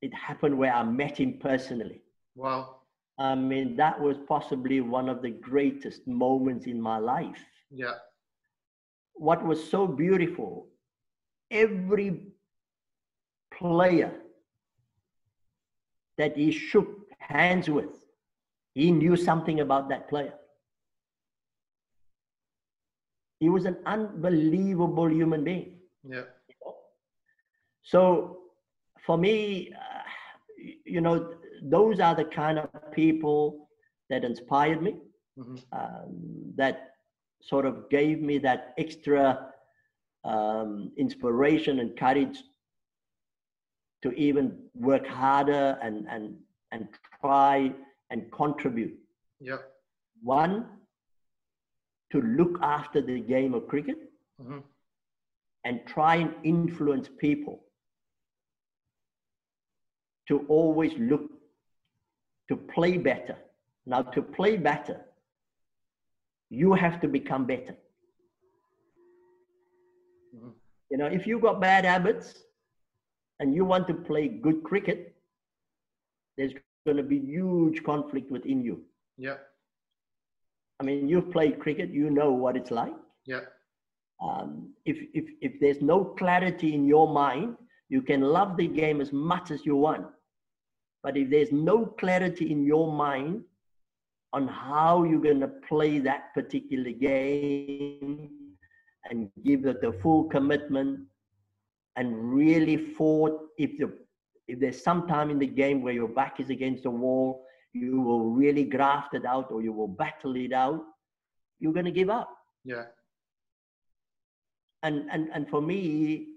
[0.00, 2.00] it happened where I met him personally.
[2.34, 2.60] Wow.
[3.18, 7.42] I mean, that was possibly one of the greatest moments in my life.
[7.70, 7.96] Yeah.
[9.14, 10.68] What was so beautiful,
[11.50, 12.10] every
[13.58, 14.12] player
[16.18, 17.94] that he shook hands with,
[18.74, 20.34] he knew something about that player.
[23.40, 25.74] He was an unbelievable human being.
[26.08, 26.22] Yeah.
[27.82, 28.38] So
[29.04, 30.02] for me, uh,
[30.84, 33.68] you know, those are the kind of people
[34.10, 34.96] that inspired me,
[35.38, 35.56] mm-hmm.
[35.72, 36.94] um, that
[37.42, 39.52] sort of gave me that extra
[40.24, 42.42] um, inspiration and courage
[44.02, 46.36] to even work harder and and
[46.72, 46.88] and
[47.20, 47.72] try
[48.10, 48.98] and contribute.
[49.40, 49.58] Yeah.
[50.22, 50.66] One,
[52.16, 53.98] to look after the game of cricket
[54.42, 54.58] mm-hmm.
[55.64, 57.60] and try and influence people
[60.28, 61.30] to always look
[62.48, 63.36] to play better.
[63.84, 65.00] Now, to play better,
[66.48, 67.76] you have to become better.
[70.34, 70.48] Mm-hmm.
[70.90, 72.34] You know, if you've got bad habits
[73.40, 75.14] and you want to play good cricket,
[76.38, 76.52] there's
[76.86, 78.82] going to be huge conflict within you.
[79.18, 79.36] Yeah.
[80.80, 82.94] I mean, you've played cricket, you know what it's like.
[83.26, 83.40] Yeah.
[84.22, 87.56] Um, if, if, if there's no clarity in your mind,
[87.88, 90.06] you can love the game as much as you want.
[91.02, 93.42] But if there's no clarity in your mind
[94.32, 98.28] on how you're going to play that particular game
[99.10, 101.00] and give it the full commitment
[101.96, 103.92] and really fought, if, the,
[104.48, 107.45] if there's some time in the game where your back is against the wall,
[107.80, 110.82] you will really graft it out or you will battle it out,
[111.58, 112.30] you're going to give up.
[112.64, 112.84] Yeah.
[114.82, 116.28] And, and, and for me,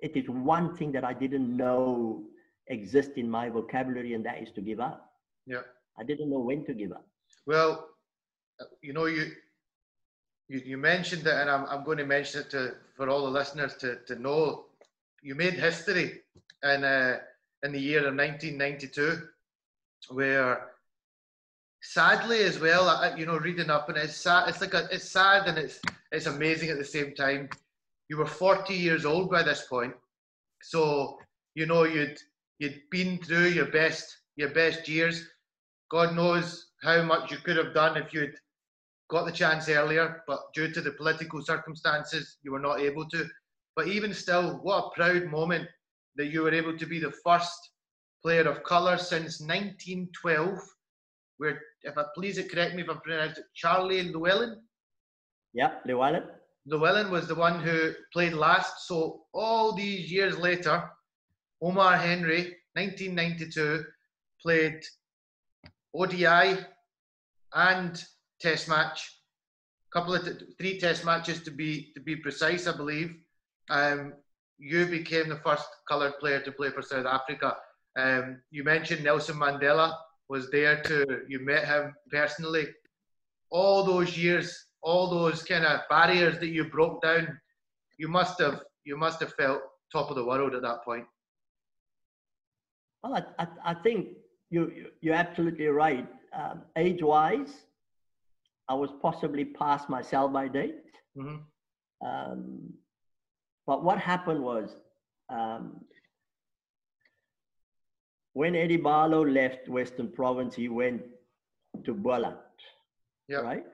[0.00, 2.24] it is one thing that I didn't know
[2.68, 5.12] exist in my vocabulary, and that is to give up.
[5.46, 5.62] Yeah.
[5.98, 7.06] I didn't know when to give up.
[7.46, 7.88] Well,
[8.82, 9.32] you know, you
[10.48, 13.30] you, you mentioned it, and I'm, I'm going to mention it to for all the
[13.30, 14.66] listeners to, to know.
[15.22, 16.20] You made history
[16.62, 17.18] in uh,
[17.62, 19.22] in the year of 1992,
[20.08, 20.70] where
[21.82, 24.48] sadly as well, you know, reading up and it's sad.
[24.48, 25.80] It's like a, it's sad and it's
[26.12, 27.48] it's amazing at the same time.
[28.08, 29.94] You were 40 years old by this point,
[30.62, 31.18] so
[31.54, 32.18] you know you'd
[32.58, 35.26] you'd been through your best your best years.
[35.90, 38.34] God knows how much you could have done if you'd
[39.08, 43.26] got the chance earlier, but due to the political circumstances, you were not able to.
[43.74, 45.66] But even still, what a proud moment
[46.16, 47.70] that you were able to be the first
[48.22, 50.58] player of colour since 1912,
[51.38, 54.60] where, if I please it, correct me if I'm pronouncing it, Charlie Llewellyn?
[55.52, 56.24] Yeah, Llewellyn.
[56.66, 58.86] Llewellyn was the one who played last.
[58.86, 60.90] So all these years later,
[61.62, 63.84] Omar Henry, 1992,
[64.42, 64.82] played
[65.94, 66.64] ODI
[67.54, 68.04] and
[68.40, 69.10] Test match,
[69.90, 73.16] A couple of t- three Test matches to be to be precise, I believe.
[73.68, 74.14] Um,
[74.58, 77.56] you became the first coloured player to play for South Africa.
[77.98, 79.92] Um, you mentioned Nelson Mandela
[80.28, 82.66] was there to you met him personally.
[83.50, 87.38] All those years, all those kind of barriers that you broke down,
[87.98, 89.60] you must have you must have felt
[89.92, 91.06] top of the world at that point.
[93.02, 94.08] Well, I, I, I think
[94.50, 96.06] you, you, are absolutely right.
[96.32, 97.64] Um, age wise,
[98.68, 100.76] I was possibly past my sell by date.
[101.16, 102.06] Mm-hmm.
[102.06, 102.72] Um,
[103.66, 104.76] but what happened was
[105.30, 105.84] um,
[108.38, 111.02] when Eddie Barlow left Western Province, he went
[111.84, 112.36] to Boland,
[113.26, 113.42] yep.
[113.42, 113.64] right?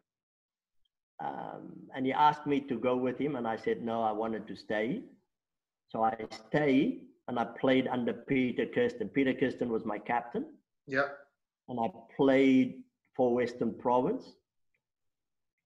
[1.23, 1.65] Um,
[1.95, 4.57] and he asked me to go with him, and I said no, I wanted to
[4.57, 5.03] stay.
[5.89, 6.17] So I
[6.49, 9.11] stayed and I played under Peter Kirsten.
[9.11, 10.47] Peter Kirsten was my captain.
[10.87, 11.09] Yeah.
[11.69, 12.85] And I played
[13.15, 14.25] for Western Province.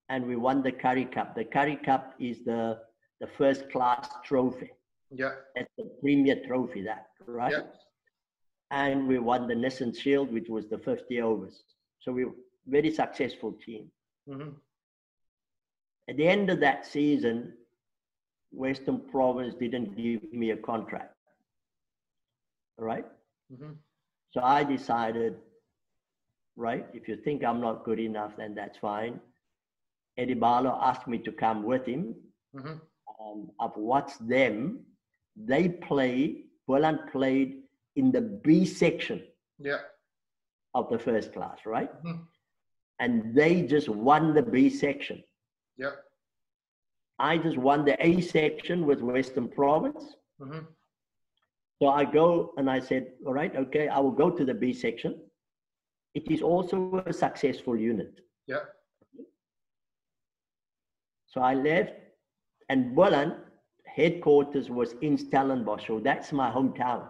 [0.08, 1.36] And we won the Currie Cup.
[1.36, 2.80] The Currie Cup is the,
[3.20, 4.70] the first class trophy.
[5.12, 5.34] Yeah.
[5.54, 7.52] That's the premier trophy, that, right?
[7.52, 7.62] Yeah.
[8.70, 11.62] And we won the Nissan Shield, which was the 50 overs.
[12.00, 12.34] So we were
[12.66, 13.90] very successful team.
[14.28, 14.50] Mm-hmm.
[16.08, 17.52] At the end of that season,
[18.50, 21.14] Western Province didn't give me a contract.
[22.78, 23.06] Right?
[23.52, 23.72] Mm-hmm.
[24.30, 25.36] So I decided,
[26.56, 29.20] right, if you think I'm not good enough, then that's fine.
[30.16, 32.14] Eddie Barlow asked me to come with him.
[32.54, 32.74] Mm-hmm.
[33.20, 34.80] Um, I've watched them.
[35.36, 37.57] They play, Boland played
[37.98, 39.22] in the B section
[39.58, 39.78] yeah.
[40.74, 41.92] of the first class, right?
[42.04, 42.22] Mm-hmm.
[43.00, 45.22] And they just won the B section.
[45.76, 45.96] Yeah.
[47.18, 50.02] I just won the A section with Western Province.
[50.40, 50.64] Mm-hmm.
[51.80, 54.72] So I go and I said, all right, okay, I will go to the B
[54.72, 55.20] section.
[56.14, 58.12] It is also a successful unit.
[58.46, 58.64] Yeah.
[61.26, 61.92] So I left,
[62.68, 63.34] and Boland
[63.86, 65.86] headquarters was in Stellenbosch.
[65.86, 67.08] So that's my hometown.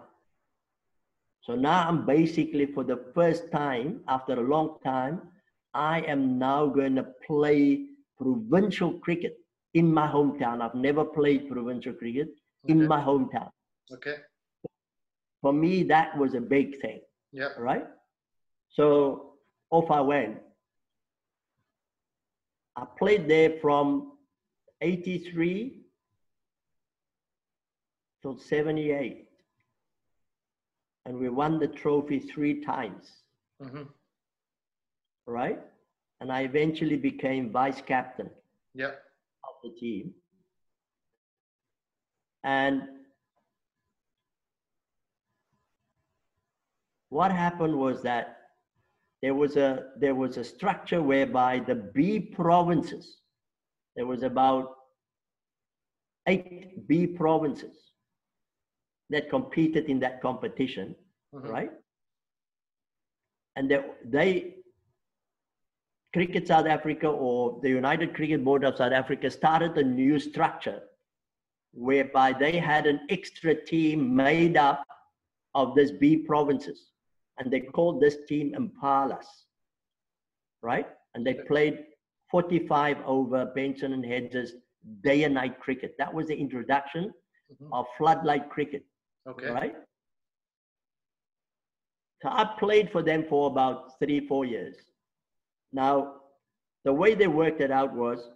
[1.49, 5.19] So now I'm basically, for the first time, after a long time,
[5.73, 7.87] I am now going to play
[8.19, 9.35] provincial cricket
[9.73, 10.61] in my hometown.
[10.61, 12.27] I've never played provincial cricket
[12.65, 12.73] okay.
[12.73, 13.49] in my hometown.
[13.91, 14.17] Okay.
[15.41, 16.99] For me, that was a big thing.
[17.31, 17.49] Yeah.
[17.57, 17.87] Right?
[18.69, 19.33] So
[19.71, 20.37] off I went.
[22.75, 24.11] I played there from
[24.81, 25.81] 83
[28.21, 29.28] till 78.
[31.09, 33.09] And we won the trophy three times.
[33.59, 33.81] Mm-hmm.
[35.25, 35.59] Right?
[36.21, 38.29] And I eventually became vice captain
[38.75, 38.91] yeah.
[39.43, 40.13] of the team.
[42.43, 42.83] And
[47.09, 48.37] what happened was that
[49.23, 53.17] there was a there was a structure whereby the B provinces,
[53.95, 54.75] there was about
[56.27, 57.88] eight B provinces
[59.09, 60.95] that competed in that competition,
[61.33, 61.47] mm-hmm.
[61.47, 61.71] right?
[63.55, 64.55] And they, they
[66.13, 70.81] Cricket South Africa or the United Cricket Board of South Africa started a new structure
[71.71, 74.83] whereby they had an extra team made up
[75.53, 76.91] of these B provinces.
[77.37, 79.25] And they called this team Impalas,
[80.61, 80.87] right?
[81.13, 81.85] And they played
[82.31, 84.53] 45 over Benson and Hedges
[85.01, 85.95] day and night cricket.
[85.99, 87.13] That was the introduction
[87.51, 87.73] mm-hmm.
[87.73, 88.83] of floodlight cricket.
[89.27, 89.49] Okay.
[89.49, 89.75] Right?
[92.21, 94.75] So I played for them for about three, four years.
[95.71, 96.15] Now,
[96.83, 98.29] the way they worked it out was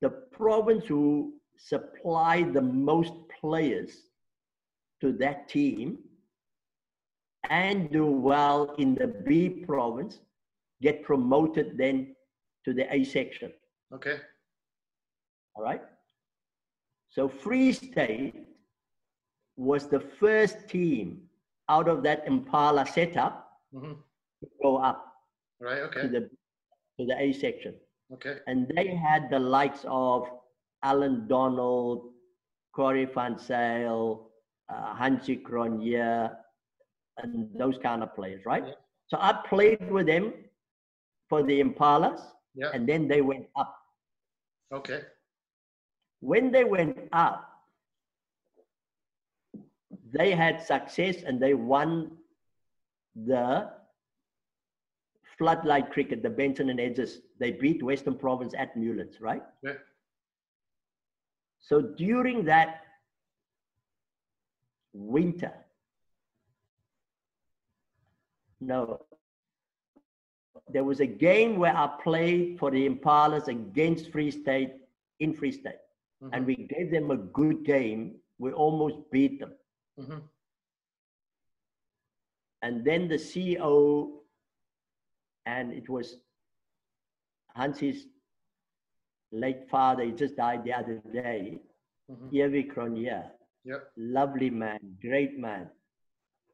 [0.00, 3.92] the province who supplied the most players
[5.00, 5.98] to that team
[7.50, 10.20] and do well in the B province
[10.80, 12.14] get promoted then
[12.64, 13.52] to the A section.
[13.94, 14.16] Okay.
[15.54, 15.82] All right.
[17.10, 18.34] So Free State
[19.56, 21.22] was the first team
[21.68, 23.92] out of that Impala setup mm-hmm.
[23.92, 25.12] to go up
[25.62, 25.78] Right.
[25.82, 26.02] Okay.
[26.02, 26.20] To the
[26.98, 27.74] to the A section.
[28.12, 28.38] Okay.
[28.46, 30.28] And they had the likes of
[30.82, 32.10] Allan Donald,
[32.74, 34.26] Corrie Zyl,
[34.68, 36.34] uh, Hansie Cronje,
[37.18, 38.64] and those kind of players, right?
[38.66, 38.74] Yeah.
[39.06, 40.34] So I played with them
[41.28, 42.20] for the Impalas,
[42.54, 42.70] yeah.
[42.74, 43.74] and then they went up.
[44.74, 45.02] Okay.
[46.20, 47.48] When they went up,
[50.12, 52.12] they had success and they won
[53.14, 53.70] the
[55.38, 57.20] floodlight cricket, the Benson and Hedges.
[57.38, 59.42] they beat Western Province at Newlands, right?
[59.62, 59.72] Yeah.
[61.60, 62.82] So during that
[64.92, 65.52] winter,
[68.60, 69.00] no,
[70.68, 74.72] there was a game where I played for the Impalas against Free State
[75.20, 75.82] in Free State.
[76.22, 76.34] Mm-hmm.
[76.34, 78.16] And we gave them a good game.
[78.38, 79.52] We almost beat them.
[80.02, 80.18] Mm-hmm.
[82.62, 84.10] And then the CEO
[85.46, 86.16] and it was
[87.56, 88.06] Hansie's
[89.32, 90.04] late father.
[90.04, 91.58] He just died the other day.
[92.10, 92.70] Mm-hmm.
[92.70, 93.24] Cronje.
[93.64, 93.90] Yep.
[93.96, 95.68] Lovely man, great man.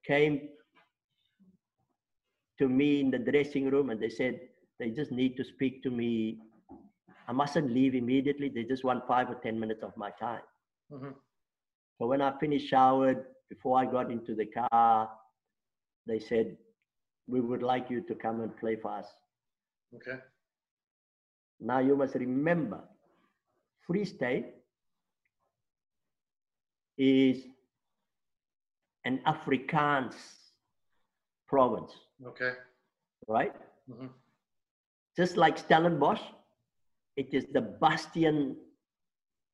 [0.06, 0.48] Came
[2.58, 4.40] to me in the dressing room and they said
[4.78, 6.38] they just need to speak to me.
[7.26, 8.48] I mustn't leave immediately.
[8.48, 10.42] They just want five or 10 minutes of my time.
[10.92, 11.10] Mm-hmm.
[11.98, 15.10] So when I finished showered, before I got into the car,
[16.06, 16.56] they said,
[17.26, 19.06] we would like you to come and play for us.
[19.94, 20.18] Okay.
[21.60, 22.80] Now you must remember,
[23.86, 24.46] Free State
[26.96, 27.44] is
[29.04, 30.14] an Afrikaans
[31.46, 31.92] province.
[32.26, 32.52] Okay.
[33.26, 33.54] Right?
[33.90, 34.06] Mm-hmm.
[35.16, 36.20] Just like Stellenbosch,
[37.16, 38.56] it is the bastion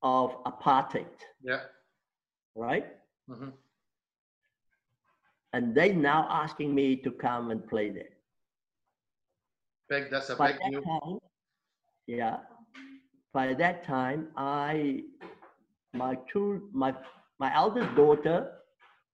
[0.03, 1.07] of apartheid.
[1.43, 1.61] Yeah.
[2.55, 2.87] Right?
[3.31, 3.51] Mm-hmm.
[5.55, 8.15] And they now asking me to come and play there.
[9.89, 11.19] Big, that's a by big that time,
[12.09, 12.39] Yeah.
[13.33, 15.05] By that time, I,
[15.93, 16.93] my two, my,
[17.39, 18.51] my eldest daughter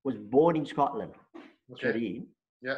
[0.02, 1.12] was born in Scotland,
[1.72, 2.22] okay.
[2.62, 2.76] Yeah.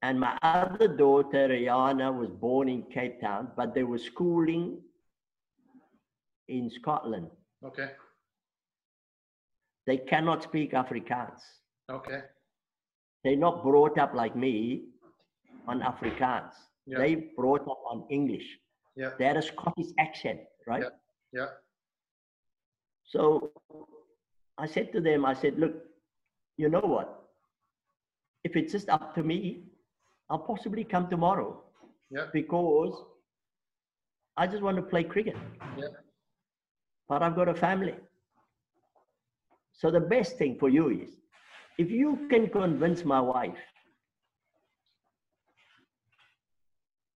[0.00, 4.80] And my other daughter, Rihanna, was born in Cape Town, but they were schooling
[6.48, 7.28] in Scotland.
[7.62, 7.90] Okay.
[9.86, 11.40] They cannot speak Afrikaans.
[11.90, 12.20] Okay.
[13.24, 14.84] They're not brought up like me
[15.66, 16.52] on Afrikaans.
[16.86, 16.98] Yeah.
[16.98, 18.46] They brought up on English.
[18.96, 19.10] Yeah.
[19.18, 20.82] They had a Scottish accent, right?
[20.82, 21.40] Yeah.
[21.40, 21.46] yeah.
[23.04, 23.50] So
[24.58, 25.74] I said to them, I said, look,
[26.56, 27.28] you know what?
[28.44, 29.64] If it's just up to me,
[30.28, 31.62] I'll possibly come tomorrow.
[32.10, 32.26] Yeah.
[32.32, 32.94] Because
[34.36, 35.36] I just want to play cricket.
[35.76, 35.88] Yeah.
[37.08, 37.94] But I've got a family.
[39.80, 41.08] So the best thing for you is
[41.78, 43.56] if you can convince my wife,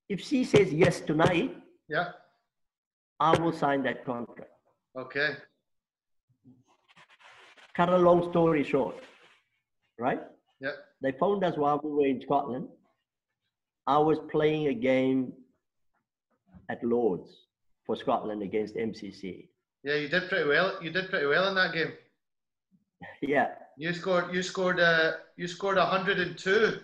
[0.08, 1.54] if she says yes tonight,
[1.90, 2.12] yeah,
[3.20, 4.50] I will sign that contract.
[4.96, 5.36] Okay.
[7.76, 8.96] Cut a long story short,
[9.98, 10.22] right?
[10.58, 10.70] Yeah.
[11.02, 12.68] They phoned us while we were in Scotland.
[13.86, 15.34] I was playing a game
[16.70, 17.28] at Lords
[17.84, 19.48] for Scotland against MCC.
[19.82, 20.82] Yeah, you did pretty well.
[20.82, 21.92] You did pretty well in that game.
[23.22, 23.48] Yeah.
[23.76, 24.34] You scored.
[24.34, 24.80] You scored.
[24.80, 26.78] Uh, you scored 102,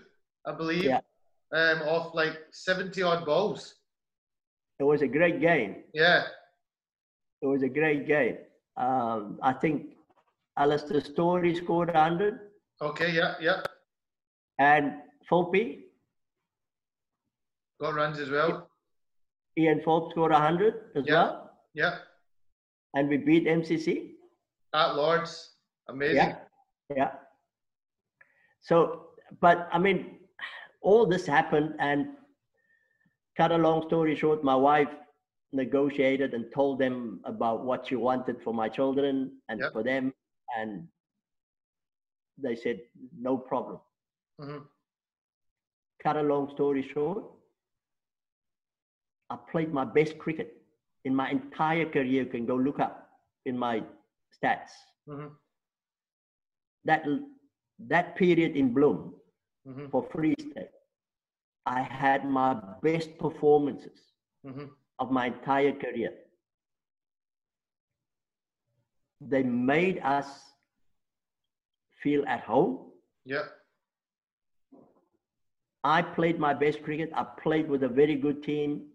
[0.46, 0.84] I believe.
[0.84, 1.00] Yeah.
[1.52, 3.74] Um, off like 70 odd balls.
[4.78, 5.82] It was a great game.
[5.92, 6.24] Yeah.
[7.42, 8.38] It was a great game.
[8.76, 9.96] Um, I think
[10.56, 12.38] Alistair Storie scored 100.
[12.82, 13.12] Okay.
[13.12, 13.34] Yeah.
[13.40, 13.62] Yeah.
[14.58, 14.94] And
[15.30, 15.80] Philpy.
[17.80, 18.68] Got runs as well.
[19.58, 21.14] Ian Philp scored 100 as yeah.
[21.14, 21.50] well.
[21.74, 21.98] Yeah.
[22.94, 24.12] And we beat MCC.
[24.74, 25.49] At Lords.
[25.90, 26.16] Amazing.
[26.16, 26.36] Yeah.
[26.96, 27.10] Yeah.
[28.60, 29.06] So,
[29.40, 30.18] but I mean,
[30.82, 32.08] all this happened, and
[33.36, 34.88] cut a long story short, my wife
[35.52, 39.72] negotiated and told them about what she wanted for my children and yep.
[39.72, 40.12] for them,
[40.58, 40.86] and
[42.38, 42.80] they said
[43.18, 43.78] no problem.
[44.40, 44.58] Mm-hmm.
[46.02, 47.24] Cut a long story short,
[49.28, 50.56] I played my best cricket
[51.04, 52.04] in my entire career.
[52.24, 53.08] You can go look up
[53.46, 53.82] in my
[54.36, 54.72] stats.
[55.08, 55.28] Mm-hmm.
[56.84, 57.04] That
[57.88, 59.12] that period in Bloem
[59.66, 59.88] mm-hmm.
[59.90, 60.70] for Free State,
[61.66, 63.98] I had my best performances
[64.46, 64.66] mm-hmm.
[64.98, 66.12] of my entire career.
[69.20, 70.26] They made us
[72.02, 72.90] feel at home.
[73.24, 73.44] Yeah.
[75.84, 77.10] I played my best cricket.
[77.14, 78.86] I played with a very good team.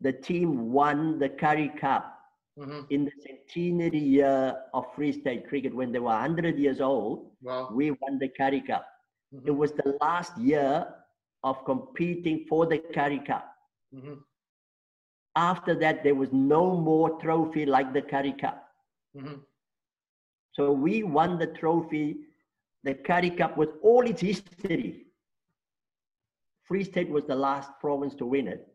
[0.00, 2.21] The team won the Currie Cup
[2.58, 2.80] mm-hmm.
[2.90, 7.30] in the centenary year of Free State cricket when they were 100 years old.
[7.42, 7.70] Wow.
[7.72, 8.86] We won the Currie Cup.
[9.34, 9.48] Mm-hmm.
[9.48, 10.86] It was the last year
[11.44, 13.54] of competing for the Currie Cup.
[13.94, 14.14] Mm-hmm.
[15.34, 18.68] After that, there was no more trophy like the Currie Cup.
[19.16, 19.36] Mm-hmm.
[20.52, 22.16] So we won the trophy,
[22.84, 25.06] the Currie Cup, with all its history.
[26.64, 28.68] Free State was the last province to win it.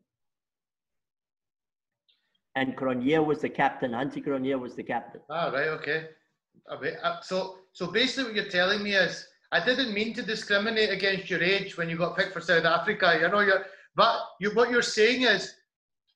[2.58, 3.92] And Cronje was the captain.
[3.92, 5.22] Hansie Cronje was the captain.
[5.30, 6.08] Ah, right, okay.
[6.68, 11.30] Uh, so, so basically, what you're telling me is, I didn't mean to discriminate against
[11.30, 13.20] your age when you got picked for South Africa.
[13.22, 15.54] You know, you're, but you, what you're saying is,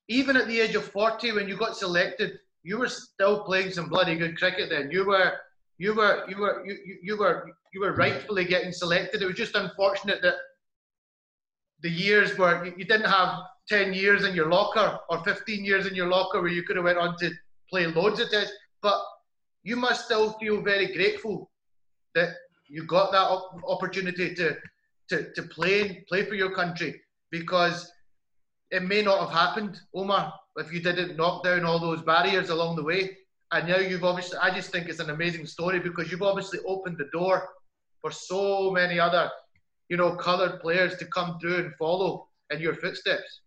[0.08, 2.32] even at the age of 40, when you got selected,
[2.64, 4.68] you were still playing some bloody good cricket.
[4.68, 5.34] Then you were,
[5.78, 9.22] you were, you were, you, you were, you were rightfully getting selected.
[9.22, 10.34] It was just unfortunate that
[11.82, 13.38] the years were you didn't have
[13.68, 16.84] 10 years in your locker or 15 years in your locker where you could have
[16.84, 17.30] went on to
[17.70, 18.52] play loads of tests.
[18.82, 19.00] But
[19.62, 21.50] you must still feel very grateful
[22.14, 22.34] that
[22.68, 23.28] you got that
[23.66, 24.56] opportunity to,
[25.08, 27.90] to, to play play for your country because
[28.70, 32.76] it may not have happened, Omar, if you didn't knock down all those barriers along
[32.76, 33.16] the way.
[33.52, 36.96] And now you've obviously, I just think it's an amazing story because you've obviously opened
[36.96, 37.46] the door
[38.00, 39.30] for so many other,
[39.90, 43.42] you know, coloured players to come through and follow in your footsteps.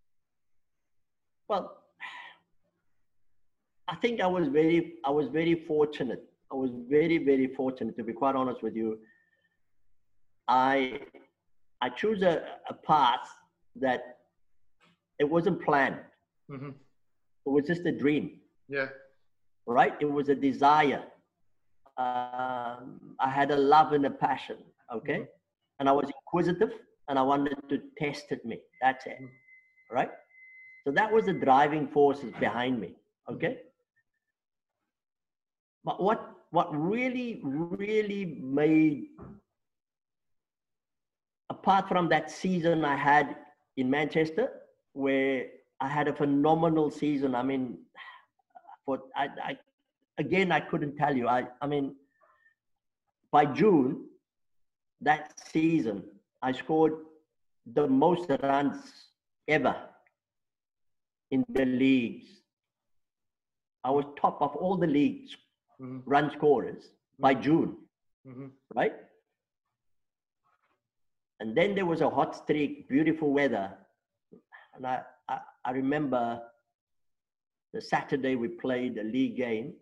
[1.48, 1.78] Well,
[3.88, 6.24] I think I was very, I was very fortunate.
[6.52, 9.00] I was very, very fortunate to be quite honest with you.
[10.48, 11.00] I,
[11.82, 13.28] I chose a, a path
[13.76, 14.18] that
[15.20, 16.00] it wasn't planned.
[16.52, 16.70] Mm-hmm.
[16.70, 18.40] It was just a dream.
[18.68, 18.88] Yeah.
[19.68, 19.94] Right?
[20.00, 21.04] It was a desire.
[21.98, 24.58] um, I had a love and a passion,
[24.94, 25.20] okay?
[25.20, 25.80] Mm-hmm.
[25.80, 26.72] And I was inquisitive
[27.08, 28.60] and I wanted to test it me.
[28.82, 29.96] That's it, mm-hmm.
[29.96, 30.12] right?
[30.86, 32.94] So that was the driving forces behind me,
[33.30, 33.58] okay?
[35.84, 39.08] But what what really, really made
[41.50, 43.36] apart from that season I had
[43.78, 44.52] in Manchester,
[44.94, 45.48] where
[45.82, 47.34] I had a phenomenal season.
[47.34, 47.80] I mean,
[48.86, 49.58] for I, I
[50.20, 51.28] again I couldn't tell you.
[51.28, 51.96] I I mean,
[53.32, 54.06] by June
[55.02, 56.04] that season,
[56.44, 56.94] I scored
[57.74, 58.78] the most runs
[59.48, 59.76] ever
[61.32, 62.28] in the leagues.
[63.84, 65.36] I was top of all the leagues
[65.82, 66.00] mm-hmm.
[66.06, 67.22] run scorers mm-hmm.
[67.22, 67.78] by June,
[68.28, 68.48] mm-hmm.
[68.74, 68.94] right?
[71.40, 73.74] And then there was a hot streak, beautiful weather.
[74.74, 76.42] And I, I, I remember
[77.74, 79.74] the Saturday we played a league game.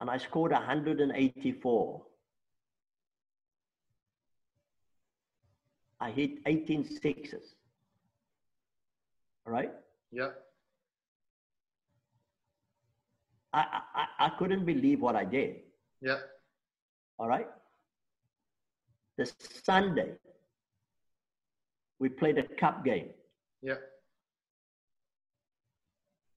[0.00, 2.02] And I scored 184.
[6.00, 7.55] I hit 18 sixes.
[9.46, 9.70] All right?
[10.10, 10.30] Yeah.
[13.52, 15.56] I, I, I couldn't believe what I did.
[16.02, 16.18] Yeah.
[17.18, 17.46] All right.
[19.16, 19.30] The
[19.64, 20.12] Sunday,
[21.98, 23.08] we played a cup game.
[23.62, 23.76] Yeah.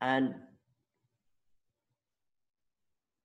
[0.02, 0.36] And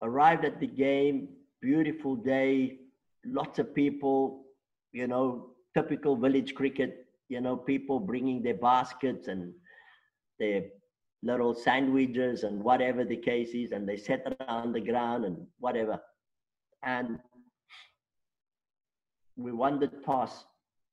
[0.03, 1.29] arrived at the game,
[1.63, 2.79] beautiful day,
[3.25, 4.45] lots of people,
[4.93, 9.53] you know, typical village cricket, you know, people bringing their baskets and
[10.39, 10.63] their
[11.23, 16.01] little sandwiches and whatever the case is, and they sat around the ground and whatever.
[16.83, 17.19] And
[19.37, 20.45] we won the toss,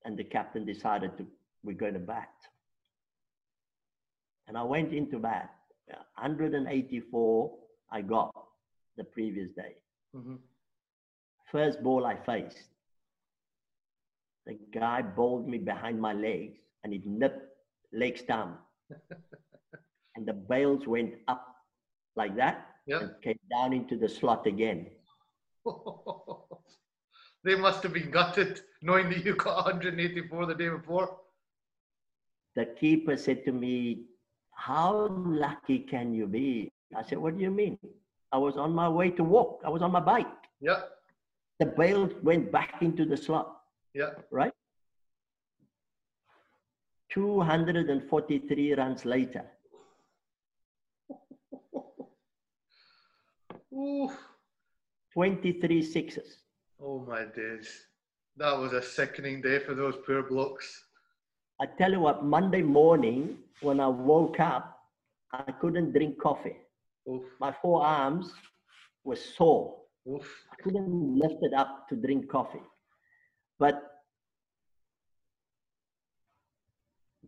[0.05, 1.27] and the captain decided to
[1.63, 2.29] we're going to bat.
[4.47, 5.51] And I went into bat.
[6.15, 7.51] 184
[7.91, 8.33] I got
[8.97, 9.75] the previous day.
[10.15, 10.35] Mm-hmm.
[11.51, 12.69] First ball I faced,
[14.45, 17.45] the guy bowled me behind my legs and it nipped
[17.93, 18.57] leg stump.
[20.15, 21.55] And the bails went up
[22.15, 24.87] like that and came down into the slot again.
[27.43, 31.17] they must have been gutted knowing that you got 184 the day before.
[32.55, 34.05] The keeper said to me,
[34.51, 36.71] How lucky can you be?
[36.95, 37.77] I said, What do you mean?
[38.31, 40.27] I was on my way to walk, I was on my bike.
[40.59, 40.81] Yeah.
[41.59, 43.61] The bail went back into the slot.
[43.93, 44.11] Yeah.
[44.31, 44.53] Right?
[47.13, 49.45] 243 runs later,
[53.73, 54.11] Oof.
[55.13, 56.39] 23 sixes.
[56.81, 57.69] Oh my days.
[58.37, 60.85] That was a sickening day for those poor blokes.
[61.61, 64.77] I tell you what, Monday morning when I woke up,
[65.33, 66.57] I couldn't drink coffee.
[67.09, 67.23] Oof.
[67.39, 68.33] My forearms
[69.03, 69.77] were sore.
[70.09, 70.27] Oof.
[70.51, 72.63] I couldn't lift it up to drink coffee.
[73.59, 73.90] But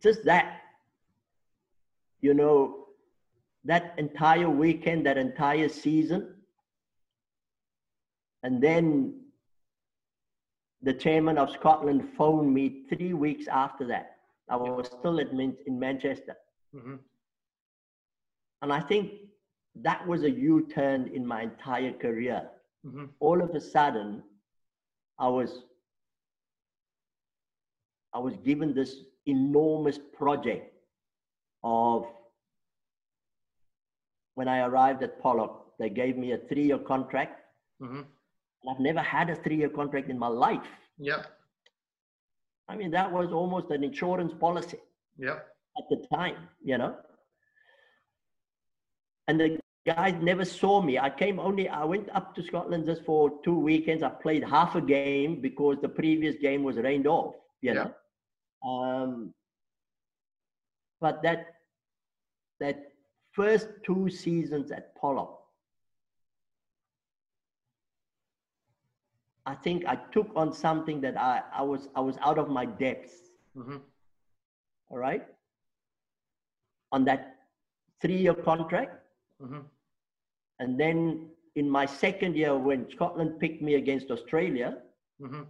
[0.04, 0.62] just that,
[2.22, 2.88] you know,
[3.64, 6.36] that entire weekend, that entire season.
[8.44, 9.22] And then
[10.82, 14.18] the chairman of Scotland phoned me three weeks after that.
[14.50, 16.36] I was still in Manchester.
[16.76, 16.96] Mm-hmm.
[18.62, 19.12] And I think
[19.76, 22.50] that was a U turn in my entire career.
[22.86, 23.06] Mm-hmm.
[23.22, 24.22] All of a sudden,
[25.18, 25.64] I was
[28.14, 30.74] I was given this enormous project
[31.64, 32.06] of
[34.36, 37.42] when I arrived at Poloc, they gave me a three-year contract.
[37.82, 38.02] Mm-hmm.
[38.70, 40.68] I've never had a three-year contract in my life.
[40.98, 41.24] Yeah.
[42.68, 44.80] I mean, that was almost an insurance policy.
[45.18, 45.40] Yeah.
[45.78, 46.96] At the time, you know.
[49.28, 50.98] And the guys never saw me.
[50.98, 51.68] I came only.
[51.68, 54.04] I went up to Scotland just for two weekends.
[54.04, 57.36] I played half a game because the previous game was rained off.
[57.62, 57.84] You yeah.
[57.84, 57.94] know.
[58.64, 59.34] Um,
[61.02, 61.56] but that
[62.60, 62.94] that
[63.32, 65.36] first two seasons at Poloc,
[69.46, 72.66] I think I took on something that I, I was I was out of my
[72.66, 73.16] depths.
[73.58, 73.78] Mm-hmm.
[74.90, 75.26] All right.
[76.92, 77.36] On that
[78.02, 79.02] three-year contract.
[79.42, 79.60] Mm-hmm.
[80.60, 84.78] And then in my second year, when Scotland picked me against Australia,
[85.22, 85.42] mm-hmm.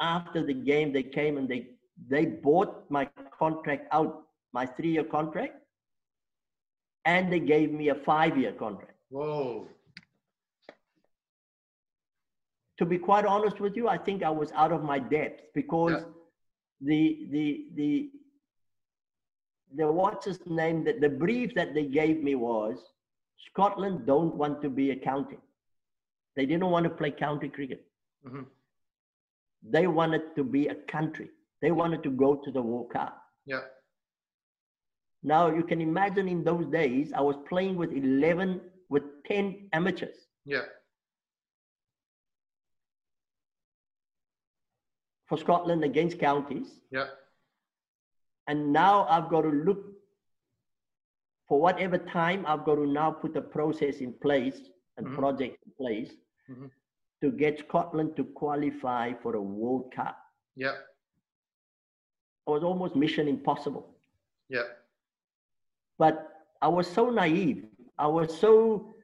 [0.00, 1.68] after the game, they came and they
[2.06, 3.08] they bought my
[3.38, 4.22] contract out,
[4.52, 5.54] my three-year contract,
[7.04, 8.94] and they gave me a five-year contract.
[9.10, 9.66] Whoa.
[12.78, 15.92] To be quite honest with you, I think I was out of my depth because
[15.92, 16.04] yeah.
[16.80, 18.10] the the the
[19.76, 22.78] the what's his name that the brief that they gave me was
[23.50, 25.38] Scotland don't want to be a county.
[26.36, 27.84] They didn't want to play county cricket.
[28.24, 28.42] Mm-hmm.
[29.68, 31.30] They wanted to be a country.
[31.60, 33.20] They wanted to go to the World Cup.
[33.46, 33.60] Yeah.
[35.22, 40.16] Now you can imagine in those days, I was playing with 11, with 10 amateurs.
[40.44, 40.62] Yeah.
[45.28, 46.80] For Scotland against counties.
[46.90, 47.06] Yeah.
[48.46, 49.84] And now I've got to look
[51.48, 54.60] for whatever time I've got to now put a process in place
[54.96, 55.16] and mm-hmm.
[55.16, 56.12] project in place
[56.50, 56.66] mm-hmm.
[57.22, 60.16] to get Scotland to qualify for a World Cup.
[60.56, 60.74] Yeah.
[62.48, 63.86] It was almost mission impossible.
[64.48, 64.62] Yeah.
[65.98, 67.66] But I was so naive.
[67.98, 68.94] I was so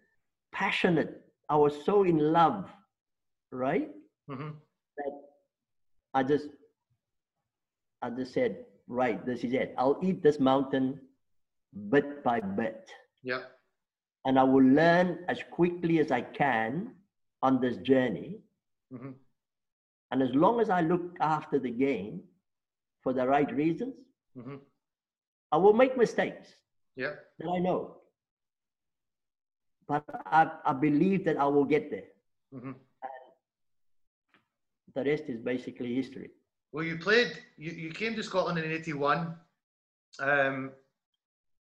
[0.50, 1.22] passionate.
[1.50, 2.70] I was so in love,
[3.52, 3.90] right?
[4.30, 4.48] Mm-hmm.
[4.96, 5.12] That
[6.14, 6.48] I just,
[8.00, 9.74] I just said, right, this is it.
[9.76, 10.98] I'll eat this mountain
[11.90, 12.88] bit by bit.
[13.22, 13.42] Yeah.
[14.24, 16.92] And I will learn as quickly as I can
[17.42, 18.38] on this journey.
[18.90, 19.10] Mm-hmm.
[20.12, 22.22] And as long as I look after the game
[23.04, 23.94] for the right reasons,
[24.36, 24.56] mm-hmm.
[25.52, 26.48] I will make mistakes.
[26.96, 27.12] Yeah.
[27.38, 27.98] That I know.
[29.86, 32.08] But I, I believe that I will get there.
[32.54, 32.72] Mm-hmm.
[34.94, 36.30] the rest is basically history.
[36.72, 39.34] Well, you played, you, you came to Scotland in 81.
[40.20, 40.70] Um,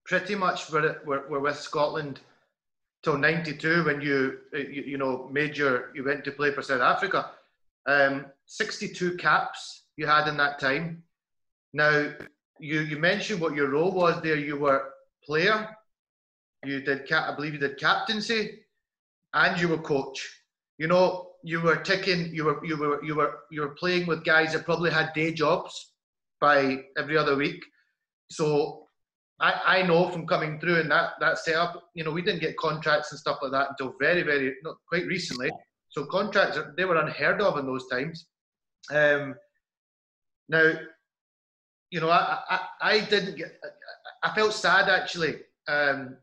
[0.05, 2.21] pretty much were, were, were with Scotland
[3.03, 6.81] till 92 when you, you, you know, made your, you went to play for South
[6.81, 7.31] Africa.
[7.87, 11.03] Um, 62 caps you had in that time.
[11.73, 12.13] Now,
[12.59, 14.37] you, you mentioned what your role was there.
[14.37, 14.91] You were
[15.25, 15.69] player,
[16.65, 18.61] you did, I believe you did captaincy,
[19.33, 20.29] and you were coach.
[20.79, 24.25] You know, you were ticking, you were, you were, you were, you were playing with
[24.25, 25.93] guys that probably had day jobs
[26.41, 27.63] by every other week.
[28.31, 28.87] So
[29.41, 32.57] I, I know from coming through in that that setup, you know, we didn't get
[32.57, 35.51] contracts and stuff like that until very, very not quite recently.
[35.89, 38.27] So contracts they were unheard of in those times.
[38.93, 39.35] Um,
[40.49, 40.73] now,
[41.91, 43.61] you know, I, I, I didn't get.
[44.23, 45.41] I felt sad actually.
[45.69, 46.17] Um,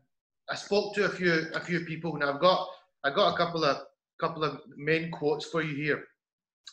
[0.50, 2.68] I spoke to a few a few people, and I've got
[3.04, 3.78] I got a couple of
[4.20, 6.04] couple of main quotes for you here.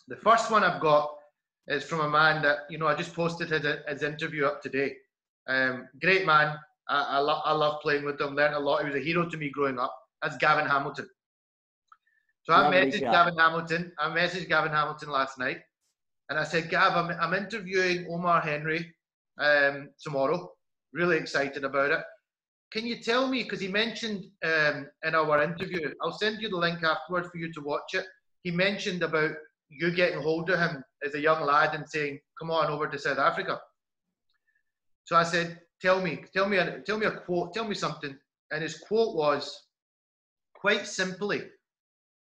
[0.08, 1.14] The first one I've got
[1.68, 4.96] is from a man that you know I just posted his, his interview up today.
[5.48, 6.58] Um, great man.
[6.88, 8.36] I, I, lo- I love playing with him.
[8.36, 8.82] Learned a lot.
[8.82, 9.96] He was a hero to me growing up.
[10.22, 11.10] That's Gavin Hamilton.
[12.44, 13.92] So I messaged Gavin Hamilton.
[14.00, 15.62] I messaged Gavin Hamilton last night,
[16.30, 18.94] and I said, Gav, I'm, I'm interviewing Omar Henry
[19.40, 20.52] um, tomorrow.
[20.94, 22.00] Really excited about it.
[22.72, 26.58] Can you tell me, because he mentioned um, in our interview, I'll send you the
[26.58, 28.06] link afterwards for you to watch it.
[28.44, 29.32] He mentioned about
[29.70, 33.00] you getting hold of him as a young lad and saying, "Come on over to
[33.00, 33.60] South Africa."
[35.06, 38.18] So I said, "Tell me, tell me, tell me a quote, tell me something."
[38.52, 39.68] And his quote was,
[40.54, 41.44] quite simply,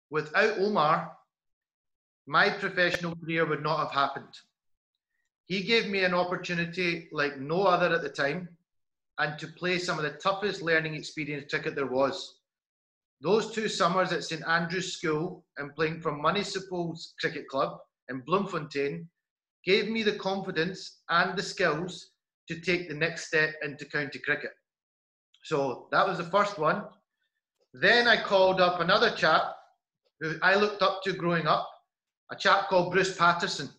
[0.10, 1.18] "Without Omar,
[2.26, 4.34] my professional career would not have happened.
[5.46, 8.58] He gave me an opportunity like no other at the time,
[9.20, 12.40] and to play some of the toughest learning experience cricket there was."
[13.22, 17.80] Those two summers at St Andrew's School and playing for Municipal's Cricket Club
[18.10, 19.10] in Bloemfontein
[19.64, 22.12] gave me the confidence and the skills
[22.50, 24.52] to take the next step into county cricket.
[25.44, 26.84] So that was the first one.
[27.74, 29.56] Then I called up another chap
[30.20, 31.70] who I looked up to growing up,
[32.32, 33.70] a chap called Bruce Patterson.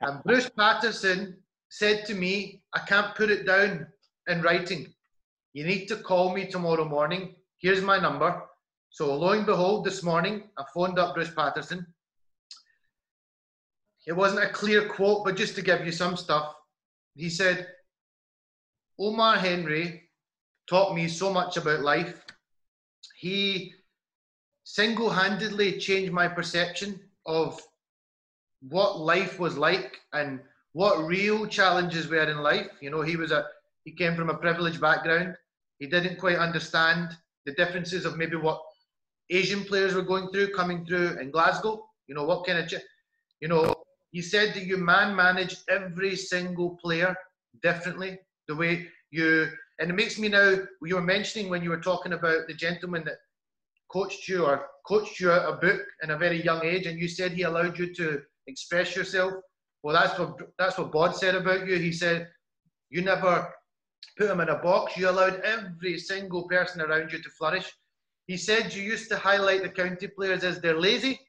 [0.00, 1.36] And Bruce Patterson
[1.68, 3.86] said to me, I can't put it down
[4.28, 4.94] in writing.
[5.52, 7.34] You need to call me tomorrow morning.
[7.58, 8.42] Here's my number.
[8.90, 11.86] So lo and behold, this morning I phoned up Bruce Patterson.
[14.06, 16.54] It wasn't a clear quote, but just to give you some stuff,
[17.14, 17.66] he said,
[18.98, 20.10] Omar Henry
[20.68, 22.22] taught me so much about life.
[23.18, 23.74] He
[24.64, 27.60] single handedly changed my perception of
[28.60, 30.40] what life was like and
[30.72, 32.68] what real challenges were in life.
[32.80, 33.46] You know, he was a
[33.84, 35.36] he came from a privileged background.
[35.78, 38.60] He didn't quite understand the differences of maybe what
[39.30, 41.86] Asian players were going through coming through in Glasgow.
[42.08, 42.82] You know, what kind of
[43.40, 43.74] you know,
[44.10, 47.14] he said that you man manage every single player
[47.62, 48.18] differently.
[48.48, 49.48] The way you,
[49.78, 53.04] and it makes me now, you were mentioning when you were talking about the gentleman
[53.04, 53.18] that
[53.96, 54.56] coached you or
[54.86, 57.78] coached you out a book in a very young age, and you said he allowed
[57.78, 59.32] you to express yourself.
[59.82, 61.76] Well, that's what that's what Bod said about you.
[61.76, 62.28] He said
[62.90, 63.34] you never
[64.18, 64.96] put him in a box.
[64.96, 67.68] You allowed every single person around you to flourish.
[68.26, 71.20] He said you used to highlight the county players as they're lazy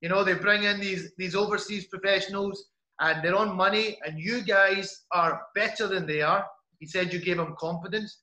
[0.00, 2.64] you know, they bring in these these overseas professionals
[3.00, 6.46] and they're on money, and you guys are better than they are.
[6.80, 8.22] He said you gave them confidence.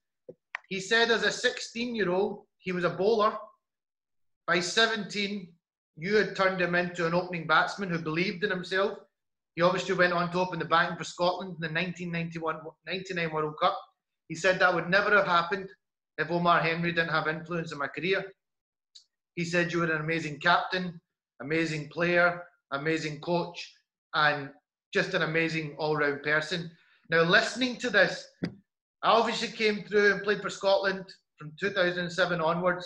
[0.70, 3.38] He said as a 16 year old, he was a bowler.
[4.48, 5.50] By 17,
[5.98, 8.98] you had turned him into an opening batsman who believed in himself.
[9.56, 13.56] He obviously went on to open the batting for Scotland in the 1991 99 World
[13.62, 13.78] Cup.
[14.30, 15.70] He said that would never have happened
[16.18, 18.26] if Omar Henry didn't have influence in my career.
[19.36, 21.00] He said you were an amazing captain,
[21.42, 23.74] amazing player, amazing coach,
[24.14, 24.50] and
[24.94, 26.72] just an amazing all round person.
[27.10, 31.06] Now, listening to this, I obviously came through and played for Scotland
[31.38, 32.86] from 2007 onwards.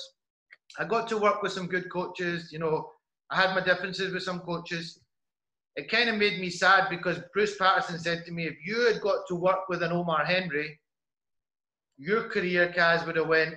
[0.79, 2.51] I got to work with some good coaches.
[2.51, 2.91] You know,
[3.29, 4.99] I had my differences with some coaches.
[5.75, 9.01] It kind of made me sad because Bruce Patterson said to me, if you had
[9.01, 10.79] got to work with an Omar Henry,
[11.97, 13.55] your career, Kaz, would have went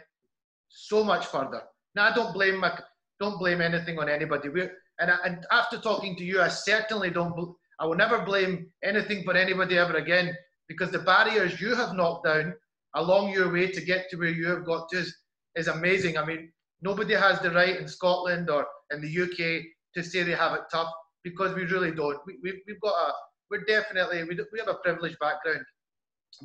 [0.69, 1.62] so much further.
[1.95, 2.78] Now, I don't blame my,
[3.20, 4.49] don't blame anything on anybody.
[4.49, 7.55] We're, and, I, and after talking to you, I certainly don't.
[7.81, 10.36] I will never blame anything for anybody ever again
[10.69, 12.55] because the barriers you have knocked down
[12.95, 15.16] along your way to get to where you have got to is,
[15.57, 16.16] is amazing.
[16.16, 16.53] I mean,
[16.85, 19.65] nobody has the right in Scotland or in the UK
[19.97, 20.93] to say they have it tough
[21.24, 22.19] because we really don't.
[22.27, 23.12] We, we, we've got a,
[23.51, 25.65] we're definitely, we, we have a privileged background.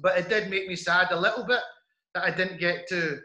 [0.02, 1.60] But it did make me sad a little bit
[2.14, 3.20] that I didn't get to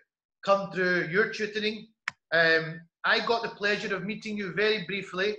[0.45, 1.87] come through your tutoring.
[2.33, 5.37] Um, I got the pleasure of meeting you very briefly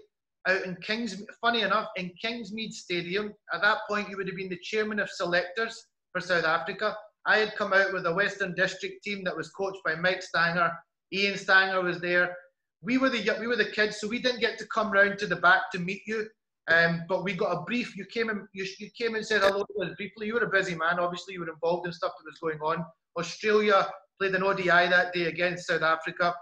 [0.47, 1.21] out in Kings.
[1.41, 3.33] Funny enough, in Kingsmead Stadium.
[3.53, 5.75] At that point, you would have been the chairman of selectors
[6.11, 6.95] for South Africa.
[7.25, 10.71] I had come out with a Western District team that was coached by Mike Stanger.
[11.13, 12.35] Ian Stanger was there.
[12.81, 15.27] We were the we were the kids, so we didn't get to come round to
[15.27, 16.27] the back to meet you.
[16.67, 17.95] Um, but we got a brief.
[17.95, 20.27] You came and you, you came and said hello to us briefly.
[20.27, 20.99] You were a busy man.
[20.99, 22.83] Obviously, you were involved in stuff that was going on.
[23.17, 23.87] Australia
[24.19, 26.33] played an ODI that day against South Africa.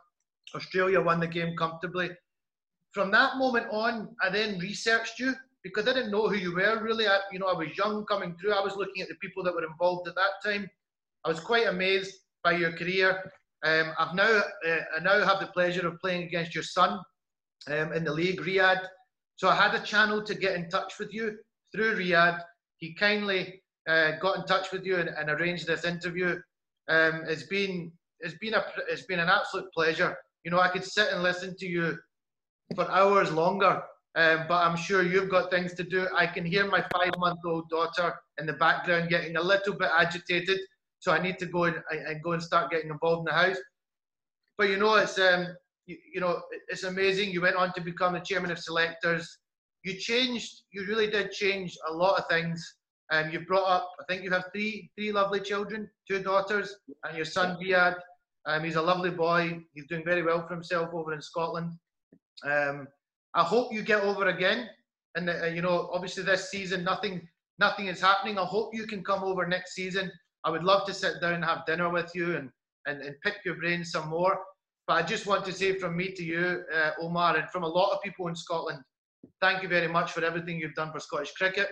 [0.56, 2.12] Australia won the game comfortably.
[2.92, 5.34] From that moment on, I then researched you
[5.64, 7.08] because I didn't know who you were really.
[7.08, 8.54] I, you know, I was young coming through.
[8.54, 10.70] I was looking at the people that were involved at that time.
[11.26, 13.32] I was quite amazed by your career.
[13.64, 17.00] Um, I've now uh, I now have the pleasure of playing against your son
[17.68, 18.86] um, in the league, Riyadh.
[19.36, 21.38] So I had a channel to get in touch with you
[21.74, 22.40] through Riyadh.
[22.78, 26.40] He kindly uh, got in touch with you and, and arranged this interview.
[26.90, 30.16] Um, it's been it's been a it's been an absolute pleasure.
[30.44, 31.98] You know, I could sit and listen to you
[32.76, 33.82] for hours longer,
[34.16, 36.08] um, but I'm sure you've got things to do.
[36.16, 40.60] I can hear my five-month-old daughter in the background getting a little bit agitated,
[41.04, 43.58] so I need to go and, and go and start getting involved in the house.
[44.58, 45.48] But you know, it's um,
[45.86, 47.32] you, you know, it's amazing.
[47.32, 49.40] You went on to become the chairman of selectors.
[49.84, 50.62] You changed.
[50.72, 52.76] You really did change a lot of things.
[53.12, 56.74] Um, you've brought up, I think you have three three lovely children, two daughters,
[57.04, 57.98] and your son Riyadh.
[58.46, 59.60] Um, he's a lovely boy.
[59.74, 61.74] He's doing very well for himself over in Scotland.
[62.46, 62.88] Um,
[63.34, 64.70] I hope you get over again.
[65.16, 67.28] And uh, you know, obviously this season, nothing
[67.60, 68.40] nothing is happening.
[68.40, 70.10] I hope you can come over next season.
[70.46, 72.50] I would love to sit down and have dinner with you and
[72.86, 74.38] and, and pick your brain some more.
[74.88, 77.68] But I just want to say from me to you, uh, Omar, and from a
[77.68, 78.80] lot of people in Scotland,
[79.42, 81.70] thank you very much for everything you've done for Scottish cricket.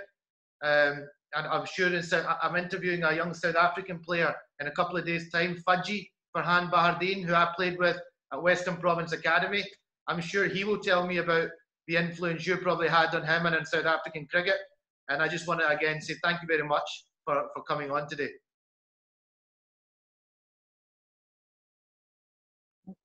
[0.63, 2.03] Um, and I'm sure in,
[2.41, 6.71] I'm interviewing a young South African player in a couple of days' time, Fudgy Farhan
[6.71, 7.97] Bahardeen, who I played with
[8.33, 9.63] at Western Province Academy.
[10.07, 11.49] I'm sure he will tell me about
[11.87, 14.57] the influence you probably had on him and in South African cricket.
[15.09, 16.89] And I just want to again say thank you very much
[17.25, 18.29] for, for coming on today.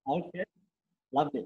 [0.07, 0.43] Okay,
[1.13, 1.45] lovely.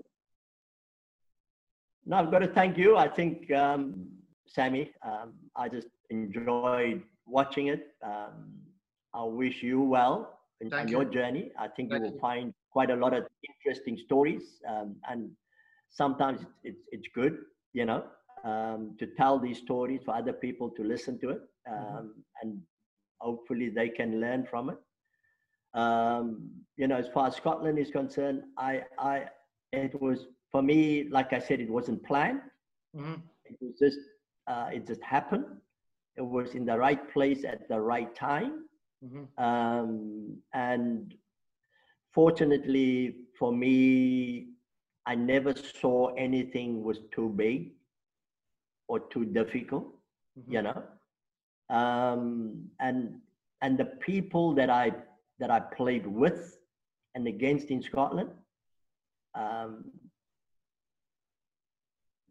[2.06, 2.98] No, I've got to thank you.
[2.98, 4.08] I think, um,
[4.48, 7.96] Sammy, um, I just enjoyed watching it.
[8.04, 8.54] Um,
[9.14, 10.98] I wish you well in, on you.
[10.98, 11.52] your journey.
[11.58, 15.30] I think Thank you will find quite a lot of interesting stories, um, and
[15.90, 17.38] sometimes it's, it's good,
[17.74, 18.04] you know,
[18.44, 21.98] um, to tell these stories for other people to listen to it, mm-hmm.
[21.98, 22.60] um, and
[23.20, 24.78] hopefully they can learn from it.
[25.74, 29.26] Um, you know, as far as Scotland is concerned, I, I,
[29.72, 32.42] it was for me, like I said, it wasn't planned.
[32.96, 33.16] Mm-hmm.
[33.46, 34.00] It was just,
[34.48, 35.46] uh, it just happened.
[36.18, 38.66] It was in the right place at the right time
[39.04, 39.44] Mm-hmm.
[39.44, 41.14] Um, and
[42.14, 44.48] fortunately for me,
[45.06, 47.72] I never saw anything was too big
[48.88, 49.88] or too difficult,
[50.40, 50.52] mm-hmm.
[50.54, 50.84] you know.
[51.70, 53.20] Um, and
[53.62, 54.92] and the people that I
[55.42, 56.58] that I played with
[57.16, 58.30] and against in Scotland,
[59.36, 59.92] um,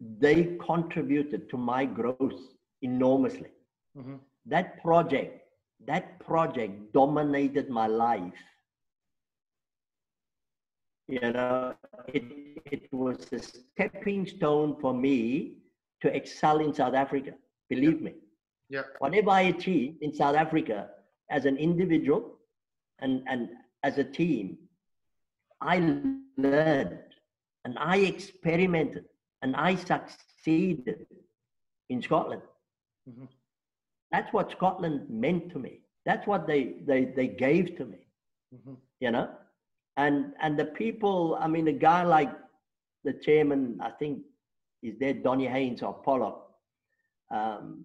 [0.01, 2.41] they contributed to my growth
[2.81, 3.51] enormously.
[3.97, 4.16] Mm-hmm.
[4.47, 5.41] That project
[5.87, 8.41] that project dominated my life.
[11.09, 11.74] You know,
[12.09, 12.23] it,
[12.70, 15.55] it was a stepping stone for me
[16.03, 17.32] to excel in South Africa.
[17.69, 18.15] Believe me.
[18.69, 18.82] Yeah.
[18.99, 20.91] Whatever I achieved in South Africa
[21.31, 22.37] as an individual
[23.01, 23.48] and, and
[23.82, 24.59] as a team,
[25.60, 26.05] I
[26.36, 26.98] learned
[27.64, 29.05] and I experimented
[29.43, 31.06] and I succeeded
[31.89, 32.43] in Scotland.
[33.09, 33.24] Mm-hmm.
[34.12, 35.81] That's what Scotland meant to me.
[36.06, 38.06] That's what they, they, they gave to me,
[38.55, 38.74] mm-hmm.
[39.01, 39.31] you know?
[39.97, 42.31] And, and the people, I mean, a guy like
[43.05, 44.20] the chairman, I think
[44.82, 46.39] is there, Donny Haynes or Poloc,
[47.31, 47.85] um,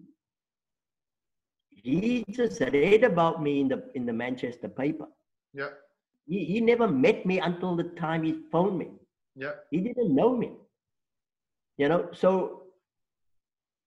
[1.86, 5.06] he just read about me in the, in the Manchester paper.
[5.54, 5.68] Yeah.
[6.26, 8.88] He, he never met me until the time he phoned me.
[9.36, 9.52] Yeah.
[9.70, 10.52] He didn't know me.
[11.78, 12.62] You know, so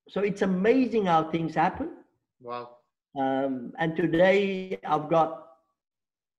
[0.08, 1.90] so it's amazing how things happen.
[2.42, 2.78] Wow.
[3.20, 5.48] Um, and today I've got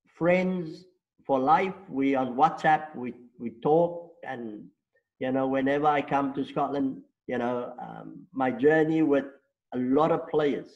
[0.07, 0.85] friends
[1.27, 1.75] for life.
[1.89, 4.65] We on WhatsApp, we we talk, and
[5.19, 9.27] you know, whenever I come to Scotland, you know, um, my journey with
[9.75, 10.71] a lot of players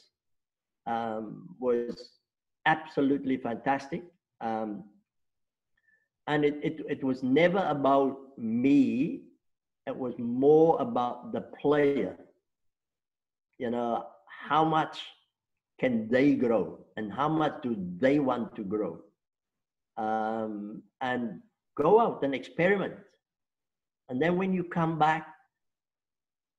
[0.87, 2.11] um, was
[2.67, 4.03] absolutely fantastic.
[4.41, 4.85] Um,
[6.27, 9.23] and it, it, it was never about me.
[9.87, 12.17] It was more about the player.
[13.59, 15.01] You know how much
[15.79, 19.01] can they grow and how much do they want to grow?
[19.97, 21.41] Um, and
[21.77, 22.95] go out and experiment.
[24.09, 25.27] And then when you come back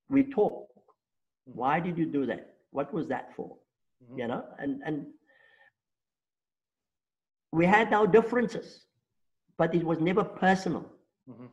[0.09, 0.67] we talk.
[1.49, 1.59] Mm-hmm.
[1.59, 2.55] why did you do that?
[2.71, 3.55] What was that for
[4.03, 4.19] mm-hmm.
[4.19, 5.05] you know and and
[7.51, 8.85] we had our differences
[9.57, 10.85] but it was never personal.
[11.29, 11.45] Mm-hmm.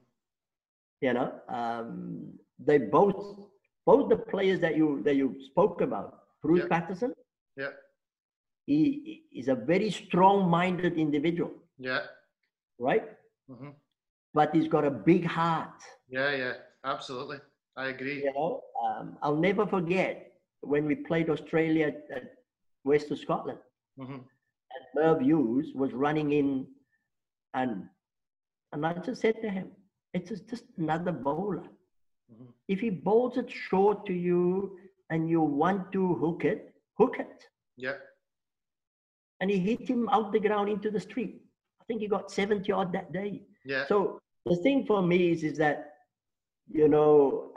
[1.00, 3.48] You know, um, they both
[3.84, 6.68] both the players that you that you spoke about, Bruce yeah.
[6.68, 7.12] Patterson.
[7.56, 7.70] Yeah.
[8.66, 11.50] He is a very strong-minded individual.
[11.78, 12.02] Yeah.
[12.78, 13.04] Right.
[13.50, 13.70] Mm-hmm.
[14.34, 15.74] But he's got a big heart.
[16.08, 16.52] Yeah, yeah,
[16.84, 17.38] absolutely.
[17.76, 18.22] I agree.
[18.22, 20.31] You know, um, I'll never forget
[20.62, 22.34] when we played Australia at
[22.84, 23.58] West of Scotland.
[23.98, 24.12] Mm-hmm.
[24.14, 26.66] And Merv Hughes was running in
[27.54, 27.84] and
[28.72, 29.70] and I just said to him,
[30.14, 31.64] it's just another bowler.
[32.32, 32.50] Mm-hmm.
[32.68, 34.78] If he bowls it short to you
[35.10, 37.46] and you want to hook it, hook it.
[37.76, 37.96] Yeah.
[39.40, 41.42] And he hit him out the ground into the street.
[41.80, 43.42] I think he got 70 odd that day.
[43.64, 43.86] Yeah.
[43.86, 45.94] So the thing for me is, is that,
[46.70, 47.52] you know,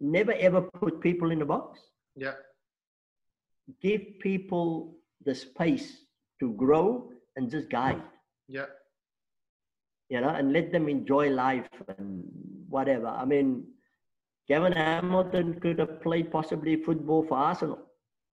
[0.00, 1.80] never ever put people in a box.
[2.18, 2.34] Yeah.
[3.82, 6.04] Give people the space
[6.40, 8.02] to grow and just guide.
[8.48, 8.66] Yeah
[10.08, 11.68] you know, and let them enjoy life
[11.98, 12.24] and
[12.68, 13.08] whatever.
[13.08, 13.64] I mean,
[14.48, 17.78] Kevin Hamilton could have played possibly football for Arsenal.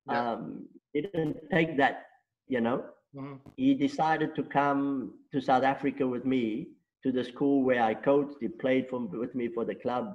[0.09, 0.33] Yeah.
[0.33, 2.07] Um, he didn't take that,
[2.47, 2.85] you know.
[3.17, 3.35] Mm-hmm.
[3.57, 6.69] He decided to come to South Africa with me
[7.03, 8.37] to the school where I coached.
[8.41, 10.15] He played for, with me for the club.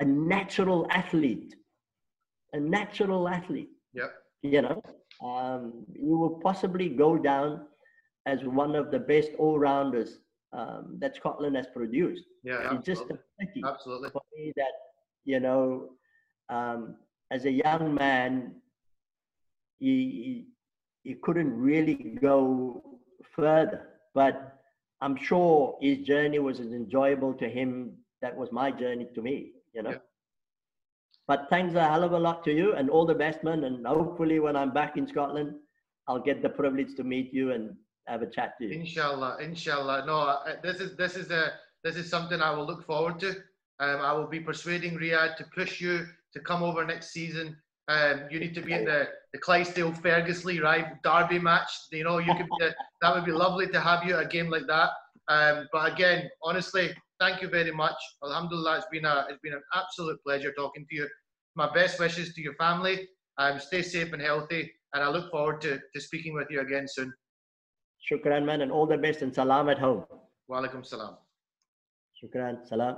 [0.00, 1.54] A natural athlete,
[2.54, 3.70] a natural athlete.
[3.92, 4.08] Yeah.
[4.42, 4.82] You know,
[5.22, 7.66] um, you will possibly go down
[8.26, 10.20] as one of the best all-rounders
[10.52, 12.24] um, that Scotland has produced.
[12.42, 14.10] Yeah, it's just a pity absolutely.
[14.10, 14.72] for me that
[15.24, 15.90] you know,
[16.48, 16.96] um,
[17.30, 18.54] as a young man,
[19.78, 20.46] he,
[21.02, 23.00] he, he couldn't really go
[23.34, 23.88] further.
[24.14, 24.58] But
[25.00, 29.52] I'm sure his journey was as enjoyable to him that was my journey to me.
[29.74, 29.90] You know.
[29.90, 29.96] Yeah.
[31.26, 33.64] But thanks a hell of a lot to you and all the best, man.
[33.64, 35.54] And hopefully, when I'm back in Scotland,
[36.06, 37.74] I'll get the privilege to meet you and
[38.06, 38.80] have a chat to you.
[38.80, 40.04] Inshallah, inshallah.
[40.06, 41.52] No, this is this is a
[41.82, 43.30] this is something I will look forward to.
[43.80, 47.56] Um, I will be persuading Riyadh to push you to come over next season.
[47.88, 51.70] Um, you need to be in the, the Clydesdale Ferguslie right derby match.
[51.90, 52.48] You know, you could
[53.02, 54.90] that would be lovely to have you at a game like that.
[55.28, 57.96] Um, but again, honestly, thank you very much.
[58.22, 61.08] Alhamdulillah, it's been a it's been an absolute pleasure talking to you.
[61.56, 63.08] My best wishes to your family.
[63.38, 66.86] Um, stay safe and healthy, and I look forward to, to speaking with you again
[66.88, 67.12] soon.
[68.10, 70.04] Shukran, man, and all the best and salam at home.
[70.46, 71.16] Wa alaikum salam.
[72.22, 72.96] Shukran, salam.